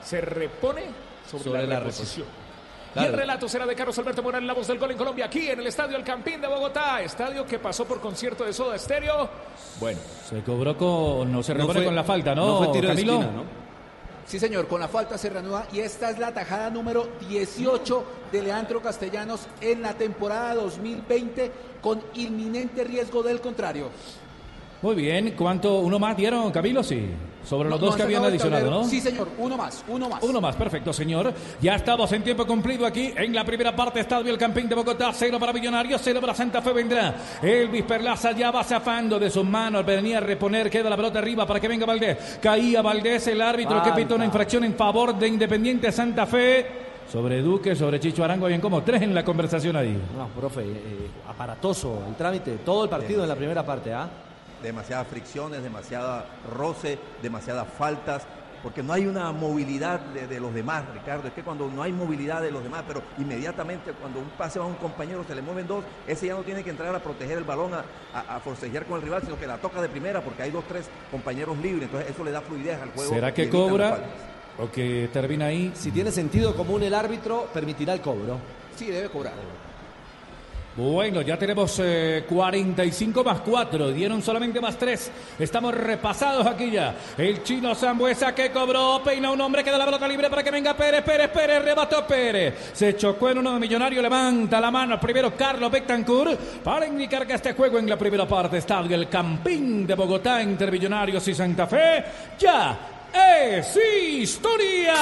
se 0.02 0.20
repone 0.20 0.82
sobre, 1.30 1.44
Sobre 1.44 1.62
la, 1.66 1.74
la 1.74 1.80
reposición. 1.80 2.26
Claro. 2.92 3.08
Y 3.08 3.12
el 3.12 3.18
relato 3.18 3.48
será 3.48 3.66
de 3.66 3.74
Carlos 3.76 3.96
Alberto 3.98 4.22
Morales, 4.22 4.46
la 4.46 4.52
voz 4.54 4.66
del 4.66 4.78
gol 4.78 4.90
en 4.90 4.96
Colombia, 4.98 5.26
aquí 5.26 5.48
en 5.48 5.60
el 5.60 5.66
Estadio 5.68 5.96
El 5.96 6.02
Campín 6.04 6.40
de 6.40 6.48
Bogotá. 6.48 7.00
Estadio 7.02 7.46
que 7.46 7.58
pasó 7.58 7.84
por 7.84 8.00
concierto 8.00 8.44
de 8.44 8.52
Soda 8.52 8.74
Estéreo. 8.76 9.28
Bueno, 9.78 10.00
Se 10.28 10.42
cobró 10.42 10.76
con. 10.76 11.30
No 11.30 11.42
se 11.42 11.54
No 11.54 11.66
fue- 11.68 11.84
con 11.84 11.94
la 11.94 12.04
falta, 12.04 12.34
¿no? 12.34 12.46
no 12.46 12.58
fue 12.58 12.68
tiro 12.72 12.88
de 12.88 12.94
esquina, 12.94 13.26
¿no? 13.30 13.60
Sí, 14.26 14.38
señor, 14.38 14.68
con 14.68 14.78
la 14.80 14.86
falta 14.86 15.18
se 15.18 15.28
reanuda 15.28 15.66
y 15.72 15.80
esta 15.80 16.10
es 16.10 16.18
la 16.20 16.32
tajada 16.32 16.70
número 16.70 17.08
18 17.28 18.04
de 18.30 18.42
Leandro 18.42 18.80
Castellanos 18.80 19.48
en 19.60 19.82
la 19.82 19.94
temporada 19.94 20.54
2020 20.54 21.50
con 21.80 22.00
inminente 22.14 22.84
riesgo 22.84 23.24
del 23.24 23.40
contrario. 23.40 23.88
Muy 24.82 24.94
bien. 24.94 25.34
¿Cuánto? 25.36 25.80
¿Uno 25.80 25.98
más 25.98 26.16
dieron, 26.16 26.50
Camilo? 26.50 26.82
Sí. 26.82 27.06
Sobre 27.44 27.68
los 27.70 27.80
No- 27.80 27.86
dos 27.86 27.94
no 27.94 27.96
que 27.98 28.02
habían 28.02 28.24
adicionado. 28.24 28.70
¿no? 28.70 28.84
Sí, 28.84 29.00
señor, 29.00 29.28
uno 29.38 29.56
más, 29.56 29.82
uno 29.88 30.08
más. 30.10 30.22
Uno 30.22 30.40
más, 30.42 30.56
perfecto, 30.56 30.92
señor. 30.92 31.32
Ya 31.60 31.74
estamos 31.74 32.10
en 32.12 32.22
tiempo 32.22 32.46
cumplido 32.46 32.84
aquí 32.86 33.12
en 33.16 33.34
la 33.34 33.44
primera 33.44 33.74
parte. 33.74 34.00
Estadio 34.00 34.30
El 34.30 34.38
Campín 34.38 34.68
de 34.68 34.74
Bogotá, 34.74 35.10
cero 35.14 35.38
para 35.40 35.52
Millonarios, 35.52 36.00
cero 36.04 36.20
para 36.20 36.34
Santa 36.34 36.60
Fe. 36.62 36.72
Vendrá 36.72 37.14
Elvis 37.42 37.82
Perlaza, 37.84 38.32
ya 38.32 38.50
va 38.50 38.62
zafando 38.62 39.18
de 39.18 39.30
sus 39.30 39.44
manos. 39.44 39.84
Venía 39.86 40.18
a 40.18 40.20
reponer, 40.20 40.68
queda 40.70 40.90
la 40.90 40.96
pelota 40.96 41.18
arriba 41.18 41.46
para 41.46 41.60
que 41.60 41.68
venga 41.68 41.86
Valdés. 41.86 42.38
Caía 42.42 42.82
Valdés, 42.82 43.26
el 43.28 43.40
árbitro 43.40 43.76
que 43.76 43.80
Falta. 43.90 43.96
pita 43.96 44.14
una 44.14 44.24
infracción 44.26 44.64
en 44.64 44.74
favor 44.74 45.18
de 45.18 45.28
Independiente 45.28 45.90
Santa 45.92 46.26
Fe. 46.26 46.66
sobre 47.10 47.42
Duque, 47.42 47.74
sobre 47.74 47.98
Chicho 47.98 48.22
Arango, 48.22 48.46
bien 48.46 48.60
como 48.60 48.82
tres 48.82 49.02
en 49.02 49.12
la 49.14 49.24
conversación 49.24 49.74
ahí. 49.76 49.98
No, 50.16 50.28
profe, 50.28 50.60
eh, 50.62 51.10
aparatoso 51.28 52.04
el 52.06 52.14
trámite, 52.14 52.58
todo 52.64 52.84
el 52.84 52.90
partido 52.90 53.22
en 53.24 53.28
la 53.28 53.34
primera 53.34 53.64
parte, 53.66 53.92
¿ah? 53.92 54.08
Demasiadas 54.62 55.06
fricciones, 55.08 55.62
demasiada 55.62 56.26
roce, 56.54 56.98
demasiadas 57.22 57.66
faltas, 57.78 58.22
porque 58.62 58.82
no 58.82 58.92
hay 58.92 59.06
una 59.06 59.32
movilidad 59.32 60.00
de, 60.00 60.26
de 60.26 60.38
los 60.38 60.52
demás, 60.52 60.84
Ricardo. 60.92 61.26
Es 61.28 61.32
que 61.32 61.42
cuando 61.42 61.68
no 61.70 61.82
hay 61.82 61.92
movilidad 61.92 62.42
de 62.42 62.50
los 62.50 62.62
demás, 62.62 62.84
pero 62.86 63.02
inmediatamente 63.16 63.92
cuando 63.92 64.18
un 64.18 64.28
pase 64.30 64.58
va 64.58 64.66
a 64.66 64.68
un 64.68 64.74
compañero, 64.74 65.24
se 65.26 65.34
le 65.34 65.40
mueven 65.40 65.66
dos, 65.66 65.82
ese 66.06 66.26
ya 66.26 66.34
no 66.34 66.42
tiene 66.42 66.62
que 66.62 66.68
entrar 66.68 66.94
a 66.94 66.98
proteger 67.02 67.38
el 67.38 67.44
balón, 67.44 67.72
a, 67.72 67.84
a- 68.12 68.36
a 68.36 68.40
forcejear 68.40 68.84
con 68.84 68.96
el 68.96 69.02
rival, 69.02 69.22
sino 69.22 69.38
que 69.38 69.46
la 69.46 69.56
toca 69.56 69.80
de 69.80 69.88
primera, 69.88 70.20
porque 70.20 70.42
hay 70.42 70.50
dos, 70.50 70.64
tres 70.68 70.90
compañeros 71.10 71.56
libres. 71.58 71.84
Entonces 71.84 72.10
eso 72.10 72.22
le 72.22 72.32
da 72.32 72.42
fluidez 72.42 72.78
al 72.82 72.90
juego. 72.90 73.14
¿Será 73.14 73.32
que 73.32 73.48
cobra 73.48 73.98
o 74.58 74.70
que 74.70 75.08
termina 75.10 75.46
ahí? 75.46 75.72
Si 75.74 75.90
tiene 75.90 76.10
sentido 76.12 76.54
común 76.54 76.82
el 76.82 76.92
árbitro, 76.92 77.48
permitirá 77.54 77.94
el 77.94 78.02
cobro. 78.02 78.38
Sí, 78.76 78.86
debe 78.90 79.08
cobrar. 79.08 79.32
Bueno, 80.76 81.20
ya 81.22 81.36
tenemos 81.36 81.80
eh, 81.82 82.24
45 82.28 83.24
más 83.24 83.40
4, 83.40 83.90
dieron 83.90 84.22
solamente 84.22 84.60
más 84.60 84.78
3. 84.78 85.10
Estamos 85.40 85.74
repasados 85.74 86.46
aquí 86.46 86.70
ya. 86.70 86.94
El 87.18 87.42
chino 87.42 87.74
Zambuesa 87.74 88.32
que 88.34 88.52
cobró, 88.52 89.02
peina 89.04 89.32
un 89.32 89.40
hombre 89.40 89.64
que 89.64 89.70
da 89.70 89.78
la 89.78 89.84
pelota 89.84 90.06
libre 90.06 90.30
para 90.30 90.44
que 90.44 90.50
venga 90.50 90.76
Pérez, 90.76 91.02
Pérez, 91.02 91.28
Pérez, 91.30 91.64
rebató 91.64 92.06
Pérez. 92.06 92.70
Se 92.72 92.96
chocó 92.96 93.30
en 93.30 93.38
uno 93.38 93.54
de 93.54 93.60
Millonario, 93.60 94.00
levanta 94.00 94.60
la 94.60 94.70
mano 94.70 95.00
primero 95.00 95.34
Carlos 95.36 95.72
Betancourt 95.72 96.38
para 96.62 96.86
indicar 96.86 97.26
que 97.26 97.34
este 97.34 97.52
juego 97.52 97.78
en 97.78 97.88
la 97.88 97.98
primera 97.98 98.26
parte 98.26 98.58
está 98.58 98.78
el 98.80 99.08
Campín 99.08 99.86
de 99.86 99.94
Bogotá 99.94 100.40
entre 100.40 100.70
Millonarios 100.70 101.26
y 101.26 101.34
Santa 101.34 101.66
Fe. 101.66 102.04
Ya 102.38 102.78
es 103.12 103.76
historia. 103.76 104.94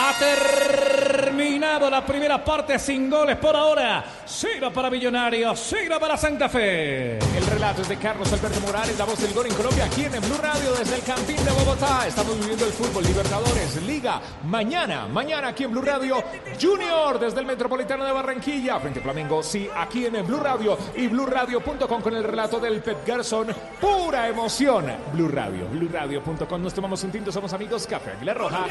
Ha 0.00 0.14
terminado 0.16 1.90
la 1.90 2.06
primera 2.06 2.44
parte 2.44 2.78
sin 2.78 3.10
goles 3.10 3.36
por 3.36 3.56
ahora. 3.56 4.04
Cero 4.24 4.70
para 4.72 4.88
Millonarios, 4.90 5.58
cero 5.60 5.96
para 5.98 6.16
Santa 6.16 6.48
Fe. 6.48 7.18
El 7.18 7.46
relato 7.46 7.82
es 7.82 7.88
de 7.88 7.96
Carlos 7.96 8.32
Alberto 8.32 8.60
Morales, 8.60 8.96
la 8.96 9.04
voz 9.04 9.18
del 9.20 9.34
gol 9.34 9.46
en 9.46 9.54
Colombia, 9.54 9.86
aquí 9.86 10.04
en 10.04 10.14
el 10.14 10.20
Blue 10.20 10.38
Radio 10.40 10.72
desde 10.74 10.96
el 10.96 11.02
Campín 11.02 11.44
de 11.44 11.50
Bogotá. 11.50 12.06
Estamos 12.06 12.38
viviendo 12.38 12.64
el 12.64 12.72
fútbol 12.72 13.02
Libertadores, 13.02 13.82
Liga. 13.82 14.20
Mañana, 14.44 15.08
mañana 15.08 15.48
aquí 15.48 15.64
en 15.64 15.72
Blue 15.72 15.82
Radio, 15.82 16.22
Junior 16.60 17.18
desde 17.18 17.40
el 17.40 17.46
Metropolitano 17.46 18.04
de 18.04 18.12
Barranquilla, 18.12 18.78
frente 18.78 19.00
a 19.00 19.02
Flamengo, 19.02 19.42
sí, 19.42 19.68
aquí 19.74 20.06
en 20.06 20.14
el 20.14 20.22
Blue 20.22 20.38
Radio 20.38 20.78
y 20.94 21.08
BlueRadio.com 21.08 22.02
con 22.02 22.14
el 22.14 22.22
relato 22.22 22.60
del 22.60 22.80
Pep 22.82 23.04
Garzón. 23.04 23.48
Pura 23.80 24.28
emoción. 24.28 24.86
Blue 25.12 25.28
Radio, 25.28 25.66
BlueRadio.com. 25.68 26.62
Nos 26.62 26.72
tomamos 26.74 27.02
un 27.02 27.10
tinto, 27.10 27.32
somos 27.32 27.52
amigos, 27.52 27.84
Café 27.86 28.12
Aguilar 28.12 28.38
Roja. 28.38 28.66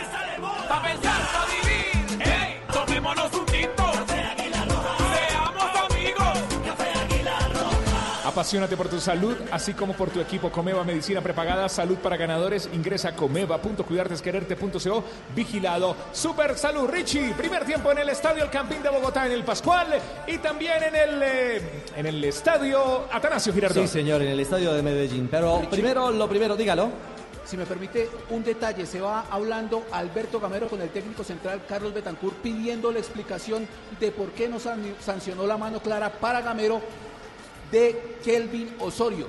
Pa' 0.69 0.81
pensar, 0.81 1.16
Apasionate 8.37 8.77
por 8.77 8.87
tu 8.87 8.99
salud, 8.99 9.35
así 9.51 9.73
como 9.73 9.93
por 9.93 10.11
tu 10.11 10.19
equipo 10.19 10.51
Comeva 10.51 10.83
Medicina 10.83 11.21
Prepagada, 11.21 11.67
Salud 11.69 11.97
para 11.97 12.17
Ganadores. 12.17 12.69
Ingresa 12.71 13.09
a 13.09 13.15
comeva.cuidartesquererte.co. 13.15 15.03
Vigilado. 15.35 15.95
Super 16.11 16.55
Salud 16.55 16.87
Richie. 16.87 17.33
Primer 17.33 17.65
tiempo 17.65 17.91
en 17.91 17.97
el 17.97 18.09
Estadio 18.09 18.43
El 18.43 18.51
Campín 18.51 18.83
de 18.83 18.89
Bogotá, 18.89 19.25
en 19.25 19.31
el 19.31 19.43
Pascual. 19.43 19.87
Y 20.27 20.37
también 20.37 20.83
en 20.83 20.95
el, 20.95 21.23
eh, 21.23 21.83
en 21.95 22.05
el 22.05 22.23
Estadio 22.25 23.05
Atanasio 23.11 23.51
Girardot. 23.51 23.83
Sí, 23.83 23.87
señor, 23.87 24.21
en 24.21 24.27
el 24.27 24.39
estadio 24.39 24.71
de 24.71 24.83
Medellín. 24.83 25.27
Pero 25.31 25.61
primero, 25.71 26.11
lo 26.11 26.29
primero, 26.29 26.55
dígalo. 26.55 27.16
Si 27.47 27.55
me 27.55 27.65
permite 27.65 28.09
un 28.31 28.43
detalle, 28.43 28.85
se 28.85 28.99
va 28.99 29.25
hablando 29.31 29.85
Alberto 29.93 30.37
Gamero 30.39 30.67
con 30.67 30.81
el 30.81 30.89
técnico 30.89 31.23
central 31.23 31.61
Carlos 31.67 31.93
Betancourt 31.93 32.35
pidiendo 32.37 32.91
la 32.91 32.99
explicación 32.99 33.65
de 33.99 34.11
por 34.11 34.31
qué 34.31 34.49
no 34.49 34.59
san- 34.59 34.83
sancionó 34.99 35.47
la 35.47 35.57
mano 35.57 35.79
clara 35.79 36.11
para 36.11 36.41
Gamero 36.41 36.81
de 37.71 38.17
Kelvin 38.23 38.75
Osorio 38.79 39.27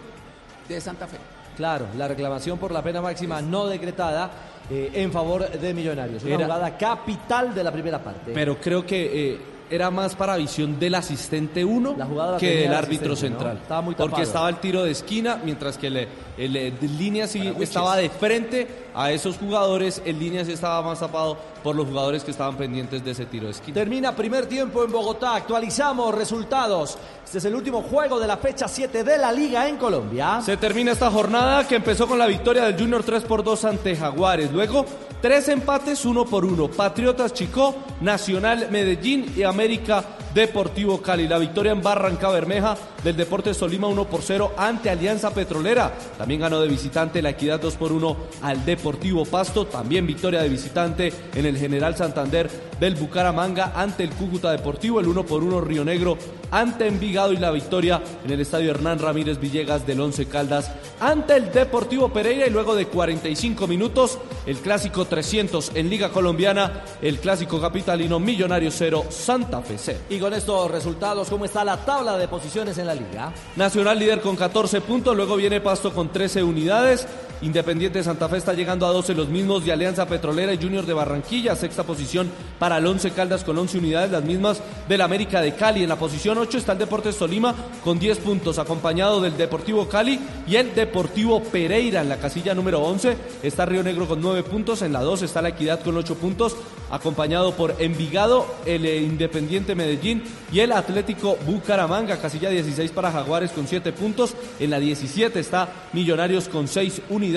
de 0.69 0.81
Santa 0.81 1.07
Fe. 1.07 1.19
Claro, 1.57 1.87
la 1.97 2.09
reclamación 2.09 2.59
por 2.59 2.73
la 2.73 2.83
pena 2.83 3.01
máxima 3.01 3.41
no 3.41 3.67
decretada 3.67 4.31
eh, 4.71 4.91
en 4.95 5.13
favor 5.13 5.49
de 5.49 5.73
Millonarios. 5.75 6.23
Una 6.25 6.35
Era- 6.35 6.45
jugada 6.47 6.77
capital 6.77 7.55
de 7.55 7.63
la 7.65 7.73
primera 7.73 8.03
parte. 8.03 8.33
Pero 8.35 8.59
creo 8.61 8.85
que 8.85 9.33
eh, 9.35 9.41
era 9.71 9.91
más 9.91 10.15
para 10.15 10.37
visión 10.37 10.79
del 10.79 10.95
asistente 10.95 11.65
1 11.65 11.95
La 11.97 12.07
jugada 12.07 12.33
la 12.33 12.39
que 12.39 12.51
del 12.51 12.65
el 12.65 12.75
árbitro 12.75 13.17
central. 13.17 13.59
Estaba 13.63 13.81
muy 13.83 13.95
Porque 13.95 14.11
tapado. 14.11 14.27
estaba 14.27 14.49
el 14.49 14.57
tiro 14.57 14.83
de 14.85 14.91
esquina, 14.93 15.41
mientras 15.45 15.79
que 15.79 15.89
el, 15.89 16.09
el, 16.37 16.57
eh, 16.57 16.73
línea 16.99 17.27
sí 17.27 17.53
estaba 17.61 17.97
de 17.97 18.11
frente 18.11 18.67
a 18.95 19.13
esos 19.13 19.37
jugadores, 19.37 20.03
el 20.05 20.19
línea 20.19 20.45
sí 20.45 20.53
estaba 20.53 20.83
más 20.83 21.01
tapado 21.01 21.39
por 21.63 21.77
los 21.77 21.87
jugadores 21.87 22.25
que 22.25 22.31
estaban 22.31 22.57
pendientes 22.57 23.05
de 23.05 23.11
ese 23.11 23.27
tiro 23.27 23.47
de 23.47 23.53
esquina. 23.53 23.75
Termina 23.75 24.15
primer 24.15 24.47
tiempo 24.47 24.85
en 24.85 24.93
Bogotá. 24.93 25.35
Actualizamos 25.37 26.15
resultados. 26.15 26.99
Este 27.25 27.39
es 27.39 27.45
el 27.45 27.55
último 27.55 27.83
juego 27.83 28.19
de 28.19 28.27
la 28.27 28.37
fecha 28.37 28.69
7 28.69 29.05
de 29.05 29.19
la 29.19 29.33
Liga 29.33 29.69
en 29.69 29.77
Colombia. 29.77 30.41
Se 30.43 30.57
termina 30.57 30.93
esta 30.93 31.11
jornada 31.11 31.67
que 31.67 31.77
empezó 31.77 32.07
con 32.07 32.19
la 32.19 32.27
victoria 32.27 32.65
del 32.65 32.79
Junior 32.79 33.03
3 33.03 33.25
por 33.25 33.45
2 33.45 33.65
ante 33.65 33.97
Jaguares. 33.97 34.51
Luego, 34.53 34.87
tres 35.21 35.49
empates, 35.49 36.05
uno 36.05 36.25
por 36.25 36.45
uno. 36.45 36.69
Patriotas 36.69 37.35
Chicó, 37.35 37.75
Nacional 38.01 38.69
Medellín 38.71 39.33
y 39.37 39.43
América 39.43 40.05
Deportivo 40.35 41.01
Cali. 41.01 41.27
La 41.27 41.39
victoria 41.39 41.73
en 41.73 41.83
Barranca 41.83 42.29
Bermeja 42.29 42.77
del 43.03 43.17
Deportes 43.17 43.59
Tolima 43.59 43.87
1 43.89 44.05
por 44.05 44.23
0 44.23 44.53
ante 44.57 44.91
Alianza 44.91 45.33
Petrolera. 45.33 45.93
También 46.17 46.41
ganó 46.41 46.61
de 46.61 46.69
visitante 46.69 47.23
la 47.23 47.31
Equidad 47.31 47.61
2 47.61 47.75
por 47.77 47.93
1 47.93 48.17
al 48.43 48.65
Deportivo 48.65 49.25
Pasto. 49.25 49.67
También 49.67 50.07
victoria 50.07 50.43
de 50.43 50.49
visitante 50.49 51.13
en 51.35 51.47
el 51.47 51.57
General 51.57 51.97
Santander 51.97 52.51
del 52.79 52.95
Bucaramanga 52.95 53.73
ante 53.75 54.05
el 54.05 54.11
Cúcuta 54.11 54.53
Deportivo. 54.53 55.01
El 55.01 55.09
1 55.09 55.27
por 55.27 55.43
1 55.43 55.61
Río 55.61 55.85
Negro 55.85 56.19
ante 56.51 56.87
Envigado 56.87 57.33
y 57.33 57.37
la 57.37 57.51
victoria 57.51 58.03
en 58.25 58.31
el 58.31 58.41
Estadio 58.41 58.71
Hernán 58.71 58.99
Ramírez 58.99 59.39
Villegas 59.39 59.87
del 59.87 60.01
Once 60.01 60.27
Caldas 60.27 60.71
ante 61.01 61.37
el 61.37 61.53
Deportivo 61.53 62.09
Pereira 62.09 62.47
y 62.47 62.51
luego 62.51 62.75
de 62.75 62.87
45 62.87 63.67
minutos 63.67 64.19
el 64.47 64.57
clásico 64.59 65.05
300 65.05 65.73
en 65.75 65.91
Liga 65.91 66.11
Colombiana, 66.11 66.85
el 67.03 67.19
clásico 67.19 67.61
capitalino 67.61 68.19
Millonario 68.19 68.71
0 68.71 69.05
Santa 69.11 69.63
Fe 69.63 69.77
0. 69.79 69.99
Y 70.11 70.19
con 70.19 70.35
estos 70.35 70.71
resultados, 70.71 71.29
¿cómo 71.29 71.45
está 71.45 71.65
la 71.65 71.77
tabla 71.85 72.17
de 72.17 72.29
posiciones 72.29 72.79
en 72.79 72.87
la 72.87 72.95
liga? 72.95 73.33
Nacional 73.57 73.99
líder 73.99 74.21
con 74.21 74.37
14 74.37 74.81
puntos, 74.81 75.17
luego 75.17 75.37
viene 75.37 75.61
Pasto 75.61 75.93
con 75.93 76.11
13 76.11 76.43
unidades. 76.43 77.07
Independiente 77.41 77.99
de 77.99 78.05
Santa 78.05 78.29
Fe 78.29 78.37
está 78.37 78.53
llegando 78.53 78.85
a 78.85 78.91
12 78.91 79.15
los 79.15 79.29
mismos 79.29 79.65
de 79.65 79.71
Alianza 79.71 80.09
Petrolera 80.09 80.53
y 80.53 80.59
Junior 80.59 80.85
de 80.85 80.93
Barranquilla, 80.93 81.55
sexta 81.55 81.85
posición 81.85 82.29
para 82.59 82.79
el 82.79 82.87
11 82.87 83.13
Caldas 83.13 83.45
con 83.45 83.57
11 83.57 83.79
unidades, 83.79 84.11
las 84.11 84.25
mismas 84.25 84.61
del 84.89 85.01
América 85.03 85.41
de 85.41 85.55
Cali. 85.55 85.85
En 85.85 85.89
la 85.89 85.97
posición 85.97 86.37
8 86.37 86.59
está 86.59 86.73
el 86.73 86.79
Deportes 86.79 87.17
Tolima 87.17 87.55
con 87.85 88.01
10 88.01 88.19
puntos, 88.19 88.59
acompañado 88.59 89.21
del 89.21 89.37
Deportivo 89.37 89.89
Cali 89.89 90.19
y 90.49 90.57
el 90.57 90.75
Deportivo 90.75 91.41
Pereira. 91.41 92.01
En 92.01 92.09
la 92.09 92.17
casilla 92.17 92.57
número 92.57 92.81
11 92.81 93.17
está 93.45 93.67
Río 93.67 93.85
Negro 93.85 94.09
con 94.09 94.21
9 94.21 94.43
puntos, 94.43 94.83
en 94.83 94.93
la 94.93 95.03
2 95.03 95.23
está 95.23 95.41
la 95.41 95.51
Equidad 95.51 95.81
con 95.85 95.97
8 95.97 96.17
puntos, 96.17 96.57
acompañado 96.91 97.53
por 97.53 97.77
Envigado, 97.79 98.47
el 98.67 98.85
eh, 98.85 99.01
Independiente 99.01 99.77
Medellín 99.77 100.25
y 100.51 100.59
el 100.59 100.73
Atlético 100.73 101.39
Bucaramanga. 101.47 102.17
Casilla 102.17 102.51
16 102.51 102.91
para 102.91 103.13
Jaguares 103.13 103.53
con 103.53 103.69
7 103.69 103.93
puntos. 103.93 104.35
En 104.59 104.71
la 104.71 104.81
17 104.81 105.39
está 105.39 105.69
Millonarios 105.93 106.49
con 106.49 106.67
6 106.67 107.03
unidades. 107.11 107.28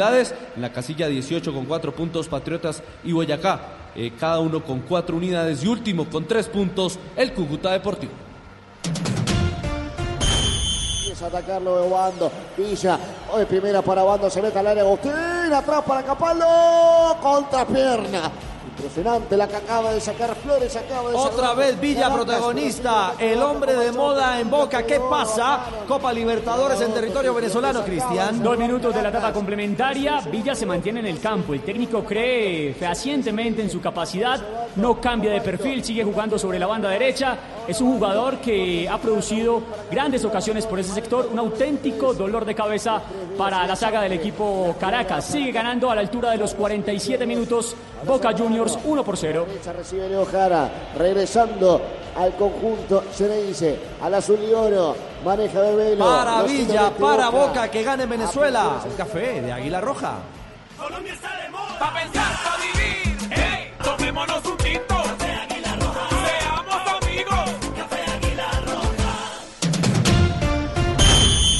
En 0.56 0.62
la 0.62 0.71
casilla 0.71 1.08
18 1.08 1.54
con 1.54 1.65
4 1.65 1.93
puntos 1.93 2.27
Patriotas 2.27 2.82
y 3.04 3.12
Boyacá. 3.12 3.60
eh, 3.95 4.13
cada 4.17 4.39
uno 4.39 4.63
con 4.63 4.80
4 4.82 5.15
unidades. 5.15 5.63
Y 5.63 5.67
último 5.67 6.10
con 6.10 6.25
3 6.25 6.47
puntos 6.47 6.97
el 7.15 7.34
Cúcuta 7.34 7.71
Deportivo. 7.71 8.13
Empieza 11.01 11.25
a 11.25 11.27
atacarlo 11.27 11.77
de 11.77 11.88
Obando. 11.88 12.32
Villa. 12.58 12.97
Hoy 13.34 13.45
primera 13.45 13.82
para 13.82 14.04
Obando. 14.04 14.30
Se 14.30 14.41
mete 14.41 14.60
al 14.60 14.67
área 14.67 14.84
Agustín. 14.84 15.12
Atrás 15.54 15.84
para 15.86 16.04
Capaldo. 16.04 16.45
Contra 17.21 17.65
pierna. 17.65 18.32
Impresionante 18.85 19.37
la 19.37 19.47
que 19.47 19.55
acaba 19.57 19.93
de 19.93 20.01
sacar 20.01 20.35
Flores. 20.35 20.75
Acaba 20.75 21.11
de 21.11 21.15
Otra 21.15 21.31
sacar- 21.49 21.55
vez 21.57 21.79
Villa 21.79 22.01
Caracas, 22.09 22.17
protagonista, 22.25 23.13
el 23.19 23.41
hombre 23.43 23.73
de 23.75 23.91
moda 23.91 24.39
en 24.39 24.49
Boca. 24.49 24.83
¿Qué 24.83 24.99
pasa? 24.99 25.59
Copa 25.87 26.11
Libertadores 26.11 26.81
en 26.81 26.91
territorio 26.91 27.33
venezolano, 27.33 27.83
Cristian. 27.83 28.41
Dos 28.41 28.57
minutos 28.57 28.93
de 28.95 29.03
la 29.03 29.09
etapa 29.09 29.31
complementaria, 29.31 30.19
Villa 30.31 30.55
se 30.55 30.65
mantiene 30.65 30.99
en 31.01 31.05
el 31.05 31.19
campo. 31.19 31.53
El 31.53 31.61
técnico 31.61 32.03
cree 32.03 32.73
fehacientemente 32.73 33.61
en 33.61 33.69
su 33.69 33.79
capacidad, 33.79 34.39
no 34.77 34.99
cambia 34.99 35.31
de 35.31 35.41
perfil, 35.41 35.83
sigue 35.83 36.03
jugando 36.03 36.39
sobre 36.39 36.57
la 36.57 36.65
banda 36.65 36.89
derecha. 36.89 37.37
Es 37.67 37.79
un 37.81 37.93
jugador 37.93 38.37
que 38.39 38.89
ha 38.89 38.97
producido 38.97 39.61
grandes 39.91 40.25
ocasiones 40.25 40.65
por 40.65 40.79
ese 40.79 40.91
sector, 40.93 41.29
un 41.31 41.37
auténtico 41.37 42.13
dolor 42.15 42.45
de 42.45 42.55
cabeza 42.55 42.99
para 43.37 43.67
la 43.67 43.75
saga 43.75 44.01
del 44.01 44.13
equipo 44.13 44.75
Caracas. 44.79 45.25
Sigue 45.25 45.51
ganando 45.51 45.91
a 45.91 45.95
la 45.95 46.01
altura 46.01 46.31
de 46.31 46.37
los 46.37 46.55
47 46.55 47.25
minutos 47.27 47.75
Boca 48.05 48.31
Juniors 48.35 48.70
1 48.84 49.03
por 49.03 49.17
0. 49.17 49.45
derecha 49.47 49.73
recibe 49.73 50.10
Leo 50.10 50.25
Jara, 50.25 50.69
regresando 50.97 51.81
al 52.15 52.36
conjunto, 52.36 53.03
se 53.13 53.27
le 53.27 53.43
dice 53.43 53.79
al 54.01 54.13
azul 54.13 54.39
y 54.41 54.53
oro, 54.53 54.95
maneja 55.23 55.60
Bebelo. 55.62 56.05
Para 56.05 56.43
Villa, 56.43 56.91
para 56.91 57.29
Boca. 57.29 57.47
Boca, 57.47 57.71
que 57.71 57.84
gane 57.84 58.03
en 58.03 58.10
Venezuela. 58.10 58.81
Un 58.86 58.95
café 58.95 59.41
de 59.41 59.51
Águila 59.51 59.81
Roja. 59.81 60.15
Colombia 60.77 61.13
está 61.13 61.29
de 61.41 61.49
moda. 61.49 61.79
Pa' 61.79 61.93
pensar, 61.93 62.34
pa' 62.43 62.57
vivir. 62.57 63.30
Hey, 63.32 63.74
tomémonos 63.84 64.45
un 64.45 64.61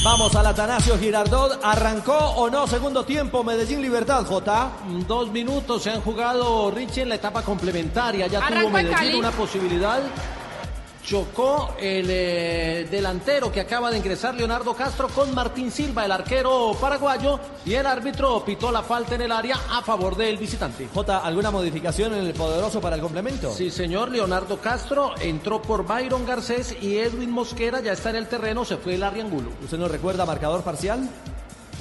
Vamos 0.04 0.34
al 0.34 0.46
Atanasio 0.46 0.98
Girardot. 0.98 1.60
¿Arrancó 1.62 2.12
o 2.12 2.50
no 2.50 2.66
segundo 2.66 3.04
tiempo 3.04 3.44
Medellín 3.44 3.80
Libertad, 3.80 4.26
J? 4.26 4.72
Dos 5.06 5.30
minutos 5.30 5.84
se 5.84 5.90
han 5.90 6.00
jugado 6.00 6.72
Richie 6.72 7.04
en 7.04 7.08
la 7.10 7.14
etapa 7.14 7.42
complementaria. 7.42 8.26
Ya 8.26 8.40
Arrancó 8.40 8.62
tuvo 8.62 8.70
Medellín 8.70 9.16
una 9.20 9.30
posibilidad. 9.30 10.02
Chocó 11.04 11.74
el 11.80 12.06
eh, 12.08 12.86
delantero 12.90 13.50
que 13.50 13.60
acaba 13.60 13.90
de 13.90 13.98
ingresar 13.98 14.34
Leonardo 14.34 14.74
Castro 14.74 15.08
con 15.08 15.34
Martín 15.34 15.72
Silva, 15.72 16.04
el 16.04 16.12
arquero 16.12 16.76
paraguayo, 16.80 17.40
y 17.64 17.74
el 17.74 17.86
árbitro 17.86 18.44
pitó 18.44 18.70
la 18.70 18.82
falta 18.82 19.16
en 19.16 19.22
el 19.22 19.32
área 19.32 19.56
a 19.70 19.82
favor 19.82 20.16
del 20.16 20.36
visitante. 20.38 20.88
J, 20.94 21.18
¿alguna 21.18 21.50
modificación 21.50 22.14
en 22.14 22.26
el 22.26 22.34
poderoso 22.34 22.80
para 22.80 22.96
el 22.96 23.02
complemento? 23.02 23.52
Sí, 23.52 23.70
señor, 23.70 24.10
Leonardo 24.10 24.60
Castro 24.60 25.14
entró 25.20 25.60
por 25.60 25.84
Byron 25.84 26.24
Garcés 26.24 26.76
y 26.80 26.98
Edwin 26.98 27.30
Mosquera 27.30 27.80
ya 27.80 27.92
está 27.92 28.10
en 28.10 28.16
el 28.16 28.28
terreno, 28.28 28.64
se 28.64 28.76
fue 28.76 28.94
el 28.94 29.02
Angulo. 29.02 29.50
¿Usted 29.62 29.78
nos 29.78 29.90
recuerda 29.90 30.24
marcador 30.24 30.62
parcial? 30.62 31.08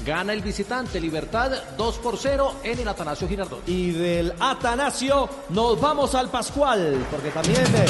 Gana 0.05 0.33
el 0.33 0.41
visitante 0.41 0.99
Libertad 0.99 1.51
2 1.77 1.97
por 1.99 2.17
0 2.17 2.55
en 2.63 2.79
el 2.79 2.87
Atanasio 2.87 3.27
Girardot. 3.27 3.67
Y 3.67 3.91
del 3.91 4.33
Atanasio 4.39 5.29
nos 5.49 5.79
vamos 5.79 6.15
al 6.15 6.29
Pascual, 6.29 7.05
porque 7.11 7.29
también 7.29 7.63
eh, 7.63 7.85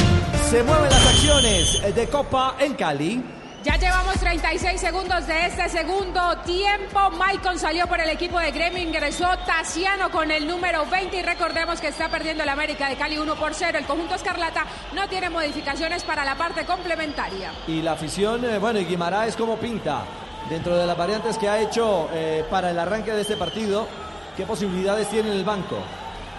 se 0.50 0.62
mueven 0.64 0.90
las 0.90 1.08
acciones 1.08 1.96
de 1.96 2.08
Copa 2.08 2.56
en 2.60 2.74
Cali. 2.74 3.24
Ya 3.64 3.78
llevamos 3.78 4.16
36 4.16 4.82
segundos 4.82 5.28
de 5.28 5.46
este 5.46 5.70
segundo 5.70 6.38
tiempo. 6.40 7.12
Maicon 7.12 7.60
salió 7.60 7.88
por 7.88 8.00
el 8.00 8.10
equipo 8.10 8.40
de 8.40 8.52
Gremio, 8.52 8.82
ingresó 8.82 9.28
Tassiano 9.46 10.10
con 10.10 10.32
el 10.32 10.48
número 10.48 10.86
20 10.88 11.16
y 11.16 11.22
recordemos 11.22 11.80
que 11.80 11.90
está 11.90 12.10
perdiendo 12.10 12.42
el 12.44 12.50
América 12.50 12.90
de 12.90 12.96
Cali 12.96 13.20
1 13.20 13.36
por 13.36 13.54
0. 13.54 13.78
El 13.78 13.86
conjunto 13.86 14.16
Escarlata 14.16 14.66
no 14.96 15.08
tiene 15.08 15.30
modificaciones 15.30 16.04
para 16.04 16.26
la 16.26 16.36
parte 16.36 16.66
complementaria. 16.66 17.52
Y 17.68 17.84
la 17.84 17.94
afición, 17.94 18.44
eh, 18.46 18.58
bueno, 18.58 18.80
y 18.80 18.86
Guimaraes 18.86 19.36
como 19.36 19.58
pinta. 19.58 20.06
Dentro 20.50 20.78
de 20.78 20.86
las 20.86 20.98
variantes 20.98 21.38
que 21.38 21.48
ha 21.48 21.60
hecho 21.60 22.10
eh, 22.14 22.44
para 22.50 22.72
el 22.72 22.80
arranque 22.80 23.12
de 23.12 23.22
este 23.22 23.38
partido, 23.38 23.88
¿qué 24.36 24.46
posibilidades 24.46 25.10
tiene 25.10 25.32
en 25.32 25.38
el 25.38 25.46
banco? 25.46 25.78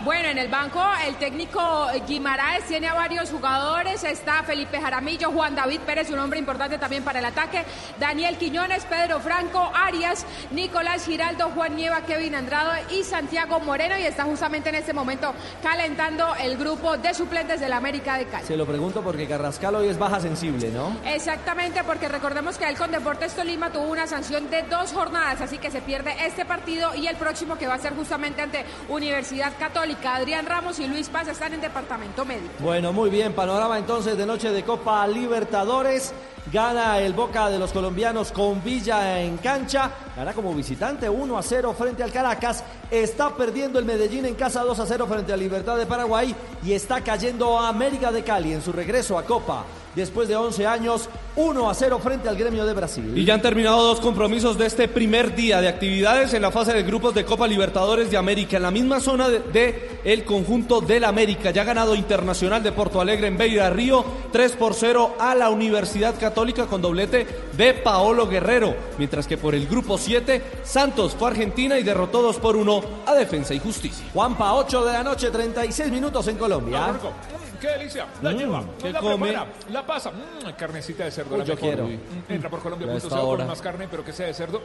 Bueno, 0.04 0.30
en 0.30 0.38
el 0.38 0.48
banco 0.48 0.82
el 1.06 1.14
técnico 1.14 1.86
Guimaraes 2.08 2.64
tiene 2.64 2.88
a 2.88 2.94
varios 2.94 3.30
jugadores. 3.30 4.02
Está 4.02 4.42
Felipe 4.42 4.80
Jaramillo, 4.80 5.30
Juan 5.30 5.54
David 5.54 5.78
Pérez, 5.80 6.10
un 6.10 6.18
hombre 6.18 6.40
importante 6.40 6.76
también 6.76 7.04
para 7.04 7.20
el 7.20 7.24
ataque. 7.24 7.62
Daniel 8.00 8.36
Quiñones, 8.36 8.84
Pedro 8.86 9.20
Franco, 9.20 9.70
Arias, 9.72 10.26
Nicolás 10.50 11.06
Giraldo, 11.06 11.50
Juan 11.50 11.76
Nieva, 11.76 12.00
Kevin 12.00 12.34
Andrado 12.34 12.72
y 12.90 13.04
Santiago 13.04 13.60
Moreno. 13.60 13.96
Y 13.96 14.02
está 14.02 14.24
justamente 14.24 14.70
en 14.70 14.74
este 14.74 14.92
momento 14.92 15.32
calentando 15.62 16.34
el 16.34 16.56
grupo 16.56 16.96
de 16.96 17.14
suplentes 17.14 17.60
del 17.60 17.72
América 17.72 18.18
de 18.18 18.24
Cali. 18.24 18.44
Se 18.44 18.56
lo 18.56 18.66
pregunto 18.66 19.02
porque 19.02 19.28
Carrascal 19.28 19.76
hoy 19.76 19.86
es 19.86 19.98
baja 19.98 20.18
sensible, 20.18 20.68
¿no? 20.70 20.96
Exactamente, 21.04 21.84
porque 21.84 22.08
recordemos 22.08 22.58
que 22.58 22.68
él 22.68 22.76
con 22.76 22.90
Deportes 22.90 23.34
Tolima 23.34 23.70
tuvo 23.70 23.84
una 23.84 24.08
sanción 24.08 24.50
de 24.50 24.62
dos 24.62 24.92
jornadas, 24.92 25.40
así 25.40 25.58
que 25.58 25.70
se 25.70 25.80
pierde 25.80 26.12
este 26.26 26.44
partido 26.44 26.92
y 26.96 27.06
el 27.06 27.14
próximo 27.14 27.56
que 27.56 27.68
va 27.68 27.74
a 27.74 27.78
ser 27.78 27.94
justamente 27.94 28.42
ante 28.42 28.64
Universidad 28.88 29.52
Católica. 29.60 29.91
Adrián 30.04 30.46
Ramos 30.46 30.78
y 30.78 30.86
Luis 30.86 31.08
Paz 31.08 31.28
están 31.28 31.54
en 31.54 31.60
departamento 31.60 32.24
médico. 32.24 32.52
Bueno, 32.60 32.92
muy 32.92 33.10
bien, 33.10 33.32
panorama 33.32 33.78
entonces 33.78 34.16
de 34.16 34.26
noche 34.26 34.50
de 34.50 34.62
Copa 34.62 35.06
Libertadores. 35.06 36.12
Gana 36.52 36.98
el 36.98 37.12
Boca 37.12 37.48
de 37.50 37.58
los 37.58 37.72
colombianos 37.72 38.32
con 38.32 38.62
Villa 38.64 39.20
en 39.20 39.38
cancha. 39.38 39.90
Gana 40.14 40.34
como 40.34 40.54
visitante 40.54 41.08
1 41.08 41.38
a 41.38 41.42
0 41.42 41.74
frente 41.76 42.02
al 42.02 42.12
Caracas. 42.12 42.62
Está 42.90 43.34
perdiendo 43.34 43.78
el 43.78 43.86
Medellín 43.86 44.26
en 44.26 44.34
casa 44.34 44.62
2 44.62 44.78
a 44.78 44.86
0 44.86 45.06
frente 45.08 45.32
a 45.32 45.36
Libertad 45.36 45.78
de 45.78 45.86
Paraguay. 45.86 46.34
Y 46.62 46.72
está 46.72 47.00
cayendo 47.00 47.58
América 47.58 48.12
de 48.12 48.22
Cali 48.22 48.52
en 48.52 48.60
su 48.60 48.72
regreso 48.72 49.16
a 49.16 49.24
Copa. 49.24 49.64
Después 49.94 50.26
de 50.26 50.36
11 50.36 50.66
años, 50.66 51.08
1 51.36 51.70
a 51.70 51.74
0 51.74 52.00
frente 52.02 52.26
al 52.26 52.36
gremio 52.36 52.64
de 52.64 52.72
Brasil. 52.72 53.12
Y 53.14 53.26
ya 53.26 53.34
han 53.34 53.42
terminado 53.42 53.82
dos 53.82 54.00
compromisos 54.00 54.56
de 54.56 54.64
este 54.64 54.88
primer 54.88 55.34
día 55.34 55.60
de 55.60 55.68
actividades 55.68 56.32
en 56.32 56.40
la 56.40 56.50
fase 56.50 56.72
de 56.72 56.82
grupos 56.82 57.14
de 57.14 57.26
Copa 57.26 57.46
Libertadores 57.46 58.10
de 58.10 58.16
América, 58.16 58.56
en 58.56 58.62
la 58.62 58.70
misma 58.70 59.00
zona 59.00 59.28
de, 59.28 60.24
conjunto 60.24 60.80
del 60.80 61.04
América. 61.04 61.50
Ya 61.50 61.60
ha 61.60 61.66
ganado 61.66 61.94
Internacional 61.94 62.62
de 62.62 62.72
Porto 62.72 63.02
Alegre 63.02 63.26
en 63.26 63.36
Beira 63.36 63.68
Río, 63.68 64.02
3 64.32 64.52
por 64.52 64.72
0 64.72 65.16
a 65.18 65.34
la 65.34 65.50
Universidad 65.50 66.18
Católica 66.18 66.64
con 66.64 66.80
doblete 66.80 67.26
de 67.54 67.74
Paolo 67.74 68.26
Guerrero. 68.26 68.74
Mientras 68.96 69.26
que 69.26 69.36
por 69.36 69.54
el 69.54 69.66
grupo 69.66 69.98
7, 70.02 70.42
Santos 70.64 71.14
fue 71.18 71.28
a 71.28 71.30
Argentina 71.30 71.78
y 71.78 71.82
derrotó 71.82 72.22
2 72.22 72.36
por 72.38 72.56
1 72.56 72.82
a 73.06 73.14
Defensa 73.14 73.54
y 73.54 73.58
Justicia. 73.60 74.04
Juanpa, 74.12 74.54
8 74.54 74.84
de 74.84 74.92
la 74.92 75.02
noche, 75.02 75.30
36 75.30 75.90
minutos 75.90 76.26
en 76.28 76.36
Colombia. 76.36 76.86
Ah. 76.86 76.92
Mm, 76.92 77.58
¡Qué 77.60 77.68
delicia! 77.68 78.06
La 78.22 78.32
Mm, 78.32 78.36
lleva, 78.36 78.64
¿qué 78.80 78.92
la 78.92 79.00
come? 79.00 79.28
prepara, 79.28 79.46
la 79.70 79.86
pasa. 79.86 80.10
Mm, 80.10 80.50
carnecita 80.58 81.04
de 81.04 81.10
cerdo. 81.12 81.34
Uy, 81.34 81.38
la 81.38 81.44
yo 81.44 81.54
mejor. 81.54 81.68
quiero. 81.68 81.88
Entra 82.28 82.50
por 82.50 82.60
Colombia.co 82.60 83.36
con 83.36 83.46
más 83.46 83.60
carne, 83.62 83.86
pero 83.90 84.04
que 84.04 84.12
sea 84.12 84.26
de 84.26 84.34
cerdo. 84.34 84.60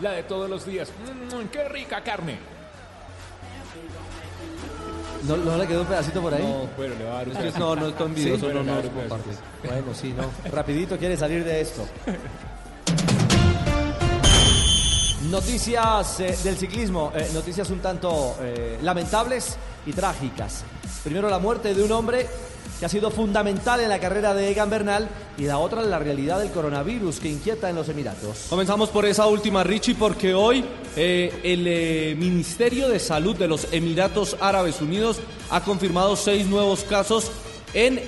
La 0.00 0.12
de 0.12 0.22
todos 0.24 0.48
los 0.50 0.66
días. 0.66 0.90
¡Qué 1.50 1.64
rica 1.68 2.02
carne! 2.02 2.38
¿No, 5.26 5.36
no 5.36 5.56
le 5.56 5.66
quedó 5.66 5.80
un 5.80 5.86
pedacito 5.88 6.20
por 6.22 6.32
ahí? 6.32 6.42
bueno, 6.76 6.94
le 6.96 7.04
va 7.04 7.10
a 7.20 7.24
dar 7.24 7.58
no, 7.58 7.74
no 7.76 7.88
es 7.88 7.94
tan 7.96 8.06
envidioso, 8.06 8.44
bueno, 8.46 8.62
no, 8.62 8.74
no 8.74 8.80
un 8.80 8.88
compartes. 8.88 9.38
Bueno, 9.64 9.94
sí, 9.94 10.14
no. 10.16 10.50
Rapidito 10.52 10.96
quiere 10.96 11.16
salir 11.16 11.44
de 11.44 11.60
esto. 11.60 11.86
Noticias 15.30 16.20
eh, 16.20 16.38
del 16.42 16.56
ciclismo, 16.56 17.12
eh, 17.14 17.28
noticias 17.34 17.68
un 17.68 17.80
tanto 17.80 18.36
eh, 18.40 18.78
lamentables 18.82 19.58
y 19.84 19.92
trágicas. 19.92 20.64
Primero 21.04 21.28
la 21.28 21.38
muerte 21.38 21.74
de 21.74 21.82
un 21.82 21.92
hombre 21.92 22.26
que 22.80 22.86
ha 22.86 22.88
sido 22.88 23.10
fundamental 23.10 23.80
en 23.80 23.90
la 23.90 23.98
carrera 23.98 24.32
de 24.32 24.50
Egan 24.50 24.70
Bernal 24.70 25.06
y 25.36 25.42
la 25.42 25.58
otra 25.58 25.82
la 25.82 25.98
realidad 25.98 26.38
del 26.38 26.50
coronavirus 26.50 27.20
que 27.20 27.28
inquieta 27.28 27.68
en 27.68 27.76
los 27.76 27.90
Emiratos. 27.90 28.46
Comenzamos 28.48 28.88
por 28.88 29.04
esa 29.04 29.26
última, 29.26 29.62
Richie, 29.64 29.96
porque 29.96 30.32
hoy 30.32 30.64
el 30.96 32.16
Ministerio 32.16 32.88
de 32.88 32.98
Salud 32.98 33.36
de 33.36 33.48
los 33.48 33.70
Emiratos 33.72 34.36
Árabes 34.40 34.80
Unidos 34.80 35.18
ha 35.50 35.62
confirmado 35.62 36.16
seis 36.16 36.46
nuevos 36.46 36.84
casos 36.84 37.30
en 37.74 38.00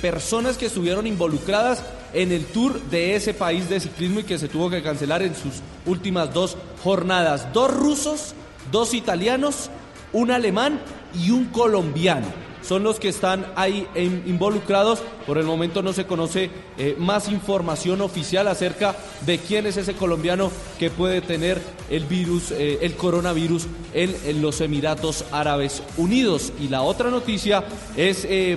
personas 0.00 0.56
que 0.56 0.66
estuvieron 0.66 1.06
involucradas 1.06 1.82
en 2.14 2.32
el 2.32 2.46
tour 2.46 2.80
de 2.82 3.16
ese 3.16 3.34
país 3.34 3.68
de 3.68 3.80
ciclismo 3.80 4.20
y 4.20 4.24
que 4.24 4.38
se 4.38 4.48
tuvo 4.48 4.70
que 4.70 4.82
cancelar 4.82 5.22
en 5.22 5.34
sus 5.34 5.54
últimas 5.86 6.32
dos 6.32 6.56
jornadas. 6.82 7.52
Dos 7.52 7.74
rusos, 7.74 8.34
dos 8.70 8.94
italianos, 8.94 9.70
un 10.12 10.30
alemán 10.30 10.80
y 11.14 11.30
un 11.30 11.46
colombiano 11.46 12.44
son 12.66 12.82
los 12.82 12.98
que 12.98 13.08
están 13.08 13.46
ahí 13.56 13.86
involucrados. 14.26 15.02
Por 15.26 15.38
el 15.38 15.44
momento 15.44 15.82
no 15.82 15.92
se 15.92 16.06
conoce 16.06 16.50
eh, 16.78 16.96
más 16.98 17.28
información 17.28 18.00
oficial 18.00 18.48
acerca 18.48 18.96
de 19.26 19.38
quién 19.38 19.66
es 19.66 19.76
ese 19.76 19.94
colombiano 19.94 20.50
que 20.78 20.90
puede 20.90 21.20
tener 21.20 21.60
el 21.90 22.06
virus, 22.06 22.50
eh, 22.52 22.78
el 22.80 22.94
coronavirus 22.94 23.66
en, 23.92 24.40
los 24.40 24.60
Emiratos 24.60 25.24
Árabes 25.30 25.82
Unidos. 25.96 26.52
Y 26.58 26.68
la 26.68 26.82
otra 26.82 27.10
noticia 27.10 27.64
es 27.96 28.24
eh, 28.24 28.56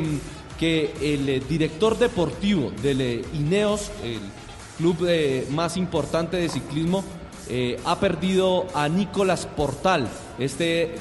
que 0.58 0.94
el 1.02 1.30
eh, 1.30 1.42
director 1.48 1.98
deportivo 1.98 2.72
del 2.82 3.02
eh, 3.02 3.26
Ineos, 3.34 3.92
el 4.04 4.20
club 4.78 5.06
eh, 5.08 5.48
más 5.52 5.78
importante 5.78 6.38
de 6.38 6.50
ciclismo, 6.50 7.04
ha 7.86 7.98
perdido 7.98 8.68
a 8.74 8.90
Nicolás 8.90 9.46
Portal. 9.46 10.10
Este 10.38 10.96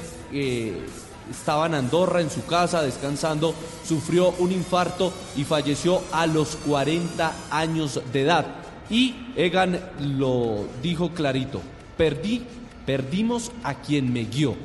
estaba 1.29 1.65
en 1.65 1.73
Andorra 1.75 2.21
en 2.21 2.29
su 2.29 2.45
casa 2.45 2.81
descansando, 2.81 3.53
sufrió 3.85 4.33
un 4.39 4.53
infarto 4.53 5.11
y 5.35 5.43
falleció 5.43 6.01
a 6.13 6.25
los 6.25 6.55
40 6.55 7.33
años 7.51 7.99
de 8.13 8.21
edad. 8.21 8.45
Y 8.89 9.33
Egan 9.35 9.77
lo 9.99 10.65
dijo 10.81 11.09
clarito, 11.09 11.61
perdí, 11.97 12.45
perdimos 12.85 13.51
a 13.63 13.75
quien 13.75 14.13
me 14.13 14.23
guió. 14.23 14.55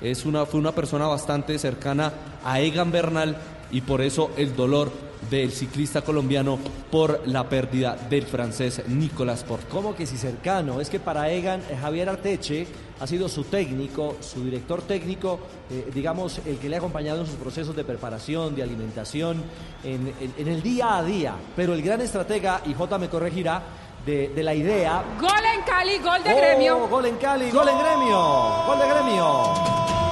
Es 0.00 0.24
una, 0.24 0.46
fue 0.46 0.60
una 0.60 0.72
persona 0.72 1.08
bastante 1.08 1.58
cercana 1.58 2.12
a 2.44 2.60
Egan 2.60 2.92
Bernal 2.92 3.36
y 3.72 3.80
por 3.80 4.00
eso 4.00 4.30
el 4.36 4.54
dolor 4.54 4.92
del 5.30 5.52
ciclista 5.52 6.02
colombiano 6.02 6.58
por 6.90 7.22
la 7.26 7.48
pérdida 7.48 7.96
del 8.10 8.26
francés 8.26 8.82
Nicolas 8.88 9.44
Portal. 9.44 9.68
¿Cómo 9.70 9.94
que 9.94 10.04
si 10.06 10.16
cercano? 10.16 10.80
Es 10.80 10.90
que 10.90 10.98
para 11.00 11.30
Egan, 11.30 11.60
eh, 11.70 11.76
Javier 11.80 12.08
Arteche 12.08 12.66
ha 13.00 13.06
sido 13.06 13.28
su 13.28 13.44
técnico, 13.44 14.16
su 14.20 14.44
director 14.44 14.82
técnico, 14.82 15.38
eh, 15.70 15.90
digamos, 15.94 16.40
el 16.44 16.58
que 16.58 16.68
le 16.68 16.74
ha 16.76 16.78
acompañado 16.78 17.20
en 17.20 17.26
sus 17.26 17.36
procesos 17.36 17.74
de 17.76 17.84
preparación, 17.84 18.54
de 18.56 18.62
alimentación, 18.64 19.42
en, 19.84 20.12
en- 20.20 20.34
en 20.36 20.48
el 20.48 20.60
día 20.62 20.96
a 20.98 21.02
día. 21.04 21.34
Pero 21.56 21.72
el 21.74 21.82
gran 21.82 22.00
estratega, 22.00 22.60
y 22.66 22.74
J 22.74 22.98
me 22.98 23.08
corregirá, 23.08 23.62
de, 24.04 24.28
de 24.30 24.42
la 24.42 24.52
idea. 24.54 25.04
Gol 25.20 25.30
en 25.56 25.62
Cali, 25.62 25.98
gol 25.98 26.24
de 26.24 26.32
¡Oh! 26.32 26.36
gremio. 26.36 26.88
Gol 26.88 27.06
en 27.06 27.16
Cali, 27.18 27.50
gol 27.52 27.68
en 27.68 27.78
gremio, 27.78 28.18
gol 28.66 28.78
de 28.80 28.88
gremio. 28.88 30.11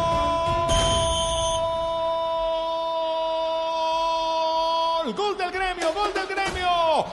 Gol, 5.10 5.14
gol 5.16 5.36
del 5.36 5.50
gremio, 5.50 5.92
gol 5.92 6.12
del 6.14 6.26
gremio. 6.26 6.68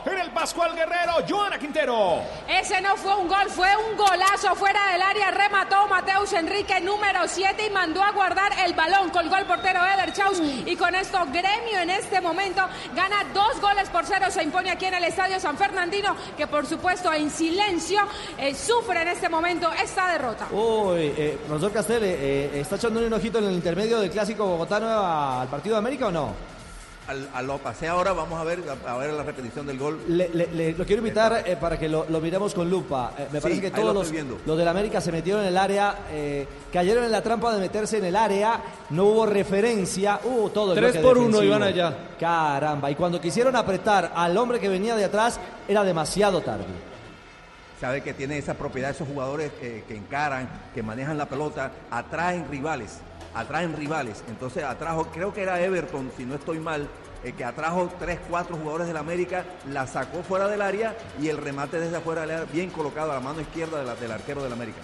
En 0.05 0.19
el 0.19 0.31
Pascual 0.31 0.75
Guerrero, 0.75 1.13
Joana 1.27 1.57
Quintero. 1.57 2.21
Ese 2.47 2.79
no 2.81 2.95
fue 2.95 3.15
un 3.15 3.27
gol, 3.27 3.49
fue 3.49 3.69
un 3.75 3.97
golazo 3.97 4.55
fuera 4.55 4.91
del 4.91 5.01
área. 5.01 5.31
Remató 5.31 5.87
Mateus 5.87 6.33
Enrique, 6.33 6.79
número 6.79 7.21
7, 7.27 7.65
y 7.65 7.69
mandó 7.71 8.03
a 8.03 8.11
guardar 8.11 8.51
el 8.65 8.73
balón. 8.73 9.09
Colgó 9.09 9.37
el 9.37 9.45
portero 9.45 9.79
Eder 9.83 10.13
Chaus. 10.13 10.39
Y 10.65 10.75
con 10.75 10.93
esto, 10.93 11.19
Gremio 11.31 11.79
en 11.81 11.89
este 11.89 12.21
momento 12.21 12.61
gana 12.95 13.23
dos 13.33 13.59
goles 13.61 13.89
por 13.89 14.05
cero. 14.05 14.27
Se 14.29 14.43
impone 14.43 14.69
aquí 14.69 14.85
en 14.85 14.95
el 14.95 15.03
Estadio 15.03 15.39
San 15.39 15.57
Fernandino, 15.57 16.15
que 16.37 16.45
por 16.45 16.65
supuesto 16.65 17.11
en 17.11 17.31
silencio 17.31 18.01
eh, 18.37 18.53
sufre 18.53 19.01
en 19.01 19.07
este 19.07 19.29
momento 19.29 19.71
esta 19.71 20.11
derrota. 20.11 20.47
Uy, 20.51 21.13
eh, 21.17 21.39
profesor 21.47 21.71
Castel, 21.71 22.03
eh, 22.03 22.15
eh, 22.53 22.59
¿está 22.61 22.75
echando 22.75 22.99
un 22.99 23.13
ojito 23.13 23.39
en 23.39 23.45
el 23.45 23.53
intermedio 23.53 23.99
del 23.99 24.11
clásico 24.11 24.45
bogotano 24.45 24.87
al 24.87 25.47
partido 25.47 25.75
de 25.75 25.79
América 25.79 26.07
o 26.07 26.11
no? 26.11 26.56
Al, 27.07 27.29
a 27.33 27.41
lo 27.41 27.57
pasé 27.57 27.87
ahora, 27.87 28.11
vamos 28.11 28.37
a 28.39 28.43
ver, 28.43 28.61
a, 28.85 28.91
a 28.91 28.97
ver 28.97 29.13
la 29.13 29.23
repetición 29.23 29.65
del 29.65 29.77
gol. 29.79 29.97
Le, 30.09 30.29
le- 30.33 30.47
le- 30.47 30.73
lo 30.73 30.85
quiero 30.85 31.01
invitar 31.01 31.43
eh, 31.45 31.55
para 31.55 31.79
que 31.79 31.87
lo, 31.87 32.05
lo 32.09 32.19
miremos 32.19 32.53
con 32.53 32.69
lupa. 32.69 33.13
Eh, 33.17 33.27
me 33.31 33.39
Sí, 33.39 33.43
parece 33.43 33.61
que 33.61 33.71
todos 33.71 33.93
lo 33.93 34.03
los, 34.03 34.11
los 34.45 34.57
del 34.57 34.67
América 34.67 34.99
se 34.99 35.11
metieron 35.13 35.41
en 35.43 35.47
el 35.47 35.57
área, 35.57 35.95
eh, 36.11 36.45
cayeron 36.73 37.05
en 37.05 37.11
la 37.13 37.21
trampa 37.23 37.53
de 37.53 37.61
meterse 37.61 37.99
en 37.99 38.05
el 38.05 38.15
área, 38.17 38.59
no 38.89 39.05
hubo 39.05 39.25
referencia, 39.25 40.19
hubo 40.25 40.49
todo 40.49 40.73
el 40.73 40.79
Tres 40.79 40.97
por 40.97 41.17
uno 41.17 41.27
defensivo. 41.27 41.43
iban 41.45 41.63
allá. 41.63 41.95
Caramba, 42.19 42.91
y 42.91 42.95
cuando 42.95 43.21
quisieron 43.21 43.55
apretar 43.55 44.11
al 44.13 44.35
hombre 44.35 44.59
que 44.59 44.67
venía 44.67 44.95
de 44.95 45.05
atrás, 45.05 45.39
era 45.67 45.83
demasiado 45.85 46.41
tarde. 46.41 46.65
Sabe 47.79 48.01
que 48.01 48.13
tiene 48.13 48.37
esa 48.37 48.55
propiedad 48.55 48.89
esos 48.91 49.07
jugadores 49.07 49.51
eh, 49.61 49.83
que 49.87 49.95
encaran, 49.95 50.49
que 50.73 50.81
manejan 50.81 51.17
la 51.17 51.27
pelota, 51.29 51.71
atraen 51.91 52.47
rivales, 52.49 52.97
atraen 53.35 53.75
rivales. 53.77 54.23
Entonces 54.29 54.63
atrajo, 54.63 55.07
creo 55.13 55.31
que 55.33 55.41
era 55.43 55.61
Everton, 55.61 56.11
si 56.17 56.25
no 56.25 56.35
estoy 56.35 56.57
mal, 56.59 56.87
eh, 57.23 57.33
que 57.37 57.43
atrajo 57.43 57.91
tres, 57.99 58.17
cuatro 58.29 58.55
jugadores 58.57 58.87
del 58.87 58.97
América, 58.97 59.45
la 59.71 59.85
sacó 59.85 60.23
fuera 60.23 60.47
del 60.47 60.61
área 60.63 60.95
y 61.21 61.27
el 61.27 61.37
remate 61.37 61.79
desde 61.79 61.97
afuera 61.97 62.21
del 62.21 62.31
área, 62.31 62.45
bien 62.51 62.69
colocado 62.71 63.11
a 63.11 63.15
la 63.15 63.19
mano 63.21 63.41
izquierda 63.41 63.77
de 63.79 63.85
la- 63.85 63.95
del 63.95 64.11
arquero 64.11 64.41
del 64.43 64.53
América. 64.53 64.79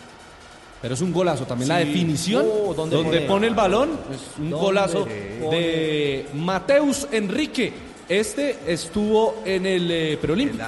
Pero 0.79 0.93
es 0.93 1.01
un 1.01 1.13
golazo 1.13 1.45
también. 1.47 1.69
La 1.69 1.77
definición, 1.77 2.45
Oh, 2.47 2.73
¿dónde 2.75 2.95
donde 2.97 3.17
pone? 3.19 3.27
pone 3.27 3.47
el 3.47 3.55
balón, 3.55 3.91
es 4.13 4.37
un 4.37 4.49
¿Dónde 4.51 4.65
golazo 4.65 4.99
pone? 5.05 5.13
de 5.15 6.27
Mateus 6.35 7.07
Enrique. 7.11 7.73
Este 8.09 8.59
estuvo 8.67 9.41
en 9.45 9.65
el 9.65 9.89
eh, 9.89 10.17
preolímpico. 10.21 10.63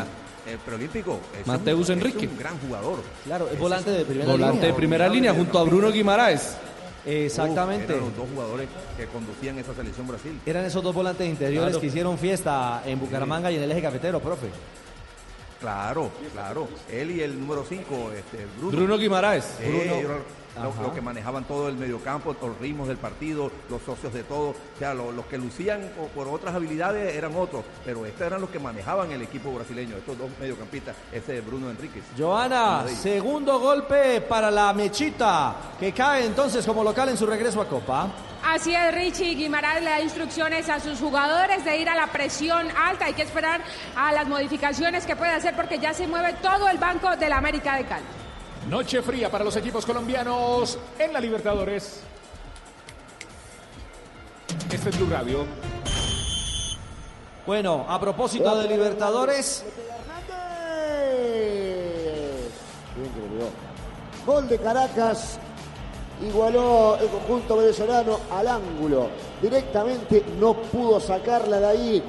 El 0.48 0.58
preolímpico. 0.60 1.20
es 1.40 1.48
Mateus 1.48 1.90
un- 1.90 1.98
es 1.98 2.04
Enrique. 2.06 2.28
un 2.28 2.38
gran 2.38 2.60
jugador. 2.60 3.00
Claro, 3.26 3.50
es 3.52 3.58
volante 3.60 3.90
de 3.92 4.06
primera 4.06 4.32
Volante 4.32 4.54
línea. 4.58 4.68
de 4.68 4.74
primera 4.74 5.10
línea 5.10 5.34
junto 5.34 5.58
a 5.60 5.64
Bruno 5.64 5.92
Guimaraes. 5.92 6.58
Exactamente. 7.06 7.86
Uf, 7.86 7.90
eran 7.92 8.06
los 8.06 8.18
dos 8.18 8.28
jugadores 8.34 8.68
que 8.98 9.06
conducían 9.08 9.58
esa 9.60 9.74
selección 9.76 10.08
Brasil. 10.08 10.40
Eran 10.46 10.66
esos 10.66 10.84
dos 10.84 10.94
volantes 10.94 11.28
interiores 11.28 11.70
Claro. 11.70 11.82
que 11.82 11.88
hicieron 11.88 12.18
fiesta 12.18 12.82
en 12.86 13.00
Bucaramanga 13.00 13.52
y 13.52 13.56
en 13.58 13.64
el 13.64 13.72
eje 13.72 13.82
cafetero, 13.82 14.20
profe. 14.20 14.48
Claro, 15.60 16.12
claro. 16.34 16.68
Él 16.92 17.12
y 17.12 17.22
el 17.22 17.40
número 17.40 17.64
5, 17.68 18.12
este, 18.16 18.46
Bruno. 18.58 18.78
Bruno 18.78 18.98
Guimaraes. 18.98 19.46
Sí, 19.60 19.66
Bruno. 19.68 20.20
Ellos 20.58 20.76
lo, 20.82 20.94
que 20.94 21.02
manejaban 21.02 21.44
todo 21.46 21.68
el 21.70 21.76
mediocampo, 21.76 22.36
los 22.42 22.58
ritmos 22.60 22.88
del 22.88 22.98
partido, 22.98 23.52
los 23.70 23.82
socios 23.82 24.14
de 24.14 24.24
todo. 24.24 24.50
O 24.50 24.56
sea, 24.80 24.94
lo- 24.94 25.12
los 25.12 25.26
que 25.26 25.38
lucían 25.38 25.82
por 26.14 26.28
otras 26.28 26.56
habilidades 26.56 27.16
eran 27.16 27.36
otros, 27.36 27.64
pero 27.84 28.06
estos 28.06 28.22
eran 28.28 28.42
los 28.42 28.50
que 28.50 28.60
manejaban 28.60 29.12
el 29.12 29.22
equipo 29.22 29.52
brasileño, 29.52 29.98
estos 29.98 30.18
dos 30.18 30.30
mediocampistas, 30.40 30.96
ese 31.12 31.34
de 31.34 31.42
Bruno 31.42 31.70
Enríquez. 31.70 32.04
Joana, 32.18 32.86
segundo 32.88 33.60
golpe 33.60 34.22
para 34.22 34.50
la 34.52 34.74
Mechita, 34.74 35.56
que 35.80 35.92
cae 35.92 36.26
entonces 36.26 36.66
como 36.66 36.84
local 36.84 37.10
en 37.10 37.18
su 37.18 37.26
regreso 37.26 37.62
a 37.62 37.68
Copa. 37.68 38.08
Así 38.48 38.76
es, 38.76 38.94
Richie 38.94 39.34
Guimaraes 39.36 39.84
le 39.84 39.90
da 39.90 40.02
instrucciones 40.02 40.70
a 40.70 40.80
sus 40.80 41.00
jugadores 41.00 41.66
de 41.66 41.78
ir 41.80 41.90
a 41.90 41.96
la 41.96 42.08
presión 42.08 42.68
alta. 42.78 43.06
Hay 43.06 43.14
que 43.14 43.24
esperar 43.24 43.62
a 43.96 44.12
las 44.12 44.28
modificaciones 44.28 45.06
que 45.06 45.16
puede 45.16 45.32
hacer 45.32 45.56
porque 45.56 45.80
ya 45.80 45.94
se 45.96 46.06
mueve 46.06 46.34
todo 46.44 46.70
el 46.70 46.78
banco 46.78 47.16
de 47.18 47.28
la 47.28 47.38
América 47.38 47.76
de 47.76 47.86
Cali. 47.86 48.06
Noche 48.70 49.02
fría 49.04 49.30
para 49.30 49.44
los 49.44 49.56
equipos 49.58 49.86
colombianos 49.86 50.80
en 50.98 51.14
la 51.14 51.20
Libertadores. 51.20 52.02
Este 54.72 54.90
es 54.90 54.98
Blue 54.98 55.08
Radio. 55.10 55.46
Bueno, 57.46 57.86
a 57.88 58.00
propósito 58.00 58.58
de 58.58 58.68
Libertadores, 58.68 59.64
Hernández. 60.28 61.06
Bien 62.96 63.12
que 63.14 63.20
le 63.22 63.28
pegó. 63.28 63.50
Gol 64.26 64.50
de 64.50 64.58
Caracas. 64.58 65.38
Igualó 66.28 66.98
el 67.00 67.08
conjunto 67.10 67.58
venezolano 67.58 68.20
al 68.32 68.48
ángulo. 68.48 69.10
Directamente 69.44 70.26
no 70.40 70.56
pudo 70.56 71.00
sacarla 71.00 71.60
de 71.60 71.68
ahí. 71.68 72.04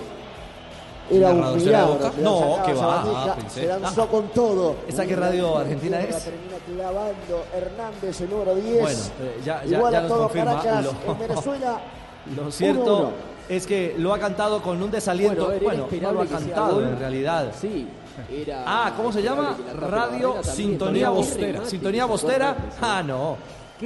Era 1.11 1.31
un 1.31 1.37
¿Narrador 1.41 1.61
será 1.61 1.79
de 1.81 1.87
milagro. 1.87 2.11
Que 2.11 2.23
la 2.23 2.31
No, 2.31 2.63
que 2.67 2.73
va. 2.75 3.03
Ah, 3.07 3.37
se 3.49 3.67
lanzó 3.67 4.09
con 4.09 4.29
todo. 4.29 4.77
¿Esa 4.89 5.07
qué 5.07 5.15
radio 5.17 5.57
argentina 5.59 5.99
La 5.99 6.05
es? 6.05 6.25
termina 6.25 6.57
clavando 6.67 7.45
Hernández, 7.55 8.21
el 8.21 8.31
número 8.31 8.55
10. 8.57 8.83
Bueno, 8.83 8.99
eh, 9.21 9.41
ya- 9.45 9.65
ya- 9.65 9.77
Igual 9.77 9.93
ya 9.93 9.99
a 10.01 10.09
todo 10.09 10.29
Caracas 10.29 10.85
lo- 10.85 11.13
en 11.13 11.19
Venezuela. 11.19 11.81
lo 12.37 12.51
cierto 12.51 12.99
1-1. 12.99 13.11
es 13.49 13.67
que 13.67 13.95
lo 13.99 14.13
ha 14.15 14.19
cantado 14.19 14.61
con 14.63 14.83
un 14.83 14.91
desaliento. 14.91 15.45
Bueno, 15.47 15.61
Bueno, 15.63 15.89
no 16.03 16.13
lo 16.13 16.21
ha 16.21 16.25
que 16.25 16.31
cantado 16.31 16.83
en 16.83 16.99
realidad. 16.99 17.53
Sí, 17.61 17.87
era. 18.29 18.65
Ah, 18.67 18.93
¿cómo 18.97 19.13
se 19.13 19.23
llama? 19.23 19.57
que 19.57 19.75
la 19.81 19.87
Radio. 19.87 20.43
Sintonía 20.43 21.11
Bostera. 21.11 21.65
Sintonía 21.67 22.03
que 22.05 22.11
Bostera. 22.11 22.57
Ah, 22.81 23.03
no. 23.07 23.37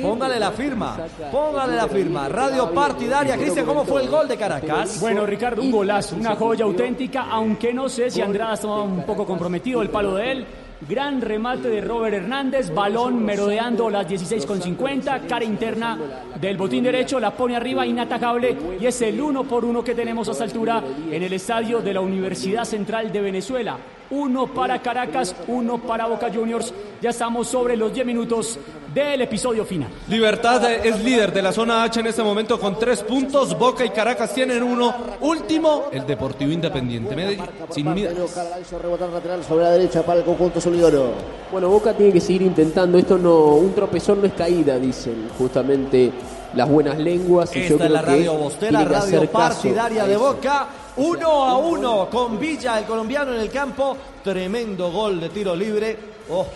Póngale 0.00 0.38
la 0.38 0.52
firma. 0.52 0.96
Póngale 1.32 1.76
la 1.76 1.88
firma. 1.88 2.22
10, 2.26 2.32
Radio 2.32 2.70
partidaria. 2.72 3.36
Cristian, 3.36 3.66
¿cómo 3.66 3.84
fue 3.84 4.02
el 4.02 4.08
gol 4.08 4.28
de 4.28 4.36
Caracas? 4.36 5.00
Bueno, 5.00 5.26
Ricardo, 5.26 5.62
un 5.62 5.70
golazo, 5.70 6.16
una 6.16 6.36
joya 6.36 6.64
auténtica, 6.64 7.26
aunque 7.30 7.74
no 7.74 7.88
sé 7.88 8.10
si 8.10 8.20
Andrada 8.20 8.54
estaba 8.54 8.82
un 8.82 9.04
poco 9.04 9.26
comprometido 9.26 9.82
el 9.82 9.90
palo 9.90 10.14
de 10.14 10.32
él. 10.32 10.46
Gran 10.88 11.20
remate 11.20 11.68
de 11.68 11.82
Robert 11.82 12.14
Hernández, 12.14 12.72
balón 12.72 13.22
merodeando 13.22 13.90
las 13.90 14.08
16 14.08 14.46
con 14.46 14.62
50, 14.62 15.20
cara 15.28 15.44
interna 15.44 15.98
del 16.40 16.56
botín 16.56 16.82
derecho, 16.84 17.20
la 17.20 17.32
pone 17.32 17.54
arriba, 17.54 17.84
inatacable, 17.84 18.56
y 18.80 18.86
es 18.86 19.02
el 19.02 19.20
uno 19.20 19.44
por 19.44 19.62
uno 19.66 19.84
que 19.84 19.94
tenemos 19.94 20.28
a 20.28 20.32
esta 20.32 20.44
altura 20.44 20.82
en 21.10 21.22
el 21.22 21.32
estadio 21.34 21.80
de 21.80 21.92
la 21.92 22.00
Universidad 22.00 22.64
Central 22.64 23.12
de 23.12 23.20
Venezuela. 23.20 23.76
Uno 24.10 24.48
para 24.48 24.82
Caracas, 24.82 25.34
uno 25.46 25.78
para 25.78 26.06
Boca 26.06 26.28
Juniors. 26.32 26.72
Ya 27.00 27.10
estamos 27.10 27.46
sobre 27.46 27.76
los 27.76 27.92
10 27.92 28.04
minutos 28.06 28.58
del 28.92 29.20
episodio 29.22 29.64
final. 29.64 29.88
Libertad 30.08 30.64
es 30.84 31.02
líder 31.02 31.32
de 31.32 31.42
la 31.42 31.52
zona 31.52 31.84
H 31.84 32.00
en 32.00 32.08
este 32.08 32.22
momento 32.22 32.58
con 32.58 32.78
tres 32.78 33.02
puntos. 33.02 33.56
Boca 33.56 33.84
y 33.84 33.90
Caracas 33.90 34.34
tienen 34.34 34.62
uno. 34.62 34.92
Último, 35.20 35.84
el 35.92 36.04
Deportivo 36.06 36.50
Independiente 36.50 37.14
Medellín. 37.14 37.44
Sin 37.70 37.86
lateral 37.86 39.44
sobre 39.44 39.64
la 39.64 39.70
derecha 39.70 40.02
para 40.02 40.18
el 40.20 40.24
conjunto 40.24 40.60
solidoro. 40.60 41.12
Bueno, 41.52 41.68
Boca 41.68 41.94
tiene 41.94 42.12
que 42.12 42.20
seguir 42.20 42.42
intentando. 42.42 42.98
Esto 42.98 43.16
no, 43.16 43.54
un 43.54 43.72
tropezón 43.74 44.20
no 44.20 44.26
es 44.26 44.32
caída, 44.32 44.76
dicen 44.78 45.28
justamente 45.38 46.12
las 46.54 46.68
buenas 46.68 46.98
lenguas. 46.98 47.54
Y 47.54 47.60
yo 47.60 47.76
Esta 47.76 47.76
creo 47.76 47.86
es 47.86 47.92
la 47.92 48.00
que 48.00 48.06
radio 48.06 48.34
Bostera, 48.34 48.78
que 48.80 48.84
radio 48.84 48.98
hacer 48.98 49.30
caso 49.30 49.32
partidaria 49.32 50.06
de. 50.06 50.16
Boca. 50.16 50.66
Uno 51.00 51.46
a 51.46 51.56
uno 51.56 52.10
con 52.10 52.38
Villa, 52.38 52.78
el 52.78 52.84
colombiano 52.84 53.32
en 53.32 53.40
el 53.40 53.50
campo. 53.50 53.96
Tremendo 54.22 54.92
gol 54.92 55.18
de 55.18 55.30
tiro 55.30 55.56
libre. 55.56 55.98
Oh, 56.28 56.46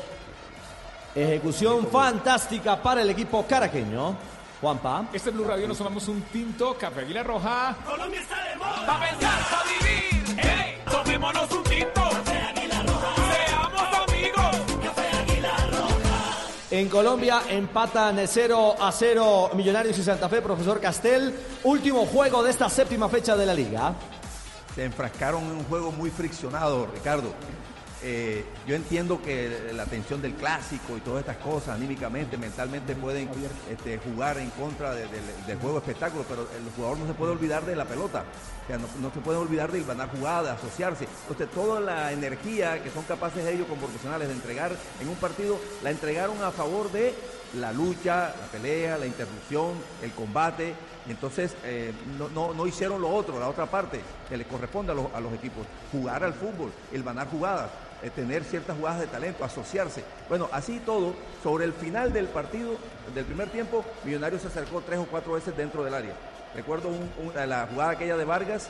ejecución 1.15 1.87
fantástica 1.87 2.77
para 2.77 3.01
el 3.01 3.09
equipo 3.09 3.47
caraqueño. 3.47 4.15
Juanpa. 4.61 5.07
Este 5.15 5.31
es 5.31 5.35
Blue 5.35 5.47
Radio, 5.47 5.67
nos 5.67 5.79
tomamos 5.79 6.07
un 6.09 6.21
tinto, 6.25 6.77
café 6.77 7.01
Águila 7.01 7.23
Roja. 7.23 7.75
Colombia 7.87 8.21
está 8.21 8.45
de 8.45 8.57
moda. 8.57 8.87
Pa' 8.87 9.01
pensar, 9.01 9.41
pa' 9.51 9.63
vivir. 9.65 10.37
Hey, 10.37 10.83
tomémonos 10.91 11.51
un 11.51 11.65
tinto. 11.65 12.03
Café 12.03 12.39
Águila 12.39 12.83
Roja. 12.83 13.15
Seamos 13.47 14.09
amigos. 14.09 14.57
Café 14.83 15.09
Águila 15.23 15.57
Roja. 15.71 16.37
En 16.71 16.89
Colombia 16.91 17.43
empatan 17.49 18.21
0 18.27 18.75
a 18.79 18.93
0 18.93 19.51
Millonarios 19.55 19.97
y 19.97 20.03
Santa 20.03 20.29
Fe, 20.29 20.43
profesor 20.43 20.81
Castel. 20.81 21.35
Último 21.63 22.05
juego 22.05 22.43
de 22.43 22.51
esta 22.51 22.69
séptima 22.69 23.09
fecha 23.09 23.37
de 23.37 23.47
la 23.47 23.55
liga. 23.55 23.95
Se 24.75 24.85
enfrascaron 24.85 25.45
en 25.45 25.51
un 25.53 25.65
juego 25.65 25.93
muy 25.93 26.11
friccionado, 26.11 26.87
Ricardo. 26.93 27.33
Eh, 28.07 28.45
yo 28.67 28.75
entiendo 28.75 29.23
que 29.23 29.71
la 29.73 29.87
tensión 29.87 30.21
del 30.21 30.35
clásico 30.35 30.95
y 30.95 31.01
todas 31.01 31.21
estas 31.21 31.39
cosas, 31.39 31.71
anímicamente, 31.77 32.37
mentalmente, 32.37 32.95
pueden 32.95 33.31
este, 33.71 33.97
jugar 33.97 34.37
en 34.37 34.51
contra 34.51 34.93
de- 34.95 35.07
del- 35.47 35.59
juego 35.59 35.79
espectáculo, 35.79 36.23
pero 36.29 36.43
el 36.43 36.71
jugador 36.77 36.99
no 36.99 37.07
se 37.07 37.15
puede 37.15 37.33
olvidar 37.33 37.65
de 37.65 37.75
la 37.75 37.87
pelota. 37.87 38.25
O 38.65 38.67
sea, 38.67 38.77
no, 38.77 38.87
no 39.01 39.11
se 39.15 39.21
puede 39.21 39.39
olvidar 39.39 39.73
de 39.73 39.83
ganar 39.85 40.11
jugadas, 40.11 40.59
asociarse. 40.59 41.07
Entonces, 41.23 41.49
toda 41.55 41.81
la 41.81 42.13
energía 42.13 42.83
que 42.83 42.91
son 42.91 43.05
capaces 43.05 43.47
ellos 43.47 43.67
como 43.69 43.81
profesionales 43.81 44.29
de 44.29 44.35
entregar 44.35 44.73
en 45.01 45.09
un 45.09 45.17
partido, 45.17 45.59
la 45.83 45.91
entregaron 45.91 46.43
a 46.43 46.51
favor 46.51 46.93
de 46.93 47.15
la 47.59 47.73
lucha, 47.73 48.35
la 48.39 48.47
pelea, 48.53 48.99
la 48.99 49.07
interrupción, 49.07 49.73
el 50.03 50.11
combate. 50.13 50.75
Y 51.07 51.11
entonces 51.11 51.55
eh, 51.65 51.93
no, 52.19 52.29
no- 52.31 52.55
no 52.55 52.67
hicieron 52.67 53.01
lo 53.01 53.11
otro, 53.11 53.39
la 53.39 53.49
otra 53.49 53.67
parte 53.67 54.01
que 54.29 54.37
le 54.37 54.45
corresponde 54.45 54.93
a 54.93 54.95
los, 54.95 55.33
equipos. 55.35 55.67
Jugar 55.93 56.25
al 56.25 56.33
fútbol, 56.35 56.73
el 56.93 57.03
ganar 57.03 57.29
jugadas, 57.29 57.71
eh, 58.03 58.11
tener 58.11 58.43
ciertas 58.45 58.77
jugadas 58.77 59.01
de 59.01 59.07
talento, 59.09 59.45
asociarse. 59.45 60.03
Bueno, 60.29 60.49
así 60.53 60.81
todo, 60.81 61.15
sobre 61.43 61.67
el 61.67 61.73
final 61.75 62.13
del 62.13 62.27
partido, 62.27 62.77
del 63.15 63.25
primer 63.27 63.49
tiempo, 63.51 63.85
Millonarios 64.05 64.43
se 64.43 64.49
acercó 64.49 64.81
tres 64.81 64.99
o 64.99 65.05
cuatro 65.07 65.33
veces 65.35 65.55
dentro 65.57 65.85
del 65.85 65.95
área. 65.95 66.15
Recuerdo 66.55 66.89
un- 66.89 67.11
un- 67.23 67.49
la 67.49 67.67
jugada 67.71 67.91
aquella 67.91 68.17
de 68.17 68.25
Vargas, 68.25 68.69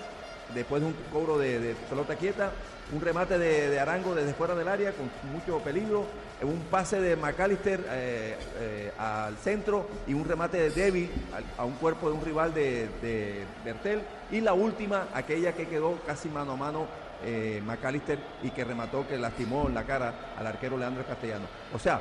después 0.54 0.82
de 0.82 0.88
un 0.88 0.94
cobro 1.12 1.38
de, 1.38 1.74
pelota 1.88 2.16
quieta, 2.16 2.50
un 2.92 3.00
remate 3.00 3.38
de 3.38 3.80
Arango 3.80 4.14
desde 4.14 4.34
fuera 4.34 4.54
del 4.54 4.68
área 4.68 4.92
con 4.92 5.10
mucho 5.32 5.58
peligro, 5.64 6.04
un 6.44 6.60
pase 6.70 7.00
de 7.00 7.16
McAllister 7.16 7.80
eh, 7.90 8.36
eh, 8.60 8.92
al 8.98 9.36
centro 9.38 9.86
y 10.06 10.14
un 10.14 10.24
remate 10.24 10.58
de 10.58 10.70
Debbie 10.70 11.10
al- 11.34 11.44
a 11.58 11.64
un 11.64 11.74
cuerpo 11.74 12.08
de 12.10 12.14
un 12.16 12.24
rival 12.24 12.52
de, 12.54 12.88
de 13.02 13.44
Bertel. 13.64 14.02
Y 14.30 14.40
la 14.40 14.52
última, 14.54 15.08
aquella 15.14 15.52
que 15.52 15.66
quedó 15.66 15.98
casi 16.06 16.28
mano 16.28 16.52
a 16.52 16.56
mano 16.56 16.86
eh, 17.24 17.62
McAllister 17.64 18.18
y 18.42 18.50
que 18.50 18.64
remató, 18.64 19.06
que 19.06 19.16
lastimó 19.16 19.66
en 19.68 19.74
la 19.74 19.84
cara 19.84 20.12
al 20.36 20.46
arquero 20.46 20.76
Leandro 20.76 21.04
Castellano. 21.04 21.46
O 21.74 21.78
sea, 21.78 22.00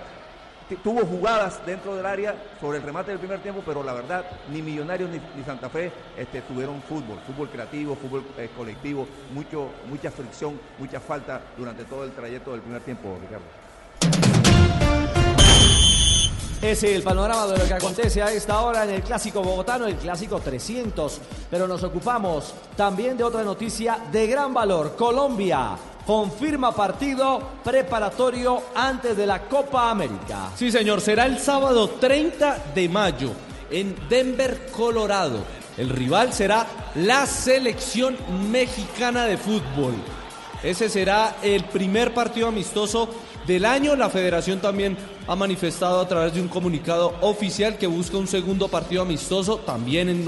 tuvo 0.84 1.06
jugadas 1.06 1.64
dentro 1.66 1.96
del 1.96 2.06
área 2.06 2.36
sobre 2.60 2.78
el 2.80 2.84
remate 2.84 3.12
del 3.12 3.20
primer 3.20 3.40
tiempo, 3.40 3.62
pero 3.66 3.84
la 3.84 3.94
verdad, 3.94 4.26
ni 4.52 4.62
Millonarios 4.62 5.10
ni, 5.10 5.20
ni 5.38 5.44
Santa 5.46 5.70
Fe 5.70 5.92
este, 6.18 6.42
tuvieron 6.42 6.82
fútbol, 6.82 7.20
fútbol 7.28 7.50
creativo, 7.50 7.96
fútbol 7.96 8.24
eh, 8.38 8.50
colectivo, 8.58 9.08
mucho, 9.34 9.70
mucha 9.88 10.10
fricción, 10.10 10.60
mucha 10.80 11.00
falta 11.00 11.42
durante 11.58 11.84
todo 11.84 12.04
el 12.06 12.12
trayecto 12.12 12.52
del 12.54 12.62
primer 12.62 12.82
tiempo, 12.82 13.18
Ricardo. 13.22 13.63
Es 16.62 16.82
el 16.84 17.04
panorama 17.04 17.46
de 17.48 17.58
lo 17.58 17.66
que 17.66 17.74
acontece 17.74 18.24
a 18.24 18.32
esta 18.32 18.62
hora 18.62 18.86
en 18.86 18.92
el 18.92 19.04
clásico 19.04 19.44
bogotano, 19.44 19.86
el 19.86 19.96
clásico 19.98 20.40
300. 20.40 21.20
Pero 21.52 21.68
nos 21.68 21.84
ocupamos 21.84 22.54
también 22.76 23.18
de 23.18 23.24
otra 23.24 23.44
noticia 23.44 24.00
de 24.12 24.26
gran 24.28 24.54
valor. 24.54 24.96
Colombia 24.96 25.78
confirma 26.08 26.74
partido 26.74 27.42
preparatorio 27.64 28.64
antes 28.76 29.16
de 29.16 29.28
la 29.28 29.44
Copa 29.44 29.92
América. 29.92 30.52
Sí, 30.56 30.72
señor, 30.72 31.02
será 31.02 31.26
el 31.26 31.38
sábado 31.38 31.90
30 31.90 32.72
de 32.74 32.90
mayo 32.90 33.32
en 33.70 33.96
Denver, 34.10 34.68
Colorado. 34.72 35.40
El 35.78 35.90
rival 35.90 36.34
será 36.34 36.66
la 36.96 37.26
selección 37.26 38.16
mexicana 38.52 39.26
de 39.26 39.38
fútbol. 39.38 39.94
Ese 40.64 40.88
será 40.88 41.36
el 41.44 41.66
primer 41.66 42.14
partido 42.14 42.48
amistoso 42.48 43.10
del 43.48 43.66
año. 43.66 43.96
La 43.96 44.10
federación 44.10 44.60
también 44.60 44.98
ha 45.28 45.36
manifestado 45.36 46.00
a 46.00 46.08
través 46.08 46.34
de 46.34 46.42
un 46.42 46.48
comunicado 46.48 47.14
oficial 47.22 47.78
que 47.78 47.88
busca 47.88 48.18
un 48.18 48.28
segundo 48.28 48.68
partido 48.68 49.02
amistoso 49.02 49.58
también 49.58 50.10
en 50.10 50.26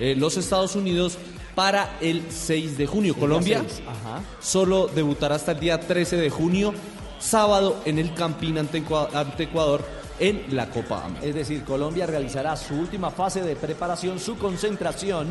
eh, 0.00 0.14
los 0.16 0.36
Estados 0.36 0.74
Unidos 0.76 1.18
para 1.54 1.96
el 2.00 2.24
6 2.30 2.76
de 2.76 2.86
junio. 2.86 3.14
Colombia 3.16 3.58
ajá. 3.86 4.22
solo 4.40 4.88
debutará 4.92 5.36
hasta 5.36 5.52
el 5.52 5.60
día 5.60 5.78
13 5.80 6.16
de 6.16 6.30
junio, 6.30 6.74
sábado 7.20 7.76
en 7.84 7.98
el 7.98 8.12
Campín 8.14 8.58
ante, 8.58 8.82
Ecua- 8.84 9.08
ante 9.14 9.44
Ecuador 9.44 9.84
en 10.18 10.44
la 10.50 10.68
Copa 10.70 11.04
América. 11.04 11.26
Es 11.26 11.34
decir, 11.34 11.64
Colombia 11.64 12.06
realizará 12.06 12.56
su 12.56 12.74
última 12.74 13.10
fase 13.10 13.42
de 13.42 13.54
preparación, 13.56 14.18
su 14.18 14.36
concentración 14.36 15.26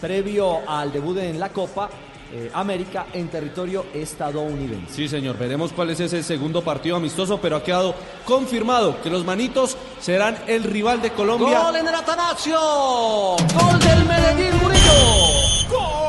previo 0.00 0.60
al 0.68 0.92
debut 0.92 1.18
en 1.18 1.40
la 1.40 1.48
Copa 1.50 1.90
eh, 2.32 2.50
América 2.52 3.06
en 3.12 3.28
territorio 3.28 3.86
estadounidense. 3.94 4.92
Sí, 4.92 5.08
señor, 5.08 5.38
veremos 5.38 5.72
cuál 5.72 5.90
es 5.90 6.00
ese 6.00 6.22
segundo 6.22 6.62
partido 6.62 6.96
amistoso, 6.96 7.40
pero 7.40 7.56
ha 7.56 7.62
quedado 7.62 7.94
confirmado 8.24 9.00
que 9.02 9.10
los 9.10 9.24
manitos 9.24 9.76
serán 10.00 10.36
el 10.46 10.64
rival 10.64 11.00
de 11.00 11.10
Colombia. 11.12 11.60
Gol 11.60 11.76
en 11.76 11.88
el 11.88 11.94
Atanasio. 11.94 12.58
Gol 12.58 13.78
del 13.80 14.04
Medellín 14.04 14.56
Murillo. 14.62 15.28
¡Poderoso! 15.68 16.07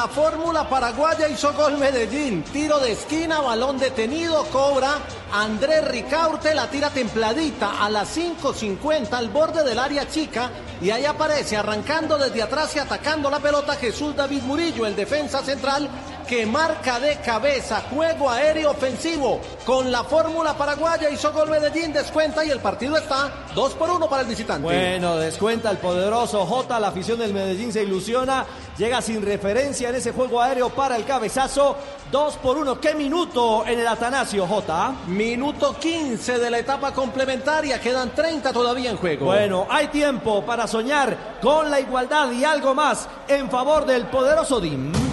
La 0.00 0.08
fórmula 0.08 0.66
paraguaya 0.66 1.28
hizo 1.28 1.52
gol 1.52 1.76
Medellín. 1.76 2.42
Tiro 2.42 2.78
de 2.78 2.92
esquina, 2.92 3.42
balón 3.42 3.78
detenido, 3.78 4.44
cobra. 4.44 4.94
Andrés 5.30 5.86
Ricaurte 5.86 6.54
la 6.54 6.70
tira 6.70 6.88
templadita 6.88 7.84
a 7.84 7.90
las 7.90 8.16
5.50 8.16 9.12
al 9.12 9.28
borde 9.28 9.62
del 9.62 9.78
área 9.78 10.08
chica. 10.08 10.50
Y 10.80 10.88
ahí 10.88 11.04
aparece 11.04 11.58
arrancando 11.58 12.16
desde 12.16 12.42
atrás 12.42 12.74
y 12.76 12.78
atacando 12.78 13.28
la 13.28 13.40
pelota 13.40 13.76
Jesús 13.76 14.16
David 14.16 14.42
Murillo, 14.44 14.86
el 14.86 14.96
defensa 14.96 15.42
central 15.42 15.86
que 16.30 16.46
marca 16.46 17.00
de 17.00 17.16
cabeza, 17.16 17.82
juego 17.90 18.30
aéreo 18.30 18.70
ofensivo. 18.70 19.40
Con 19.66 19.90
la 19.90 20.04
fórmula 20.04 20.56
paraguaya 20.56 21.10
hizo 21.10 21.32
gol 21.32 21.50
Medellín, 21.50 21.92
descuenta 21.92 22.44
y 22.44 22.50
el 22.50 22.60
partido 22.60 22.96
está 22.96 23.32
2 23.52 23.74
por 23.74 23.90
1 23.90 24.08
para 24.08 24.22
el 24.22 24.28
visitante. 24.28 24.62
Bueno, 24.62 25.16
descuenta 25.16 25.72
el 25.72 25.78
poderoso 25.78 26.46
J, 26.46 26.78
la 26.78 26.86
afición 26.86 27.18
del 27.18 27.34
Medellín 27.34 27.72
se 27.72 27.82
ilusiona, 27.82 28.46
llega 28.78 29.02
sin 29.02 29.22
referencia 29.22 29.88
en 29.88 29.96
ese 29.96 30.12
juego 30.12 30.40
aéreo 30.40 30.68
para 30.68 30.94
el 30.94 31.04
cabezazo, 31.04 31.74
2 32.12 32.36
por 32.36 32.58
1, 32.58 32.80
¿qué 32.80 32.94
minuto 32.94 33.66
en 33.66 33.80
el 33.80 33.88
Atanasio 33.88 34.46
J? 34.46 34.94
Minuto 35.08 35.76
15 35.80 36.38
de 36.38 36.48
la 36.48 36.60
etapa 36.60 36.94
complementaria, 36.94 37.80
quedan 37.80 38.14
30 38.14 38.52
todavía 38.52 38.90
en 38.90 38.98
juego. 38.98 39.26
Bueno, 39.26 39.66
hay 39.68 39.88
tiempo 39.88 40.46
para 40.46 40.68
soñar 40.68 41.40
con 41.42 41.68
la 41.68 41.80
igualdad 41.80 42.30
y 42.30 42.44
algo 42.44 42.72
más 42.72 43.08
en 43.26 43.50
favor 43.50 43.84
del 43.84 44.06
poderoso 44.06 44.60
DIM. 44.60 45.09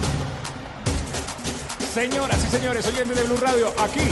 Señoras 1.92 2.44
y 2.44 2.48
señores, 2.48 2.86
oyentes 2.86 3.16
de 3.16 3.24
Blue 3.24 3.38
Radio, 3.40 3.72
aquí 3.78 4.06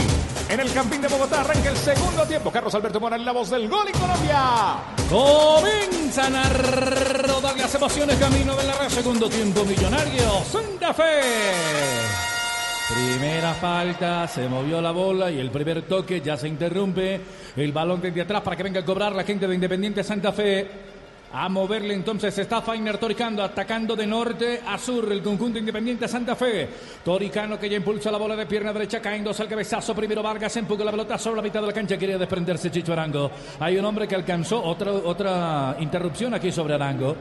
en 0.49 0.59
el 0.59 0.71
Campín 0.73 1.01
de 1.01 1.07
Bogotá 1.07 1.41
arranca 1.41 1.69
el 1.69 1.77
segundo 1.77 2.23
tiempo. 2.25 2.51
Carlos 2.51 2.73
Alberto 2.73 2.99
Morales, 2.99 3.25
la 3.25 3.31
voz 3.31 3.49
del 3.49 3.69
gol 3.69 3.87
en 3.87 3.99
Colombia. 3.99 4.77
Comienzan 5.09 6.35
a 6.35 6.49
rodar 6.49 7.55
las 7.55 7.73
emociones 7.75 8.17
camino 8.17 8.55
de 8.55 8.63
la 8.63 8.73
red. 8.73 8.89
Segundo 8.89 9.29
tiempo 9.29 9.63
millonario. 9.63 10.43
Santa 10.51 10.93
Fe. 10.93 11.21
Primera 12.93 13.53
falta, 13.53 14.27
se 14.27 14.47
movió 14.47 14.81
la 14.81 14.91
bola 14.91 15.29
y 15.29 15.39
el 15.39 15.51
primer 15.51 15.83
toque 15.83 16.21
ya 16.21 16.35
se 16.35 16.47
interrumpe. 16.47 17.21
El 17.55 17.71
balón 17.71 18.01
desde 18.01 18.21
atrás 18.21 18.41
para 18.41 18.55
que 18.55 18.63
venga 18.63 18.79
a 18.79 18.85
cobrar 18.85 19.13
la 19.13 19.23
gente 19.23 19.47
de 19.47 19.53
Independiente 19.53 20.03
Santa 20.03 20.31
Fe. 20.31 20.96
A 21.33 21.49
moverle 21.49 21.93
entonces 21.93 22.37
está 22.37 22.61
Fainer 22.61 22.97
Toricando, 22.97 23.43
atacando 23.43 23.95
de 23.97 24.07
norte 24.07 24.61
a 24.65 24.77
sur 24.77 25.11
el 25.11 25.21
conjunto 25.21 25.59
Independiente 25.59 26.07
Santa 26.07 26.35
Fe. 26.35 26.69
Toricano 27.03 27.59
que 27.59 27.69
ya 27.69 27.75
impulsa 27.75 28.09
la 28.09 28.17
bola 28.17 28.35
de 28.35 28.45
pierna 28.45 28.71
derecha, 28.71 29.01
cayéndose 29.01 29.43
al 29.43 29.49
cabezazo. 29.49 29.93
Primero 29.93 30.23
Vargas 30.23 30.55
empuja 30.55 30.85
la 30.85 30.91
pelota 30.91 31.17
sobre 31.17 31.37
la 31.37 31.41
mitad 31.41 31.59
de 31.61 31.67
la 31.67 31.73
cancha, 31.73 31.97
quería 31.97 32.17
desprenderse 32.17 32.71
Chicho 32.71 32.93
Arango. 32.93 33.29
Hay 33.59 33.77
un 33.77 33.83
hombre 33.83 34.07
que 34.07 34.15
alcanzó 34.15 34.63
otra, 34.63 34.91
otra 34.91 35.75
interrupción 35.79 36.33
aquí 36.33 36.51
sobre 36.51 36.75
Arango. 36.75 37.15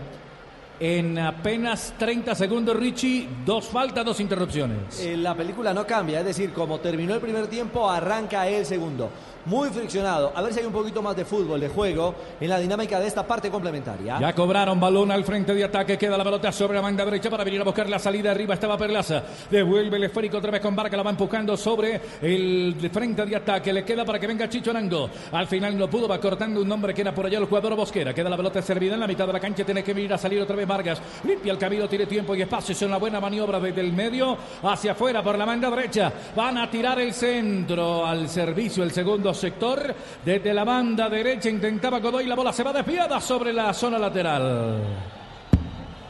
En 0.79 1.19
apenas 1.19 1.95
30 1.99 2.35
segundos, 2.35 2.77
Richie, 2.77 3.27
dos 3.45 3.67
faltas, 3.67 4.05
dos 4.05 4.21
interrupciones. 4.21 5.01
Eh, 5.01 5.17
La 5.17 5.35
película 5.35 5.73
no 5.75 5.87
cambia, 5.87 6.21
es 6.21 6.27
decir, 6.27 6.53
como 6.53 6.79
terminó 6.79 7.15
el 7.15 7.21
primer 7.21 7.47
tiempo, 7.49 7.91
arranca 7.91 8.47
el 8.47 8.65
segundo. 8.67 9.11
Muy 9.47 9.69
friccionado. 9.69 10.33
A 10.35 10.43
ver 10.43 10.53
si 10.53 10.59
hay 10.59 10.67
un 10.67 10.73
poquito 10.73 11.01
más 11.01 11.15
de 11.15 11.25
fútbol, 11.25 11.61
de 11.61 11.69
juego, 11.69 12.17
en 12.41 12.49
la 12.49 12.59
dinámica 12.59 12.99
de 12.99 13.07
esta 13.07 13.25
parte 13.25 13.49
complementaria. 13.49 14.19
Ya 14.19 14.33
cobraron 14.33 14.81
balón 14.81 15.13
al 15.13 15.23
frente 15.23 15.55
de 15.55 15.63
ataque. 15.63 15.97
Queda 15.97 16.19
la 16.19 16.25
pelota 16.25 16.51
sobre 16.51 16.75
la 16.75 16.81
banda 16.81 17.05
derecha 17.05 17.31
para 17.31 17.45
venir 17.45 17.61
a 17.61 17.65
buscar 17.65 17.89
la 17.89 18.01
salida. 18.01 18.33
Arriba 18.33 18.55
estaba 18.55 18.77
Perlaza. 18.77 19.23
Devuelve 19.49 19.99
el 19.99 20.05
esférico 20.05 20.39
otra 20.39 20.51
vez 20.51 20.61
con 20.61 20.75
Barca. 20.75 20.97
La 20.97 21.05
va 21.05 21.11
empujando 21.11 21.57
sobre 21.57 22.01
el 22.21 22.91
frente 22.93 23.25
de 23.25 23.37
ataque. 23.37 23.73
Le 23.73 23.85
queda 23.85 24.05
para 24.05 24.19
que 24.19 24.27
venga 24.27 24.49
Chicho 24.49 24.73
Arango. 24.73 25.09
Al 25.31 25.47
final 25.47 25.79
no 25.79 25.89
pudo. 25.89 26.09
Va 26.09 26.19
cortando 26.19 26.61
un 26.61 26.69
nombre 26.69 26.93
que 26.93 27.03
era 27.03 27.15
por 27.15 27.27
allá 27.27 27.39
el 27.39 27.45
jugador 27.45 27.77
Bosquera. 27.77 28.13
Queda 28.13 28.29
la 28.29 28.37
pelota 28.37 28.61
servida 28.61 28.95
en 28.95 29.01
la 29.01 29.07
mitad 29.07 29.29
de 29.29 29.33
la 29.33 29.39
cancha. 29.39 29.65
Tiene 29.65 29.85
que 29.85 29.95
venir 29.95 30.13
a 30.13 30.19
salir 30.19 30.41
otra 30.43 30.57
vez 30.57 30.67
Vargas. 30.67 31.01
Limpia 31.23 31.53
el 31.53 31.59
camino. 31.59 31.89
Tiene 31.89 32.07
tiempo 32.07 32.35
y 32.35 32.43
espacio. 32.43 32.73
Es 32.73 32.83
una 32.83 32.97
buena 32.97 33.21
maniobra 33.21 33.61
desde 33.61 33.81
el 33.81 33.93
medio 33.93 34.37
hacia 34.65 34.91
afuera 34.91 35.23
por 35.23 35.39
la 35.39 35.45
banda 35.45 35.71
derecha. 35.71 36.13
Van 36.35 36.59
a 36.59 36.69
tirar 36.69 36.99
el 36.99 37.15
centro 37.15 38.05
al 38.05 38.29
servicio. 38.29 38.83
El 38.83 38.91
segundo 38.91 39.36
sector. 39.37 39.95
Desde 40.25 40.53
la 40.53 40.65
banda 40.65 41.09
derecha 41.09 41.49
intentaba 41.49 42.01
Godoy. 42.01 42.27
La 42.27 42.35
bola 42.35 42.53
se 42.53 42.63
va 42.63 42.73
desviada 42.73 43.21
sobre 43.21 43.53
la 43.53 43.73
zona 43.73 43.99
lateral. 43.99 44.81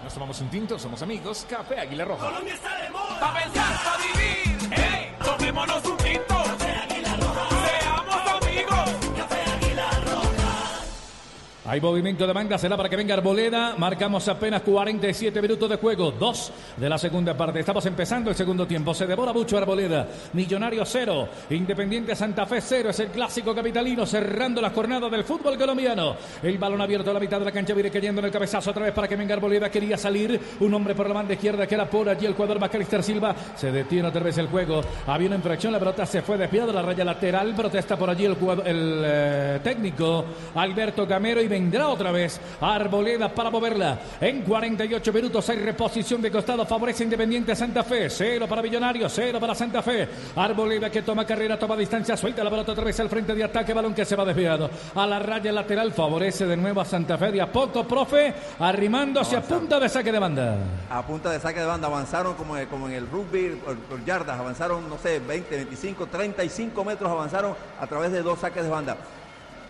Nos 0.05 0.15
tomamos 0.15 0.41
un 0.41 0.49
tinto, 0.49 0.79
somos 0.79 1.03
amigos. 1.03 1.47
Café 1.51 1.81
Águila 1.81 2.05
Roja. 2.05 2.27
Colombia 2.27 2.55
está 2.55 2.77
de 2.77 2.91
moda. 2.91 3.21
Pa' 3.21 3.35
pensar, 3.35 3.77
pa' 3.85 3.97
vivir. 3.99 4.73
¡Ey! 4.73 5.15
Tomémonos 5.25 5.85
un 5.85 5.97
tinto. 5.97 6.26
Hay 11.69 11.81
movimiento 11.81 12.29
de 12.29 12.33
banda, 12.33 12.57
será 12.59 12.77
para 12.77 12.89
que 12.89 12.95
venga 12.95 13.15
Arboleda. 13.15 13.75
Marcamos 13.77 14.29
apenas 14.29 14.63
47 14.63 15.43
minutos 15.43 15.69
de 15.69 15.75
juego, 15.75 16.13
dos 16.13 16.53
de 16.77 16.89
la 16.89 16.97
segunda 16.97 17.37
parte. 17.37 17.59
Estamos 17.59 17.85
empezando 17.87 18.31
el 18.31 18.37
segundo 18.37 18.69
tiempo. 18.69 18.95
Se 18.95 19.05
devora 19.05 19.33
mucho 19.33 19.59
Arboleda. 19.59 20.07
Millonario 20.35 20.85
cero, 20.85 21.29
Independiente 21.51 22.15
Santa 22.15 22.47
Fe 22.47 22.61
cero. 22.61 22.91
Es 22.91 23.01
el 23.01 23.09
clásico 23.09 23.53
capitalino 23.53 24.07
cerrando 24.07 24.61
la 24.61 24.71
jornada 24.71 25.09
del 25.09 25.25
fútbol 25.25 25.59
colombiano. 25.59 26.15
El 26.41 26.57
balón 26.57 26.83
abierto 26.83 27.11
a 27.11 27.15
la 27.15 27.19
mitad 27.19 27.41
de 27.41 27.47
la 27.47 27.51
cancha 27.51 27.75
viene 27.75 27.91
cayendo 27.91 28.21
en 28.21 28.27
el 28.27 28.31
cabezazo 28.31 28.71
otra 28.71 28.85
vez 28.85 28.95
para 28.95 29.09
que 29.09 29.17
venga 29.17 29.35
Arboleda. 29.35 29.69
Quería 29.69 29.99
salir 29.99 30.41
un 30.61 30.73
hombre 30.73 30.95
por 30.95 31.09
la 31.09 31.15
banda 31.15 31.35
izquierda 31.35 31.67
que 31.67 31.75
era 31.75 31.91
por 31.91 32.09
allí 32.09 32.27
el 32.27 32.35
jugador 32.35 32.61
Macalister 32.61 33.03
Silva. 33.03 33.35
Se 33.57 33.73
detiene 33.73 34.07
otra 34.07 34.23
vez 34.23 34.39
el 34.39 34.47
juego. 34.47 34.83
Había 35.09 35.27
una 35.27 35.37
infracción, 35.37 35.73
la 35.73 35.81
pelota 35.81 36.07
se 36.07 36.23
fue 36.23 36.39
desviada 36.39 36.71
a 36.71 36.75
la 36.77 36.83
raya 36.83 37.05
lateral. 37.05 37.57
Protesta 37.57 37.97
por 37.97 38.09
allí 38.09 38.25
el, 38.25 38.37
eh, 39.05 39.61
técnico 39.65 40.25
Alberto 40.55 41.09
Gamero 41.09 41.43
y 41.43 41.56
vendrá 41.57 41.89
otra 41.89 42.13
vez 42.13 42.39
Arboleda 42.61 43.31
para 43.31 43.51
moverla. 43.51 43.99
En 44.21 44.43
48 44.43 45.13
minutos 45.13 45.49
hay 45.49 45.57
reposición 45.57 46.21
de 46.21 46.31
costado. 46.31 46.67
Favorece 46.67 47.05
Independiente 47.05 47.57
Santa 47.57 47.83
Fe. 47.83 48.11
Cero 48.11 48.47
para 48.47 48.61
Millonarios, 48.61 49.13
cero 49.15 49.41
para 49.41 49.55
Santa 49.55 49.83
Fe. 49.83 50.07
Arboleda 50.37 50.91
que 50.91 51.01
toma 51.01 51.25
carrera, 51.25 51.59
toma 51.59 51.77
distancia, 51.77 52.17
suelta 52.17 52.45
la 52.45 52.51
pelota 52.51 52.73
otra 52.73 52.85
vez 52.85 53.01
al 53.01 53.09
frente 53.09 53.35
de 53.35 53.45
ataque. 53.45 53.73
Balón 53.73 53.95
que 53.95 54.05
se 54.05 54.17
va 54.17 54.25
desviado. 54.25 54.69
A 54.95 55.07
la 55.07 55.19
raya 55.19 55.51
lateral 55.51 55.93
favorece 55.93 56.47
de 56.47 56.57
nuevo 56.59 56.83
a 56.83 56.85
Santa 56.85 57.17
Fe. 57.17 57.33
De 57.33 57.41
a 57.41 57.51
poco, 57.51 57.85
profe, 57.85 58.35
arrimándose 58.59 59.37
a 59.37 59.41
punta 59.41 59.81
de 59.81 59.89
saque 59.89 60.13
de 60.13 60.19
banda. 60.19 60.59
A 60.91 61.07
punta 61.07 61.31
de 61.31 61.41
saque 61.41 61.61
de 61.61 61.67
banda 61.67 61.87
avanzaron 61.87 62.35
como, 62.35 62.55
como 62.69 62.87
en 62.89 62.95
el 62.95 63.09
rugby 63.09 63.59
por 63.89 64.05
yardas, 64.05 64.39
avanzaron, 64.39 64.89
no 64.89 64.99
sé, 64.99 65.21
20, 65.21 65.57
25, 65.57 66.07
35 66.07 66.85
metros 66.85 67.11
avanzaron 67.11 67.55
a 67.81 67.87
través 67.87 68.13
de 68.13 68.23
dos 68.23 68.41
saques 68.41 68.63
de 68.63 68.69
banda 68.69 68.97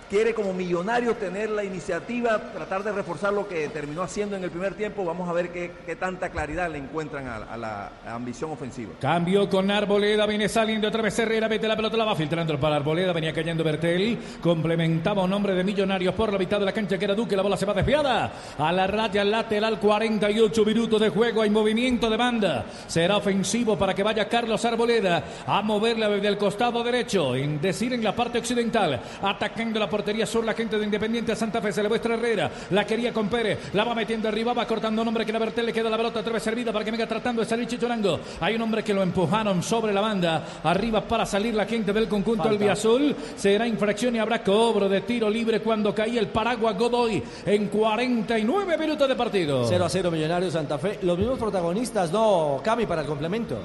quiere 0.09 0.35
como 0.35 0.53
millonario 0.53 1.15
tener 1.15 1.51
la 1.51 1.65
iniciativa, 1.65 2.39
tratar 2.53 2.83
de 2.83 2.93
reforzar 2.93 3.33
lo 3.33 3.49
que 3.49 3.69
terminó 3.69 4.03
haciendo 4.03 4.37
en 4.37 4.45
el 4.45 4.51
primer 4.51 4.75
tiempo. 4.75 5.05
Vamos 5.05 5.29
a 5.29 5.33
ver 5.33 5.51
qué, 5.51 5.73
qué 5.85 5.97
tanta 5.97 6.31
claridad 6.31 6.71
le 6.71 6.79
encuentran 6.79 7.27
a, 7.27 7.57
la 7.57 7.91
ambición 8.07 8.51
ofensiva. 8.51 8.95
Cambio 9.01 9.49
con 9.49 9.71
Arboleda, 9.71 10.27
viene 10.27 10.49
saliendo 10.49 10.89
otra 10.89 11.03
vez 11.03 11.19
Herrera, 11.19 11.49
mete 11.49 11.67
la 11.67 11.77
pelota, 11.77 11.97
la 11.97 12.05
va 12.05 12.15
filtrando 12.15 12.59
para 12.59 12.77
Arboleda, 12.77 13.13
venía 13.13 13.33
cayendo 13.33 13.65
Bertel, 13.65 14.19
complementaba 14.41 15.23
un 15.23 15.33
hombre 15.33 15.55
de 15.55 15.65
Millonarios 15.65 16.15
por 16.15 16.33
la 16.33 16.39
mitad 16.39 16.59
de 16.59 16.67
la 16.67 16.73
cancha 16.73 16.99
que 16.99 17.05
era 17.05 17.15
Duque, 17.15 17.37
la 17.37 17.43
bola 17.43 17.57
se 17.57 17.67
va 17.67 17.75
desviada 17.75 18.33
a 18.59 18.73
la 18.73 18.87
raya 18.87 19.25
lateral, 19.25 19.81
48 19.81 20.65
minutos 20.65 21.01
de 21.01 21.09
juego, 21.09 21.43
hay 21.43 21.51
movimiento 21.51 22.09
de 22.09 22.17
banda, 22.17 22.67
será 22.87 23.17
ofensivo 23.17 23.77
para 23.77 23.95
que 23.95 24.03
vaya 24.03 24.29
Carlos 24.29 24.65
Arboleda 24.65 25.25
a 25.47 25.63
moverla 25.63 26.09
desde 26.09 26.29
el 26.29 26.39
costado 26.39 26.83
derecho, 26.83 27.35
en 27.35 27.61
decir 27.61 27.93
en 27.93 28.05
la 28.05 28.15
parte 28.15 28.39
occidental, 28.39 29.01
atacando 29.23 29.81
la 29.81 29.89
portería 29.97 30.27
sur 30.27 30.45
la 30.45 30.53
gente 30.53 30.79
de 30.79 30.85
Independiente 30.85 31.35
Santa 31.35 31.63
Fe, 31.63 31.73
se 31.73 31.83
le 31.83 31.89
muestra 31.89 32.15
Herrera, 32.15 32.51
la 32.71 32.85
quería 32.85 33.15
con 33.15 33.29
Pérez, 33.29 33.73
la 33.73 33.83
va 33.83 33.95
metiendo 33.95 34.29
arriba, 34.29 34.53
va 34.53 34.67
cortando 34.67 35.01
un 35.01 35.09
hombre 35.09 35.25
que 35.25 35.31
era 35.31 35.39
Bertel, 35.39 35.65
le 35.65 35.73
queda 35.73 35.89
la 35.89 35.97
pelota 35.97 36.21
otra 36.21 36.35
vez 36.35 36.43
servida 36.43 36.71
para 36.71 36.85
que 36.85 36.91
venga 36.91 37.07
tratando 37.07 37.41
de 37.41 37.49
salir 37.49 37.67
Chichorango, 37.67 38.21
hay 38.41 38.57
un 38.57 38.61
hombre 38.61 38.85
que 38.85 38.93
lo 38.93 39.03
empujaron 39.03 39.63
sobre 39.63 39.95
la 39.95 40.03
banda, 40.03 40.61
arriba 40.65 41.01
para 41.01 41.25
salir 41.25 41.55
la 41.55 41.65
gente 41.65 41.95
del 41.95 42.09
conjunto 42.09 42.47
albiazul, 42.47 43.17
será 43.37 43.67
infracción 43.67 44.15
y 44.17 44.19
habrá 44.19 44.43
cobro 44.43 44.87
de 44.87 45.01
tiro 45.01 45.31
libre 45.31 45.61
cuando 45.61 45.95
caía 45.95 46.21
el 46.21 46.29
paraguas 46.29 46.77
Godoy 46.77 47.23
en 47.47 47.69
49 47.69 48.77
minutos 48.77 49.09
de 49.09 49.17
partido. 49.17 49.65
0 49.67 49.83
a 49.83 49.89
0 49.89 50.11
Millonarios 50.11 50.53
Santa 50.53 50.77
Fe. 50.77 50.99
Los 51.01 51.17
mismos 51.17 51.39
protagonistas, 51.39 52.13
no, 52.13 52.61
Cami 52.63 52.85
para 52.85 53.01
el 53.01 53.07
complemento. 53.07 53.57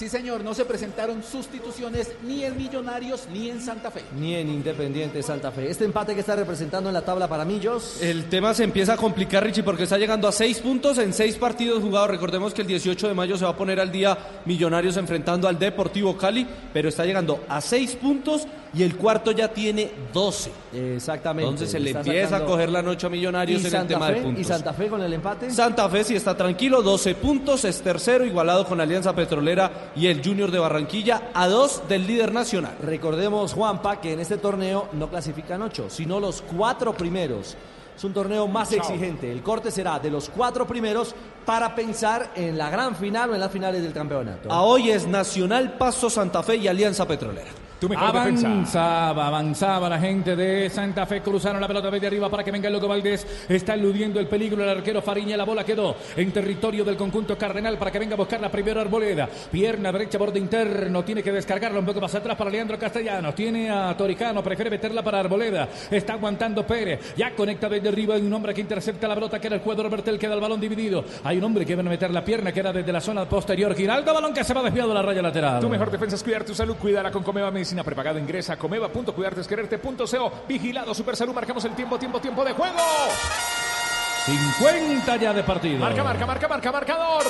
Sí, 0.00 0.08
señor, 0.08 0.42
no 0.42 0.54
se 0.54 0.64
presentaron 0.64 1.22
sustituciones 1.22 2.12
ni 2.26 2.42
en 2.42 2.56
Millonarios 2.56 3.28
ni 3.30 3.50
en 3.50 3.60
Santa 3.60 3.90
Fe. 3.90 4.02
Ni 4.18 4.34
en 4.34 4.48
Independiente 4.48 5.22
Santa 5.22 5.50
Fe. 5.50 5.68
Este 5.68 5.84
empate 5.84 6.14
que 6.14 6.20
está 6.20 6.34
representando 6.34 6.88
en 6.88 6.94
la 6.94 7.02
tabla 7.02 7.28
para 7.28 7.44
Millos. 7.44 8.00
El 8.00 8.24
tema 8.30 8.54
se 8.54 8.64
empieza 8.64 8.94
a 8.94 8.96
complicar, 8.96 9.44
Richie, 9.44 9.62
porque 9.62 9.82
está 9.82 9.98
llegando 9.98 10.26
a 10.26 10.32
seis 10.32 10.58
puntos 10.60 10.96
en 10.96 11.12
seis 11.12 11.36
partidos 11.36 11.82
jugados. 11.82 12.08
Recordemos 12.08 12.54
que 12.54 12.62
el 12.62 12.68
18 12.68 13.08
de 13.08 13.12
mayo 13.12 13.36
se 13.36 13.44
va 13.44 13.50
a 13.50 13.56
poner 13.58 13.78
al 13.78 13.92
día 13.92 14.16
Millonarios 14.46 14.96
enfrentando 14.96 15.46
al 15.46 15.58
Deportivo 15.58 16.16
Cali, 16.16 16.46
pero 16.72 16.88
está 16.88 17.04
llegando 17.04 17.44
a 17.46 17.60
seis 17.60 17.94
puntos 17.94 18.46
y 18.72 18.82
el 18.82 18.96
cuarto 18.96 19.32
ya 19.32 19.48
tiene 19.48 19.90
12. 20.12 20.50
Exactamente. 20.72 21.48
Entonces 21.48 21.70
se 21.70 21.80
le 21.80 21.90
Está 21.90 22.00
empieza 22.00 22.28
sacando- 22.30 22.44
a 22.44 22.56
coger 22.56 22.68
la 22.70 22.82
noche 22.82 23.06
a 23.06 23.10
Millonarios 23.10 23.62
¿Y 23.62 23.66
en 23.66 23.74
el 23.74 23.86
tema 23.86 24.06
Fe? 24.06 24.14
de 24.14 24.20
puntos. 24.22 24.40
¿Y 24.40 24.44
Santa 24.44 24.72
Fe 24.72 24.88
con 24.88 25.00
el 25.02 25.12
empate? 25.12 25.50
Santa 25.50 25.88
Fe 25.88 26.04
sí 26.04 26.14
está 26.16 26.36
tranquilo, 26.36 26.82
12 26.82 27.14
puntos, 27.16 27.64
es 27.64 27.80
tercero, 27.82 28.24
igualado 28.24 28.64
con 28.66 28.80
Alianza 28.80 29.14
Petrolera 29.14 29.92
y 29.96 30.06
el 30.06 30.22
Junior 30.24 30.50
de 30.50 30.58
Barranquilla, 30.58 31.30
a 31.34 31.48
dos 31.48 31.82
del 31.88 32.06
líder 32.06 32.32
nacional. 32.32 32.76
Recordemos, 32.82 33.52
Juanpa, 33.54 34.00
que 34.00 34.12
en 34.12 34.20
este 34.20 34.36
torneo 34.38 34.88
no 34.92 35.08
clasifican 35.08 35.62
ocho, 35.62 35.86
sino 35.90 36.20
los 36.20 36.42
cuatro 36.42 36.92
primeros. 36.94 37.56
Es 37.96 38.04
un 38.04 38.14
torneo 38.14 38.48
más 38.48 38.72
exigente. 38.72 39.30
El 39.30 39.42
corte 39.42 39.70
será 39.70 39.98
de 39.98 40.10
los 40.10 40.30
cuatro 40.30 40.66
primeros 40.66 41.14
para 41.44 41.74
pensar 41.74 42.30
en 42.34 42.56
la 42.56 42.70
gran 42.70 42.96
final 42.96 43.28
o 43.30 43.34
en 43.34 43.40
las 43.40 43.50
finales 43.52 43.82
del 43.82 43.92
campeonato. 43.92 44.50
A 44.50 44.62
hoy 44.62 44.90
es 44.90 45.06
Nacional, 45.06 45.74
Paso, 45.76 46.08
Santa 46.08 46.42
Fe 46.42 46.56
y 46.56 46.68
Alianza 46.68 47.06
Petrolera. 47.06 47.50
Tu 47.80 47.88
mejor 47.88 48.12
defensa. 48.12 48.46
Avanzaba, 48.46 49.26
avanzaba 49.26 49.88
la 49.88 49.98
gente 49.98 50.36
de 50.36 50.68
Santa 50.68 51.06
Fe, 51.06 51.22
cruzaron 51.22 51.60
la 51.60 51.66
pelota 51.66 51.90
desde 51.90 52.06
arriba 52.06 52.28
para 52.28 52.44
que 52.44 52.50
venga 52.50 52.68
el 52.68 52.74
loco 52.74 52.86
Valdés, 52.86 53.26
está 53.48 53.72
eludiendo 53.74 54.20
el 54.20 54.26
peligro 54.26 54.62
el 54.62 54.68
arquero 54.68 55.00
Fariña, 55.00 55.36
la 55.36 55.44
bola 55.44 55.64
quedó 55.64 55.96
en 56.14 56.30
territorio 56.30 56.84
del 56.84 56.96
conjunto 56.96 57.38
Cardenal 57.38 57.78
para 57.78 57.90
que 57.90 57.98
venga 57.98 58.14
a 58.14 58.18
buscar 58.18 58.40
la 58.40 58.50
primera 58.50 58.82
arboleda, 58.82 59.28
pierna 59.50 59.90
derecha, 59.90 60.18
borde 60.18 60.38
interno, 60.38 61.02
tiene 61.02 61.22
que 61.22 61.32
descargarla 61.32 61.78
un 61.78 61.86
poco 61.86 62.02
más 62.02 62.14
atrás 62.14 62.36
para 62.36 62.50
Leandro 62.50 62.78
Castellanos, 62.78 63.34
tiene 63.34 63.70
a 63.70 63.96
Toricano, 63.96 64.42
prefiere 64.42 64.70
meterla 64.70 65.02
para 65.02 65.20
Arboleda, 65.20 65.68
está 65.90 66.12
aguantando 66.12 66.66
Pérez, 66.66 67.14
ya 67.16 67.34
conecta 67.34 67.68
desde 67.68 67.88
arriba, 67.88 68.14
hay 68.14 68.22
un 68.22 68.32
hombre 68.32 68.52
que 68.52 68.60
intercepta 68.60 69.08
la 69.08 69.14
pelota 69.14 69.40
que 69.40 69.46
era 69.46 69.56
el 69.56 69.62
jugador 69.62 69.88
Bertel, 69.88 70.18
queda 70.18 70.34
el 70.34 70.40
balón 70.40 70.60
dividido, 70.60 71.02
hay 71.24 71.38
un 71.38 71.44
hombre 71.44 71.64
que 71.64 71.74
viene 71.74 71.88
a 71.88 71.92
meter 71.92 72.10
la 72.10 72.22
pierna 72.22 72.52
que 72.52 72.60
era 72.60 72.72
desde 72.72 72.92
la 72.92 73.00
zona 73.00 73.24
posterior, 73.26 73.74
Giraldo, 73.74 74.12
balón 74.12 74.34
que 74.34 74.44
se 74.44 74.52
va 74.52 74.62
desviado 74.62 74.90
a 74.92 74.94
la 74.94 75.02
raya 75.02 75.22
lateral. 75.22 75.60
Tu 75.60 75.68
mejor 75.68 75.90
defensa 75.90 76.16
es 76.16 76.22
cuidar 76.22 76.44
tu 76.44 76.54
salud. 76.54 76.76
Cuídala 76.76 77.10
con 77.10 77.22
Comeva 77.22 77.50
Medicina 77.70 77.84
Prepagada. 77.84 78.18
Ingresa 78.18 78.54
a 78.54 78.56
comeva.cuidarte.co. 78.56 80.32
Vigilado 80.48 80.92
Super 80.92 81.14
Salud. 81.14 81.34
Marcamos 81.34 81.64
el 81.64 81.74
tiempo, 81.74 81.98
tiempo, 81.98 82.20
tiempo 82.20 82.44
de 82.44 82.52
juego. 82.52 82.78
50 84.26 85.16
ya 85.16 85.32
de 85.32 85.42
partido. 85.42 85.78
Marca, 85.78 86.04
marca, 86.04 86.26
marca, 86.26 86.48
marca, 86.48 86.72
marcador. 86.72 87.22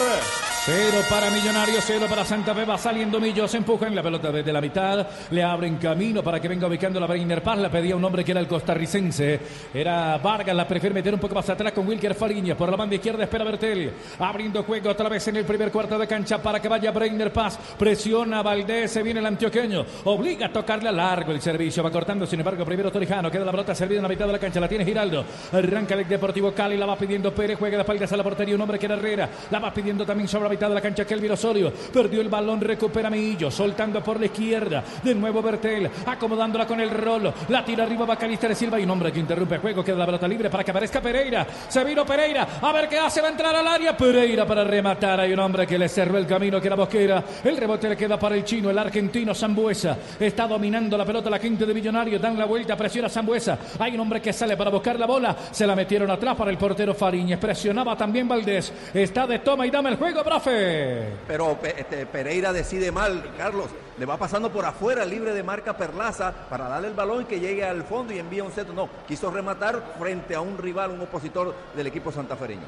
Cero 0.65 0.99
para 1.09 1.31
Millonarios, 1.31 1.85
cero 1.87 2.07
para 2.11 2.25
Santa 2.25 2.53
Fe. 2.53 2.65
Va 2.65 2.77
saliendo 2.77 3.21
Millos, 3.21 3.55
empujan 3.55 3.95
la 3.95 4.03
pelota 4.03 4.33
desde 4.33 4.53
la 4.53 4.61
mitad. 4.61 5.07
Le 5.31 5.43
abren 5.43 5.77
camino 5.77 6.23
para 6.23 6.41
que 6.41 6.49
venga 6.49 6.67
ubicando 6.67 6.99
la 6.99 7.07
Breiner 7.07 7.45
Paz. 7.45 7.59
La 7.59 7.71
pedía 7.71 7.95
un 7.95 8.05
hombre 8.05 8.25
que 8.25 8.33
era 8.33 8.41
el 8.41 8.49
costarricense. 8.49 9.41
Era 9.73 10.19
Vargas, 10.19 10.55
la 10.55 10.67
prefiere 10.67 10.93
meter 10.93 11.15
un 11.15 11.21
poco 11.21 11.37
más 11.37 11.49
atrás 11.49 11.73
con 11.73 11.87
Wilker 11.87 12.15
Fariña. 12.15 12.57
Por 12.57 12.69
la 12.69 12.77
banda 12.77 12.97
izquierda 12.97 13.23
espera 13.23 13.45
Bertelli. 13.45 13.91
Abriendo 14.19 14.65
juego 14.65 14.91
otra 14.91 15.09
vez 15.09 15.29
en 15.29 15.37
el 15.37 15.45
primer 15.45 15.71
cuarto 15.71 15.97
de 15.97 16.09
cancha 16.09 16.43
para 16.43 16.61
que 16.61 16.69
vaya 16.69 16.91
Breiner 16.91 17.33
Paz. 17.33 17.57
Presiona 17.79 18.43
Valdés, 18.43 18.91
se 18.91 19.03
viene 19.05 19.21
el 19.21 19.27
antioqueño. 19.27 19.87
Obliga 20.07 20.49
a 20.49 20.53
tocarle 20.53 20.89
a 20.89 20.93
largo 20.93 21.31
el 21.31 21.41
servicio. 21.41 21.85
Va 21.85 21.91
cortando, 21.93 22.27
sin 22.27 22.41
embargo, 22.41 22.65
primero 22.65 22.91
Torijano. 22.91 23.31
Queda 23.31 23.45
la 23.45 23.53
pelota 23.53 23.77
servida 23.77 23.99
en 23.99 24.03
la 24.03 24.09
mitad 24.09 24.27
de 24.27 24.33
la 24.33 24.39
cancha. 24.41 24.59
La 24.59 24.69
tiene 24.69 24.85
Giraldo. 24.85 25.25
Arranca 25.53 25.95
el 25.95 26.09
Deportivo 26.09 26.53
Cali. 26.53 26.80
La 26.81 26.87
va 26.87 26.97
pidiendo 26.97 27.31
Pérez. 27.35 27.59
Juega 27.59 27.77
de 27.77 27.83
espaldas 27.83 28.11
a 28.11 28.17
la 28.17 28.23
portería. 28.25 28.55
Un 28.55 28.63
hombre 28.63 28.79
que 28.79 28.87
era 28.87 28.95
Herrera. 28.95 29.29
La 29.51 29.59
va 29.59 29.71
pidiendo 29.71 30.07
también 30.07 30.27
sobre 30.27 30.45
la 30.45 30.49
mitad 30.49 30.67
de 30.67 30.75
la 30.75 30.81
cancha 30.81 31.05
Kelvin 31.05 31.33
Osorio. 31.33 31.71
Perdió 31.93 32.23
el 32.23 32.31
balón. 32.31 32.59
Recupera 32.59 33.11
Millo. 33.11 33.51
Soltando 33.51 34.03
por 34.03 34.19
la 34.19 34.25
izquierda. 34.25 34.83
De 35.05 35.15
nuevo 35.15 35.43
Bertel. 35.43 35.91
Acomodándola 36.07 36.67
con 36.67 36.81
el 36.81 36.89
rolo. 36.89 37.35
La 37.51 37.63
tira 37.63 37.85
arriba 37.85 38.07
Bacalista 38.07 38.55
Silva. 38.55 38.81
Y 38.81 38.85
un 38.85 38.91
hombre 38.93 39.13
que 39.13 39.21
interrumpe 39.21 39.57
el 39.57 39.61
juego. 39.61 39.85
Queda 39.85 39.99
la 39.99 40.07
pelota 40.07 40.27
libre 40.27 40.49
para 40.49 40.65
que 40.65 40.71
aparezca 40.71 41.03
Pereira. 41.03 41.47
Se 41.69 41.85
vino 41.85 42.07
Pereira. 42.07 42.49
A 42.63 42.73
ver 42.73 42.89
qué 42.89 42.99
hace. 42.99 43.21
Va 43.21 43.29
a 43.29 43.31
entrar 43.33 43.55
al 43.55 43.67
área. 43.67 43.95
Pereira 43.95 44.47
para 44.47 44.65
rematar. 44.65 45.21
Hay 45.21 45.35
un 45.35 45.41
hombre 45.41 45.67
que 45.67 45.79
le 45.79 45.87
cerró 45.87 46.17
el 46.17 46.27
camino 46.27 46.63
que 46.63 46.67
era 46.67 46.77
Bosquera. 46.77 47.23
El 47.45 47.59
rebote 47.59 47.91
le 47.91 47.97
queda 47.99 48.19
para 48.19 48.37
el 48.37 48.45
chino. 48.45 48.71
El 48.71 48.79
argentino 48.79 49.35
Zambuesa. 49.35 49.99
Está 50.19 50.47
dominando 50.47 50.97
la 50.97 51.05
pelota 51.05 51.29
la 51.29 51.39
gente 51.39 51.67
de 51.67 51.75
Millonarios. 51.75 52.23
Dan 52.23 52.39
la 52.39 52.47
vuelta. 52.47 52.75
Presiona 52.75 53.11
Zambuesa. 53.11 53.59
Hay 53.79 53.93
un 53.93 54.01
hombre 54.01 54.23
que 54.23 54.33
sale 54.33 54.57
para 54.57 54.71
buscar 54.71 54.99
la 54.99 55.05
bola. 55.05 55.37
Se 55.51 55.67
la 55.67 55.77
metieron 55.77 56.11
atrás 56.11 56.35
para 56.37 56.51
el 56.51 56.57
portero 56.57 56.70
Fariñez. 56.95 57.39
Presionaba 57.39 57.97
también 57.97 58.27
Valdés. 58.29 58.73
Está 58.95 59.27
de 59.27 59.39
toma 59.41 59.67
y 59.67 59.71
dame 59.71 59.91
el 59.91 59.97
juego, 59.97 60.23
profe. 60.23 61.09
Pero 61.27 61.57
Pe- 61.57 61.81
este, 61.81 62.07
Pereira 62.07 62.53
decide 62.53 62.91
mal, 62.93 63.31
Carlos. 63.37 63.67
Le 63.99 64.07
va 64.07 64.17
pasando 64.17 64.51
por 64.51 64.65
afuera, 64.65 65.05
libre 65.05 65.35
de 65.35 65.43
marca 65.43 65.77
Perlaza, 65.77 66.33
para 66.49 66.69
darle 66.69 66.89
el 66.89 66.95
balón 66.95 67.23
y 67.23 67.25
que 67.27 67.39
llegue 67.39 67.65
al 67.65 67.83
fondo 67.85 68.13
y 68.15 68.19
envía 68.19 68.43
un 68.45 68.53
centro. 68.53 68.73
No, 68.75 68.89
quiso 69.07 69.31
rematar 69.31 69.83
frente 69.99 70.35
a 70.35 70.41
un 70.41 70.57
rival, 70.57 70.91
un 70.93 71.03
opositor 71.03 71.55
del 71.75 71.87
equipo 71.87 72.11
santafereño. 72.11 72.63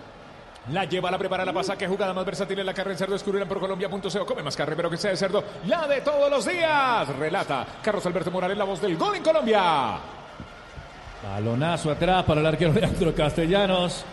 La 0.70 0.84
lleva, 0.84 1.10
la 1.10 1.18
prepara, 1.18 1.44
la 1.44 1.52
pasa. 1.52 1.76
Que 1.76 1.88
jugada 1.88 2.12
más 2.14 2.24
versátil 2.24 2.58
en 2.60 2.66
la 2.66 2.72
carne 2.74 2.92
en 2.92 2.98
cerdo. 2.98 3.14
Descubrirán 3.14 3.48
por 3.48 3.58
Colombia.co. 3.58 4.26
Come 4.26 4.42
más 4.44 4.56
carne, 4.56 4.76
pero 4.76 4.88
que 4.90 4.96
sea 4.96 5.10
de 5.10 5.16
cerdo. 5.16 5.42
La 5.66 5.88
de 5.88 6.02
todos 6.02 6.30
los 6.30 6.46
días. 6.46 7.08
Relata 7.18 7.66
Carlos 7.82 8.06
Alberto 8.06 8.30
Morales, 8.30 8.56
la 8.56 8.64
voz 8.64 8.80
del 8.80 8.96
gol 8.96 9.16
en 9.16 9.22
Colombia. 9.24 9.94
Balonazo 11.22 11.90
atrás 11.90 12.24
para 12.24 12.40
el 12.40 12.46
arquero 12.46 12.72
Leandro 12.72 13.14
Castellanos. 13.14 14.04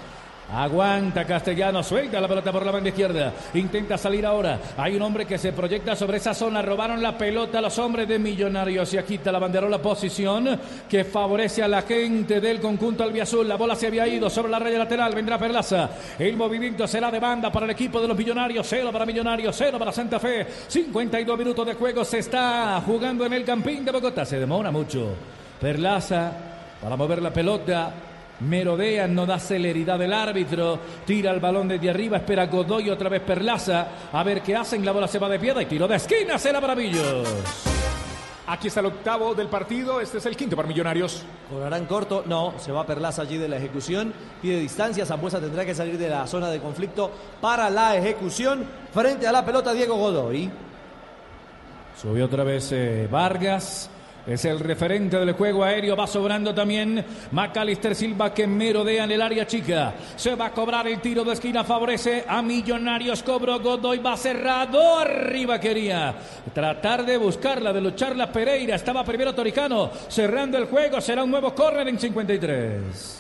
Aguanta 0.51 1.25
Castellanos, 1.25 1.85
suelta 1.85 2.19
la 2.19 2.27
pelota 2.27 2.51
por 2.51 2.65
la 2.65 2.71
banda 2.71 2.89
izquierda. 2.89 3.31
Intenta 3.53 3.99
salir 3.99 4.25
ahora. 4.25 4.59
Hay 4.77 4.95
un 4.95 5.01
hombre 5.03 5.25
que 5.25 5.37
se 5.37 5.53
proyecta 5.53 5.95
sobre 5.95 6.17
esa 6.17 6.33
zona. 6.33 6.63
Robaron 6.63 7.03
la 7.03 7.15
pelota 7.15 7.59
a 7.59 7.61
los 7.61 7.77
hombres 7.77 8.07
de 8.07 8.17
Millonarios. 8.17 8.91
Y 8.93 8.97
aquí 8.97 9.19
quita 9.19 9.31
la 9.31 9.37
banderola 9.37 9.79
posición 9.79 10.59
que 10.89 11.03
favorece 11.03 11.61
a 11.61 11.67
la 11.67 11.83
gente 11.83 12.41
del 12.41 12.59
conjunto 12.59 13.03
albiazul. 13.03 13.47
La 13.47 13.57
bola 13.57 13.75
se 13.75 13.87
había 13.87 14.07
ido 14.07 14.27
sobre 14.27 14.51
la 14.51 14.57
raya 14.57 14.79
lateral. 14.79 15.13
Vendrá 15.13 15.37
Perlaza. 15.37 15.89
El 16.17 16.35
movimiento 16.35 16.87
será 16.87 17.11
de 17.11 17.19
banda 17.19 17.51
para 17.51 17.65
el 17.65 17.71
equipo 17.71 18.01
de 18.01 18.07
los 18.07 18.17
Millonarios. 18.17 18.65
Cero 18.67 18.89
para 18.91 19.05
Millonarios, 19.05 19.55
cero 19.55 19.77
para 19.77 19.91
Santa 19.91 20.19
Fe. 20.19 20.47
52 20.67 21.37
minutos 21.37 21.65
de 21.65 21.75
juego 21.75 22.03
se 22.03 22.19
está 22.19 22.81
jugando 22.83 23.23
en 23.23 23.33
el 23.33 23.45
Campín 23.45 23.85
de 23.85 23.91
Bogotá. 23.91 24.25
Se 24.25 24.39
demora 24.39 24.71
mucho. 24.71 25.09
Perlaza 25.61 26.48
para 26.81 26.95
mover 26.95 27.21
la 27.21 27.31
pelota. 27.31 27.93
Merodea, 28.41 29.05
no 29.05 29.25
da 29.25 29.37
celeridad 29.37 30.01
el 30.01 30.13
árbitro. 30.13 30.79
Tira 31.05 31.31
el 31.31 31.39
balón 31.39 31.67
desde 31.67 31.89
arriba, 31.89 32.17
espera 32.17 32.47
Godoy 32.47 32.89
otra 32.89 33.09
vez 33.09 33.21
Perlaza. 33.21 33.87
A 34.13 34.23
ver 34.23 34.41
qué 34.41 34.55
hacen. 34.55 34.85
La 34.85 34.93
bola 34.93 35.07
se 35.07 35.19
va 35.19 35.27
de 35.27 35.39
piedra 35.39 35.61
y 35.61 35.65
tiro 35.65 35.87
de 35.87 35.97
esquina. 35.97 36.37
Será 36.37 36.61
para 36.61 36.75
Millos. 36.75 37.27
Aquí 38.47 38.67
está 38.67 38.79
el 38.79 38.87
octavo 38.87 39.35
del 39.35 39.47
partido. 39.47 40.01
Este 40.01 40.17
es 40.17 40.25
el 40.25 40.35
quinto 40.35 40.55
para 40.55 40.67
Millonarios. 40.67 41.23
Cobrarán 41.51 41.85
corto, 41.85 42.23
no, 42.25 42.55
se 42.57 42.71
va 42.71 42.83
Perlaza 42.83 43.21
allí 43.21 43.37
de 43.37 43.47
la 43.47 43.57
ejecución, 43.57 44.11
pide 44.41 44.59
distancia, 44.59 45.05
Zambuesa 45.05 45.39
tendrá 45.39 45.65
que 45.65 45.75
salir 45.75 45.99
de 45.99 46.09
la 46.09 46.25
zona 46.25 46.49
de 46.49 46.59
conflicto 46.59 47.11
para 47.39 47.69
la 47.69 47.95
ejecución, 47.95 48.65
frente 48.91 49.27
a 49.27 49.31
la 49.31 49.45
pelota 49.45 49.71
Diego 49.71 49.97
Godoy. 49.97 50.49
Subió 52.01 52.25
otra 52.25 52.43
vez 52.43 52.71
eh, 52.71 53.07
Vargas. 53.11 53.91
Es 54.29 54.45
el 54.45 54.59
referente 54.59 55.17
del 55.17 55.31
juego 55.31 55.63
aéreo. 55.63 55.95
Va 55.95 56.05
sobrando 56.05 56.53
también 56.53 57.03
Macalister 57.31 57.95
Silva 57.95 58.31
que 58.31 58.45
merodea 58.45 59.05
en 59.05 59.11
el 59.11 59.23
área 59.23 59.47
chica. 59.47 59.95
Se 60.15 60.35
va 60.35 60.45
a 60.45 60.51
cobrar 60.51 60.87
el 60.87 61.01
tiro 61.01 61.23
de 61.23 61.33
esquina. 61.33 61.63
Favorece 61.63 62.25
a 62.27 62.43
Millonarios. 62.43 63.23
Cobro 63.23 63.59
Godoy. 63.59 63.97
Va 63.97 64.15
cerrado. 64.15 64.99
Arriba 64.99 65.59
quería 65.59 66.13
tratar 66.53 67.07
de 67.07 67.17
buscarla, 67.17 67.73
de 67.73 67.81
lucharla 67.81 68.31
Pereira. 68.31 68.75
Estaba 68.75 69.03
primero 69.03 69.33
Toricano. 69.33 69.89
Cerrando 70.07 70.59
el 70.59 70.65
juego. 70.65 71.01
Será 71.01 71.23
un 71.23 71.31
nuevo 71.31 71.55
córner 71.55 71.87
en 71.87 71.97
53. 71.97 73.15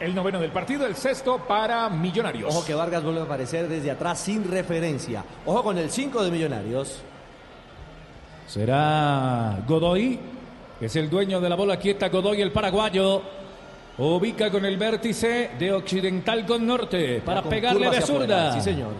El 0.00 0.14
noveno 0.14 0.38
del 0.38 0.52
partido, 0.52 0.86
el 0.86 0.96
sexto 0.96 1.38
para 1.48 1.88
Millonarios. 1.88 2.54
Ojo 2.54 2.62
que 2.62 2.74
Vargas 2.74 3.02
vuelve 3.02 3.20
a 3.20 3.24
aparecer 3.24 3.68
desde 3.68 3.90
atrás 3.90 4.20
sin 4.20 4.48
referencia. 4.48 5.24
Ojo 5.46 5.62
con 5.62 5.78
el 5.78 5.90
5 5.90 6.24
de 6.24 6.30
Millonarios. 6.30 7.02
Será 8.48 9.62
Godoy, 9.66 10.18
que 10.80 10.86
es 10.86 10.96
el 10.96 11.10
dueño 11.10 11.38
de 11.40 11.48
la 11.50 11.54
bola 11.54 11.78
quieta. 11.78 12.08
Godoy, 12.08 12.40
el 12.40 12.50
paraguayo. 12.50 13.22
Ubica 13.98 14.50
con 14.50 14.64
el 14.64 14.76
vértice 14.76 15.50
de 15.58 15.72
occidental 15.72 16.46
con 16.46 16.64
norte 16.66 17.20
para 17.24 17.42
pegarle 17.42 17.90
de 17.90 17.98
afuera. 17.98 18.06
zurda. 18.06 18.52
Sí, 18.54 18.60
señor. 18.60 18.92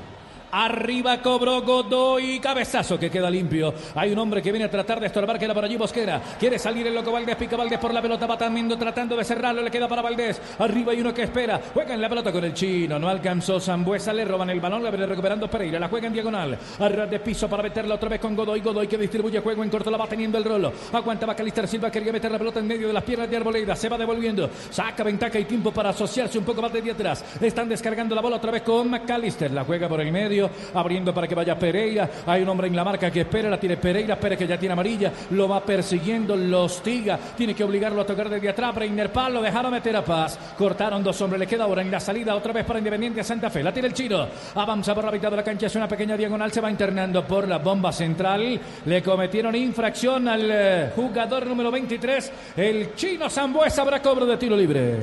Arriba 0.51 1.21
cobró 1.21 1.63
Godoy, 1.63 2.41
cabezazo 2.41 2.99
que 2.99 3.11
queda 3.11 3.31
limpio. 3.31 3.75
Hay 3.95 4.13
un 4.13 4.19
hombre 4.19 4.41
que 4.43 4.51
viene 4.51 4.65
a 4.65 4.71
tratar 4.71 5.01
de 5.01 5.07
estorbar, 5.07 5.39
queda 5.39 5.55
por 5.55 5.65
allí 5.65 5.77
Bosquera. 5.77 6.21
Quiere 6.39 6.59
salir 6.59 6.87
el 6.87 6.95
loco 6.95 7.13
Valdés, 7.13 7.37
pica 7.37 7.57
Valdés 7.57 7.79
por 7.79 7.93
la 7.93 8.01
pelota, 8.01 8.27
va 8.27 8.39
también 8.39 8.69
tratando 8.79 9.17
de 9.17 9.25
cerrarlo, 9.25 9.63
le 9.63 9.71
queda 9.71 9.87
para 9.89 10.03
Valdés. 10.03 10.41
Arriba 10.59 10.93
hay 10.93 11.01
uno 11.01 11.13
que 11.13 11.25
espera, 11.25 11.61
juega 11.75 11.95
en 11.95 12.01
la 12.01 12.09
pelota 12.09 12.33
con 12.33 12.45
el 12.45 12.55
chino, 12.55 12.99
no 12.99 13.09
alcanzó 13.09 13.61
Zambuesa, 13.61 14.13
le 14.13 14.25
roban 14.25 14.51
el 14.51 14.61
balón, 14.61 14.83
la 14.83 14.91
viene 14.91 15.07
recuperando 15.07 15.49
Pereira, 15.49 15.79
la 15.79 15.89
juega 15.89 16.07
en 16.07 16.13
diagonal. 16.13 16.59
A 16.79 16.89
ras 16.89 17.11
de 17.11 17.21
piso 17.21 17.49
para 17.49 17.63
meterla 17.63 17.95
otra 17.97 18.09
vez 18.09 18.21
con 18.21 18.35
Godoy, 18.35 18.61
Godoy 18.61 18.87
que 18.87 18.97
distribuye 18.97 19.41
juego 19.41 19.63
en 19.63 19.71
corto, 19.71 19.91
la 19.91 19.99
va 19.99 20.07
teniendo 20.07 20.39
el 20.39 20.45
rolo. 20.45 20.73
Aguanta 20.93 21.27
Bacalister 21.27 21.69
Silva, 21.69 21.91
quería 21.91 22.13
meter 22.13 22.31
la 22.31 22.39
pelota 22.39 22.61
en 22.61 22.67
medio 22.67 22.87
de 22.87 22.93
las 22.95 23.05
piernas 23.05 23.31
de 23.31 23.37
Arboleda, 23.37 23.77
se 23.77 23.89
va 23.89 23.99
devolviendo, 23.99 24.49
saca 24.71 25.03
ventaja 25.03 25.39
y 25.39 25.45
tiempo 25.45 25.73
para 25.73 25.91
asociarse 25.91 26.39
un 26.39 26.45
poco 26.45 26.63
más 26.63 26.73
de 26.73 26.91
atrás. 26.91 27.25
Están 27.41 27.69
descargando 27.69 28.15
la 28.15 28.21
bola 28.21 28.37
otra 28.37 28.51
vez 28.51 28.63
con 28.63 28.89
McAllister, 28.89 29.51
la 29.51 29.65
juega 29.65 29.89
por 29.89 30.01
el 30.01 30.13
medio, 30.13 30.38
abriendo 30.75 31.15
para 31.15 31.27
que 31.27 31.35
vaya 31.35 31.59
Pereira. 31.59 32.09
Hay 32.27 32.43
un 32.43 32.49
hombre 32.49 32.69
en 32.69 32.77
la 32.77 32.85
marca 32.85 33.11
que 33.11 33.23
espera, 33.23 33.49
la 33.49 33.59
tiene 33.59 33.77
Pereira, 33.77 34.15
espera 34.15 34.37
que 34.37 34.47
ya 34.47 34.59
tiene 34.59 34.73
amarilla, 34.73 35.13
lo 35.31 35.49
va 35.49 35.65
persiguiendo, 35.65 36.37
lo 36.37 36.65
hostiga, 36.65 37.19
tiene 37.37 37.55
que 37.55 37.65
obligarlo 37.65 38.03
a 38.03 38.07
tocar 38.07 38.29
desde 38.29 38.49
atrás. 38.49 38.75
Breiner 38.75 39.13
Pal 39.13 39.35
lo 39.35 39.43
dejaron 39.43 39.73
meter 39.73 39.97
a 39.97 40.05
paz. 40.05 40.39
Cortaron 40.57 41.03
dos 41.03 41.21
hombres, 41.23 41.41
le 41.41 41.47
queda 41.47 41.65
ahora 41.65 41.83
en 41.83 41.91
la 41.91 42.01
salida 42.01 42.35
otra 42.35 42.53
vez 42.53 42.65
para 42.65 42.79
Independiente 42.79 43.25
Santa 43.25 43.51
Fe. 43.51 43.63
La 43.63 43.73
tiene 43.73 43.89
el 43.89 43.95
chino, 43.95 44.27
avanza 44.55 44.95
por 44.95 45.05
la 45.05 45.11
mitad 45.11 45.31
de 45.31 45.37
la 45.37 45.45
cancha, 45.45 45.67
es 45.67 45.75
una 45.77 45.89
pequeña 45.89 46.17
diagonal, 46.17 46.53
se 46.53 46.61
va 46.61 46.71
internando 46.71 47.25
por 47.25 47.49
la 47.49 47.59
bomba 47.59 47.93
central. 47.93 48.61
Le 48.85 49.03
cometieron 49.03 49.55
infracción 49.55 50.29
al 50.29 50.49
eh, 50.51 50.91
jugador 50.95 51.47
número 51.47 51.71
23, 51.71 52.33
el 52.57 52.95
chino 52.95 53.29
Zambuesa, 53.31 53.83
habrá 53.83 54.03
cobro 54.03 54.27
de 54.27 54.37
tiro 54.37 54.57
libre. 54.57 54.99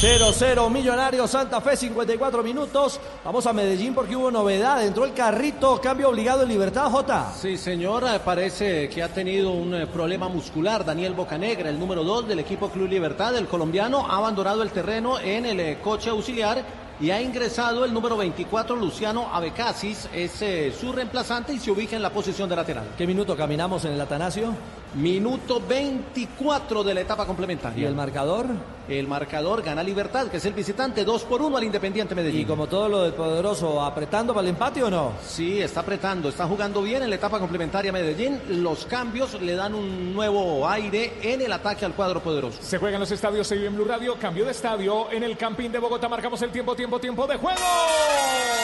0-0 0.00 0.70
Millonarios 0.70 1.28
Santa 1.28 1.60
Fe, 1.60 1.76
54 1.76 2.44
minutos. 2.44 3.00
Vamos 3.24 3.44
a 3.46 3.52
Medellín 3.52 3.96
porque 3.96 4.14
hubo 4.14 4.30
novedad. 4.30 4.86
Entró 4.86 5.04
el 5.04 5.12
carrito, 5.12 5.80
cambio 5.80 6.10
obligado 6.10 6.44
en 6.44 6.50
libertad, 6.50 6.88
J. 6.88 7.32
Sí, 7.36 7.58
señor, 7.58 8.04
eh, 8.04 8.20
parece 8.24 8.88
que 8.88 9.02
ha 9.02 9.08
tenido 9.08 9.50
un 9.50 9.74
eh, 9.74 9.88
problema 9.88 10.28
muscular. 10.28 10.84
Daniel 10.84 11.14
Bocanegra, 11.14 11.68
el 11.68 11.80
número 11.80 12.04
2 12.04 12.28
del 12.28 12.38
equipo 12.38 12.68
Club 12.68 12.86
Libertad, 12.86 13.34
el 13.34 13.48
colombiano, 13.48 14.06
ha 14.08 14.18
abandonado 14.18 14.62
el 14.62 14.70
terreno 14.70 15.18
en 15.18 15.46
el 15.46 15.58
eh, 15.58 15.78
coche 15.82 16.10
auxiliar 16.10 16.62
y 17.00 17.10
ha 17.10 17.20
ingresado 17.22 17.84
el 17.84 17.94
número 17.94 18.16
24, 18.16 18.74
Luciano 18.76 19.28
Abecasis, 19.32 20.08
es 20.12 20.42
eh, 20.42 20.72
su 20.78 20.92
reemplazante 20.92 21.52
y 21.52 21.58
se 21.58 21.70
ubica 21.70 21.96
en 21.96 22.02
la 22.02 22.10
posición 22.10 22.48
de 22.48 22.56
lateral. 22.56 22.88
¿Qué 22.96 23.06
minuto 23.06 23.36
caminamos 23.36 23.84
en 23.84 23.92
el 23.92 24.00
Atanasio? 24.00 24.54
Minuto 24.94 25.60
24 25.60 26.82
de 26.82 26.94
la 26.94 27.00
etapa 27.02 27.26
complementaria. 27.26 27.82
¿Y 27.82 27.86
el 27.86 27.94
marcador? 27.94 28.46
El 28.88 29.06
marcador 29.06 29.62
gana 29.62 29.82
Libertad, 29.82 30.28
que 30.28 30.38
es 30.38 30.44
el 30.46 30.54
visitante, 30.54 31.04
2 31.04 31.24
por 31.24 31.42
1 31.42 31.58
al 31.58 31.64
Independiente 31.64 32.14
Medellín. 32.14 32.40
Y 32.40 32.44
como 32.46 32.66
todo 32.68 32.88
lo 32.88 33.02
del 33.02 33.12
poderoso, 33.12 33.82
¿apretando 33.82 34.32
para 34.32 34.44
el 34.44 34.54
empate 34.54 34.82
o 34.82 34.88
no? 34.88 35.12
Sí, 35.22 35.60
está 35.60 35.80
apretando, 35.80 36.30
está 36.30 36.46
jugando 36.46 36.80
bien 36.80 37.02
en 37.02 37.10
la 37.10 37.16
etapa 37.16 37.38
complementaria 37.38 37.92
Medellín. 37.92 38.40
Los 38.62 38.86
cambios 38.86 39.38
le 39.42 39.54
dan 39.54 39.74
un 39.74 40.14
nuevo 40.14 40.66
aire 40.66 41.18
en 41.20 41.42
el 41.42 41.52
ataque 41.52 41.84
al 41.84 41.92
cuadro 41.92 42.22
poderoso. 42.22 42.58
Se 42.62 42.78
juega 42.78 42.96
en 42.96 43.00
los 43.00 43.10
estadios, 43.10 43.46
se 43.46 43.56
vive 43.56 43.66
en 43.66 43.74
Blue 43.74 43.84
Radio. 43.84 44.16
Cambio 44.18 44.46
de 44.46 44.52
estadio 44.52 45.12
en 45.12 45.22
el 45.22 45.36
Campín 45.36 45.70
de 45.70 45.78
Bogotá. 45.78 46.08
Marcamos 46.08 46.40
el 46.40 46.50
tiempo, 46.50 46.74
tiempo, 46.74 46.87
tiempo 46.98 47.26
de 47.26 47.36
juego. 47.36 47.60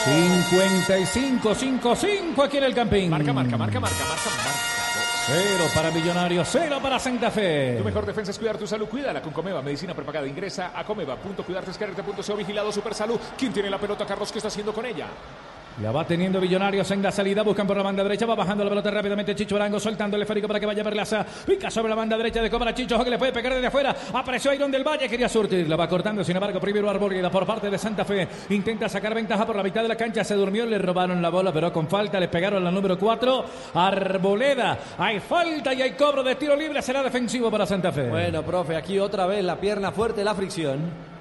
55-5-5 0.05 2.43
aquí 2.43 2.57
en 2.57 2.63
el 2.63 2.73
Campín. 2.73 3.11
Marca, 3.11 3.31
marca, 3.31 3.57
marca, 3.57 3.79
marca, 3.79 3.99
marca, 3.99 4.29
marca. 4.29 4.49
Cero 5.27 5.65
para 5.73 5.89
Millonarios, 5.89 6.47
cero 6.51 6.77
para 6.81 6.99
Santa 6.99 7.31
Fe. 7.31 7.77
Tu 7.79 7.83
mejor 7.83 8.05
defensa 8.05 8.29
es 8.31 8.37
cuidar 8.37 8.57
tu 8.57 8.67
salud. 8.67 8.87
Cuídala 8.87 9.21
con 9.21 9.33
Comeva, 9.33 9.61
medicina 9.61 9.95
prepagada. 9.95 10.27
Ingresa 10.27 10.71
a 10.75 10.83
comeva.cuidartescarrete.co 10.83 12.35
vigilado 12.35 12.71
Super 12.71 12.93
Salud. 12.93 13.19
¿Quién 13.37 13.51
tiene 13.51 13.69
la 13.69 13.79
pelota, 13.79 14.05
Carlos? 14.05 14.31
¿Qué 14.31 14.39
está 14.39 14.49
haciendo 14.49 14.73
con 14.73 14.85
ella? 14.85 15.07
La 15.81 15.91
va 15.91 16.05
teniendo 16.07 16.39
Millonarios 16.39 16.89
en 16.91 17.01
la 17.01 17.11
salida, 17.11 17.43
buscan 17.43 17.67
por 17.67 17.75
la 17.75 17.83
banda 17.83 18.01
derecha, 18.01 18.25
va 18.25 18.33
bajando 18.33 18.63
la 18.63 18.69
pelota 18.69 18.91
rápidamente 18.91 19.35
Chicho 19.35 19.57
Arango, 19.57 19.77
soltando 19.77 20.15
el 20.15 20.21
esférico 20.21 20.47
para 20.47 20.57
que 20.57 20.65
vaya 20.65 20.83
Perlaza, 20.85 21.25
pica 21.45 21.69
sobre 21.69 21.89
la 21.89 21.95
banda 21.95 22.15
derecha 22.15 22.41
de 22.41 22.49
Cobra 22.49 22.73
Chicho, 22.73 23.03
que 23.03 23.09
le 23.09 23.17
puede 23.17 23.33
pegar 23.33 23.53
desde 23.53 23.67
afuera, 23.67 23.93
apareció 24.13 24.53
Iron 24.53 24.71
del 24.71 24.85
Valle, 24.85 25.09
quería 25.09 25.27
surtir, 25.27 25.67
la 25.67 25.75
va 25.75 25.89
cortando, 25.89 26.23
sin 26.23 26.37
embargo, 26.37 26.61
primero 26.61 26.89
Arboleda 26.89 27.29
por 27.29 27.45
parte 27.45 27.69
de 27.69 27.77
Santa 27.77 28.05
Fe, 28.05 28.25
intenta 28.51 28.87
sacar 28.87 29.13
ventaja 29.13 29.45
por 29.45 29.57
la 29.57 29.63
mitad 29.63 29.81
de 29.81 29.89
la 29.89 29.97
cancha, 29.97 30.23
se 30.23 30.35
durmió, 30.35 30.65
le 30.65 30.77
robaron 30.77 31.21
la 31.21 31.29
bola, 31.29 31.51
pero 31.51 31.73
con 31.73 31.89
falta 31.89 32.21
le 32.21 32.29
pegaron 32.29 32.63
la 32.63 32.71
número 32.71 32.97
4, 32.97 33.45
Arboleda, 33.73 34.77
hay 34.97 35.19
falta 35.19 35.73
y 35.73 35.81
hay 35.81 35.91
cobro 35.91 36.23
de 36.23 36.35
tiro 36.35 36.55
libre, 36.55 36.81
será 36.81 37.03
defensivo 37.03 37.51
para 37.51 37.65
Santa 37.65 37.91
Fe. 37.91 38.07
Bueno, 38.07 38.43
profe, 38.43 38.77
aquí 38.77 38.97
otra 38.97 39.25
vez 39.25 39.43
la 39.43 39.57
pierna 39.57 39.91
fuerte, 39.91 40.23
la 40.23 40.35
fricción. 40.35 41.14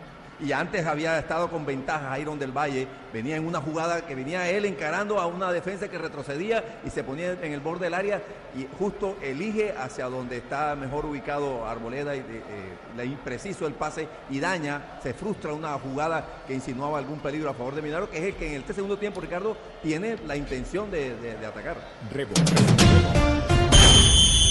Y 0.45 0.53
antes 0.53 0.87
había 0.87 1.19
estado 1.19 1.49
con 1.49 1.65
ventaja 1.65 2.19
Iron 2.19 2.39
del 2.39 2.53
Valle, 2.53 2.87
venía 3.13 3.37
en 3.37 3.47
una 3.47 3.61
jugada 3.61 4.03
que 4.07 4.15
venía 4.15 4.49
él 4.51 4.67
encarando 4.67 5.19
a 5.19 5.27
una 5.27 5.51
defensa 5.51 5.89
que 5.89 5.97
retrocedía 5.97 6.81
y 6.85 6.91
se 6.91 7.03
ponía 7.03 7.33
en 7.33 7.53
el 7.53 7.61
borde 7.61 7.87
del 7.87 7.95
área 7.95 8.21
y 8.57 8.67
justo 8.79 9.17
elige 9.23 9.73
hacia 9.73 10.07
donde 10.07 10.37
está 10.37 10.77
mejor 10.77 11.07
ubicado 11.07 11.67
Arboleda 11.67 12.15
y 12.15 12.19
eh, 12.19 12.25
le 12.97 13.07
impreciso 13.07 13.67
el 13.67 13.75
pase 13.75 14.07
y 14.31 14.39
daña, 14.39 14.99
se 15.03 15.15
frustra 15.15 15.53
una 15.53 15.73
jugada 15.79 16.43
que 16.47 16.55
insinuaba 16.55 16.99
algún 16.99 17.21
peligro 17.21 17.51
a 17.51 17.55
favor 17.55 17.75
de 17.75 17.83
Minaro, 17.83 18.11
que 18.11 18.19
es 18.19 18.25
el 18.25 18.35
que 18.35 18.55
en 18.55 18.61
este 18.61 18.75
segundo 18.75 18.99
tiempo, 18.99 19.21
Ricardo, 19.21 19.57
tiene 19.83 20.19
la 20.27 20.37
intención 20.37 20.91
de, 20.91 21.15
atacar. 21.47 21.77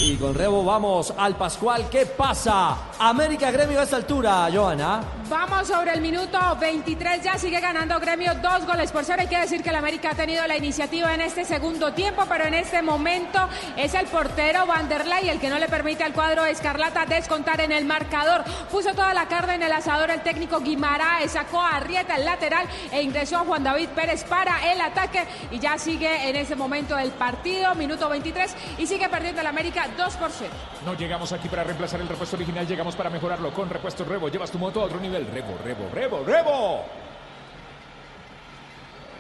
Y 0.06 0.18
con 0.18 0.36
Rebo 0.36 0.66
vamos 0.66 1.14
al 1.18 1.38
Pascual. 1.38 1.90
¿Qué 1.90 2.06
pasa? 2.06 2.90
América 3.00 3.50
Gremio 3.52 3.80
a 3.80 3.84
esta 3.84 3.96
altura, 3.96 4.50
Joana. 4.54 5.02
Vamos 5.30 5.70
sobre 5.70 5.94
el 5.94 6.02
minuto 6.02 6.38
23, 6.60 7.24
ya 7.24 7.38
sigue 7.38 7.62
ganando 7.62 7.98
Gremio 8.02 8.36
dos 8.36 8.68
goles 8.68 8.92
por 8.92 9.06
cero. 9.06 9.20
Hay 9.22 9.28
que 9.28 9.40
decir 9.40 9.64
que 9.64 9.70
el 9.70 9.78
América 9.78 10.10
ha 10.12 10.16
tenido 10.16 10.46
la 10.46 10.58
iniciativa 10.58 11.14
en 11.14 11.22
este 11.22 11.46
segundo 11.46 11.94
tiempo, 11.94 12.24
pero 12.28 12.44
en 12.44 12.54
este 12.54 12.82
momento 12.82 13.40
es 13.78 13.94
el 13.94 14.06
portero 14.08 14.68
Vanderlei 14.68 15.30
el 15.30 15.40
que 15.40 15.50
no 15.50 15.58
le 15.58 15.70
permite 15.70 16.04
al 16.04 16.12
cuadro 16.12 16.44
Escarlata 16.44 17.06
descontar 17.06 17.62
en 17.62 17.72
el 17.72 17.86
marcador. 17.86 18.44
Puso 18.70 18.94
toda 18.94 19.14
la 19.14 19.28
carne 19.28 19.56
en 19.56 19.64
el 19.64 19.72
asador 19.72 20.12
el 20.12 20.22
técnico 20.22 20.60
Guimaraes, 20.60 21.32
sacó 21.32 21.62
a 21.62 21.78
Arrieta 21.78 22.18
el 22.18 22.26
lateral 22.26 22.68
e 22.92 23.02
ingresó 23.02 23.38
a 23.38 23.46
Juan 23.46 23.64
David 23.64 23.90
Pérez 23.96 24.26
para 24.26 24.72
el 24.72 24.82
ataque 24.82 25.26
y 25.50 25.60
ya 25.60 25.78
sigue 25.78 26.30
en 26.30 26.36
ese 26.36 26.58
momento 26.58 26.98
el 26.98 27.12
partido, 27.12 27.74
minuto 27.76 28.10
23 28.10 28.54
y 28.78 28.86
sigue 28.86 29.08
perdiendo 29.08 29.40
el 29.40 29.48
América 29.48 29.88
2 29.94 30.16
por 30.18 30.32
0. 30.32 30.52
No 30.86 30.94
llegamos 30.96 31.32
aquí 31.32 31.48
para 31.48 31.64
reemplazar 31.64 32.02
el 32.02 32.08
repuesto 32.08 32.36
original, 32.36 32.68
llegamos 32.68 32.96
para 32.96 33.10
mejorarlo 33.10 33.54
con 33.54 33.70
repuestos 33.70 34.08
Rebo. 34.08 34.30
Llevas 34.30 34.52
tu 34.52 34.60
moto 34.60 34.82
a 34.82 34.86
otro 34.86 35.00
nivel. 35.00 35.28
Rebo, 35.28 35.58
Rebo, 35.64 35.90
Rebo, 35.94 36.24
Rebo. 36.24 36.86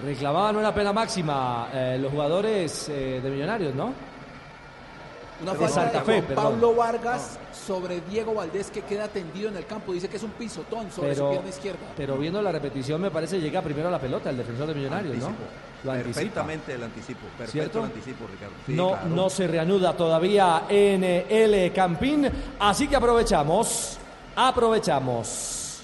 Reclamaban 0.03 0.55
una 0.57 0.73
pena 0.73 0.91
máxima 0.91 1.69
eh, 1.73 1.97
los 1.99 2.11
jugadores 2.11 2.89
eh, 2.89 3.21
de 3.21 3.29
Millonarios, 3.29 3.73
¿no? 3.73 4.12
Una 5.43 5.51
De 5.51 5.57
falta 5.59 5.73
Santa 5.73 5.99
de 5.99 6.05
Fe, 6.05 6.13
Juan 6.13 6.25
perdón. 6.25 6.43
Pablo 6.45 6.75
Vargas 6.75 7.37
sobre 7.65 8.01
Diego 8.01 8.33
Valdés 8.33 8.71
que 8.71 8.81
queda 8.81 9.07
tendido 9.09 9.49
en 9.49 9.57
el 9.57 9.65
campo. 9.65 9.91
Dice 9.93 10.07
que 10.07 10.17
es 10.17 10.23
un 10.23 10.31
pisotón 10.31 10.89
sobre 10.91 11.15
su 11.15 11.29
pierna 11.29 11.49
izquierda. 11.49 11.79
pero 11.95 12.17
viendo 12.17 12.41
la 12.41 12.51
repetición, 12.51 13.01
me 13.01 13.11
parece 13.11 13.39
llega 13.39 13.61
primero 13.61 13.89
a 13.89 13.91
la 13.91 13.99
pelota 13.99 14.29
el 14.29 14.37
defensor 14.37 14.67
de 14.67 14.75
Millonarios, 14.75 15.17
¿no? 15.17 15.33
Lo 15.83 15.91
anticipa. 15.91 16.15
Perfectamente 16.15 16.73
el 16.75 16.83
anticipo, 16.83 17.19
perfecto 17.37 17.51
¿Cierto? 17.51 17.79
el 17.79 17.85
anticipo, 17.85 18.25
Ricardo. 18.31 18.53
Sí, 18.65 18.73
no, 18.73 18.89
claro. 18.89 19.07
no 19.09 19.29
se 19.29 19.47
reanuda 19.47 19.93
todavía 19.97 20.63
en 20.69 21.03
eh, 21.03 21.25
el 21.29 21.73
Campín, 21.73 22.29
así 22.59 22.87
que 22.87 22.95
aprovechamos, 22.95 23.97
aprovechamos. 24.35 25.81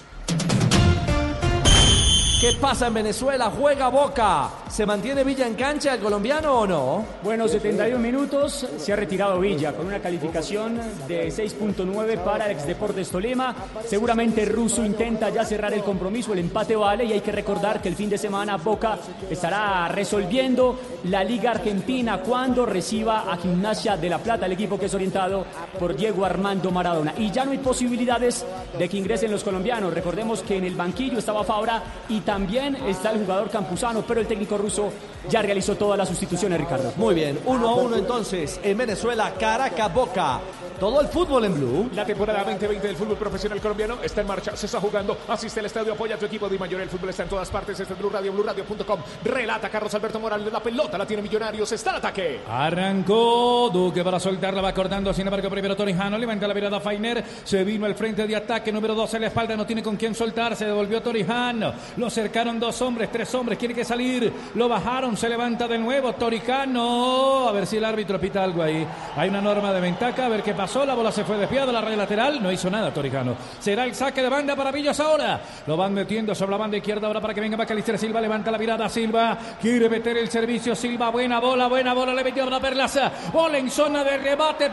¿Qué 2.40 2.52
pasa 2.58 2.86
en 2.86 2.94
Venezuela? 2.94 3.52
Juega 3.54 3.88
Boca 3.88 4.48
¿Se 4.70 4.86
mantiene 4.86 5.24
Villa 5.24 5.48
en 5.48 5.54
cancha 5.54 5.94
el 5.94 6.00
colombiano 6.00 6.60
o 6.60 6.66
no? 6.66 7.04
Bueno, 7.24 7.48
71 7.48 7.98
minutos, 7.98 8.68
se 8.78 8.92
ha 8.92 8.96
retirado 8.96 9.40
Villa 9.40 9.72
con 9.72 9.86
una 9.86 9.98
calificación 9.98 10.80
de 11.08 11.26
6.9 11.28 12.18
para 12.18 12.46
el 12.46 12.52
ex 12.52 12.66
Deportes 12.68 13.10
Tolima. 13.10 13.52
Seguramente 13.84 14.44
Russo 14.44 14.84
intenta 14.84 15.28
ya 15.30 15.44
cerrar 15.44 15.74
el 15.74 15.82
compromiso, 15.82 16.32
el 16.32 16.38
empate 16.38 16.76
vale 16.76 17.04
y 17.04 17.12
hay 17.12 17.20
que 17.20 17.32
recordar 17.32 17.82
que 17.82 17.88
el 17.88 17.96
fin 17.96 18.08
de 18.08 18.16
semana 18.16 18.58
Boca 18.58 18.96
estará 19.28 19.88
resolviendo 19.88 20.78
la 21.04 21.24
Liga 21.24 21.50
Argentina 21.50 22.20
cuando 22.20 22.64
reciba 22.64 23.30
a 23.30 23.36
Gimnasia 23.38 23.96
de 23.96 24.08
la 24.08 24.18
Plata, 24.18 24.46
el 24.46 24.52
equipo 24.52 24.78
que 24.78 24.86
es 24.86 24.94
orientado 24.94 25.46
por 25.80 25.96
Diego 25.96 26.24
Armando 26.24 26.70
Maradona. 26.70 27.12
Y 27.18 27.32
ya 27.32 27.44
no 27.44 27.50
hay 27.50 27.58
posibilidades 27.58 28.46
de 28.78 28.88
que 28.88 28.98
ingresen 28.98 29.32
los 29.32 29.42
colombianos. 29.42 29.92
Recordemos 29.92 30.42
que 30.42 30.58
en 30.58 30.64
el 30.64 30.76
banquillo 30.76 31.18
estaba 31.18 31.42
Fabra 31.42 31.82
y 32.08 32.20
también 32.20 32.76
está 32.76 33.10
el 33.10 33.18
jugador 33.18 33.50
Campuzano, 33.50 34.04
pero 34.06 34.20
el 34.20 34.28
técnico 34.28 34.59
ruso 34.60 34.92
ya 35.28 35.42
realizó 35.42 35.76
todas 35.76 35.98
las 35.98 36.08
sustituciones, 36.08 36.58
Ricardo. 36.58 36.92
Muy 36.96 37.14
bien, 37.14 37.38
uno 37.44 37.68
a 37.68 37.74
uno 37.74 37.96
entonces 37.96 38.60
en 38.62 38.76
Venezuela, 38.78 39.34
Caracas, 39.38 39.92
Boca. 39.92 40.40
Todo 40.80 41.02
el 41.02 41.08
fútbol 41.08 41.44
en 41.44 41.54
blue. 41.54 41.90
La 41.94 42.06
temporada 42.06 42.42
2020 42.42 42.86
del 42.86 42.96
fútbol 42.96 43.18
profesional 43.18 43.60
colombiano 43.60 43.98
está 44.02 44.22
en 44.22 44.26
marcha, 44.26 44.56
se 44.56 44.64
está 44.64 44.80
jugando. 44.80 45.14
Asiste 45.28 45.60
al 45.60 45.66
estadio, 45.66 45.92
apoya 45.92 46.14
a 46.14 46.18
tu 46.18 46.24
equipo 46.24 46.48
de 46.48 46.58
mayor. 46.58 46.80
El 46.80 46.88
fútbol 46.88 47.10
está 47.10 47.24
en 47.24 47.28
todas 47.28 47.50
partes. 47.50 47.78
Este 47.78 47.92
es 47.92 47.98
Blue 47.98 48.08
Radio, 48.08 48.32
BlueRadio.com. 48.32 49.00
Relata 49.24 49.68
Carlos 49.68 49.92
Alberto 49.94 50.18
Morales. 50.18 50.50
La 50.50 50.62
pelota 50.62 50.96
la 50.96 51.04
tiene 51.04 51.22
Millonarios. 51.22 51.70
Está 51.70 51.90
el 51.90 51.96
ataque. 51.96 52.40
Arrancó 52.48 53.68
Duque 53.70 54.02
para 54.02 54.18
soltarla, 54.18 54.62
va 54.62 54.72
cortando. 54.72 55.12
Sin 55.12 55.26
embargo, 55.26 55.50
primero 55.50 55.76
Torijano 55.76 56.16
levanta 56.16 56.48
la 56.48 56.54
mirada 56.54 56.80
Fainer. 56.80 57.22
Se 57.44 57.62
vino 57.62 57.84
al 57.84 57.94
frente 57.94 58.26
de 58.26 58.36
ataque. 58.36 58.72
Número 58.72 58.94
12 58.94 59.18
a 59.18 59.20
la 59.20 59.26
espalda. 59.26 59.54
No 59.58 59.66
tiene 59.66 59.82
con 59.82 59.96
quién 59.96 60.14
soltar. 60.14 60.56
Se 60.56 60.64
devolvió 60.64 61.02
Torijano. 61.02 61.74
Lo 61.98 62.08
cercaron 62.08 62.58
dos 62.58 62.80
hombres, 62.80 63.12
tres 63.12 63.34
hombres. 63.34 63.58
Tiene 63.58 63.74
que 63.74 63.84
salir. 63.84 64.32
Lo 64.54 64.66
bajaron. 64.66 65.14
Se 65.14 65.28
levanta 65.28 65.68
de 65.68 65.76
nuevo. 65.76 66.14
Torijano. 66.14 67.50
A 67.50 67.52
ver 67.52 67.66
si 67.66 67.76
el 67.76 67.84
árbitro 67.84 68.18
pita 68.18 68.42
algo 68.42 68.62
ahí. 68.62 68.86
Hay 69.14 69.28
una 69.28 69.42
norma 69.42 69.74
de 69.74 69.80
ventaja. 69.82 70.24
A 70.24 70.28
ver 70.30 70.42
qué 70.42 70.54
pasó. 70.70 70.86
La 70.86 70.94
bola 70.94 71.10
se 71.10 71.24
fue 71.24 71.36
desviada. 71.36 71.72
La 71.72 71.80
red 71.80 71.96
lateral. 71.96 72.42
No 72.42 72.50
hizo 72.52 72.70
nada 72.70 72.92
Torijano. 72.92 73.34
Será 73.58 73.84
el 73.84 73.94
saque 73.94 74.22
de 74.22 74.28
banda 74.28 74.54
para 74.54 74.70
Villas 74.70 75.00
ahora. 75.00 75.40
Lo 75.66 75.76
van 75.76 75.92
metiendo 75.92 76.34
sobre 76.34 76.52
la 76.52 76.58
banda 76.58 76.76
izquierda 76.76 77.06
ahora 77.06 77.20
para 77.20 77.34
que 77.34 77.40
venga 77.40 77.56
Macalister 77.56 77.98
Silva. 77.98 78.20
Levanta 78.20 78.50
la 78.50 78.58
mirada 78.58 78.88
Silva. 78.88 79.36
Quiere 79.60 79.88
meter 79.88 80.16
el 80.16 80.30
servicio 80.30 80.74
Silva. 80.76 81.10
Buena 81.10 81.40
bola, 81.40 81.66
buena 81.66 81.92
bola. 81.92 82.14
Le 82.14 82.22
metió 82.22 82.44
a 82.44 82.50
la 82.50 82.60
perlaza. 82.60 83.10
Bola 83.32 83.58
en 83.58 83.70
zona 83.70 84.04
de 84.04 84.18
rebate. 84.18 84.68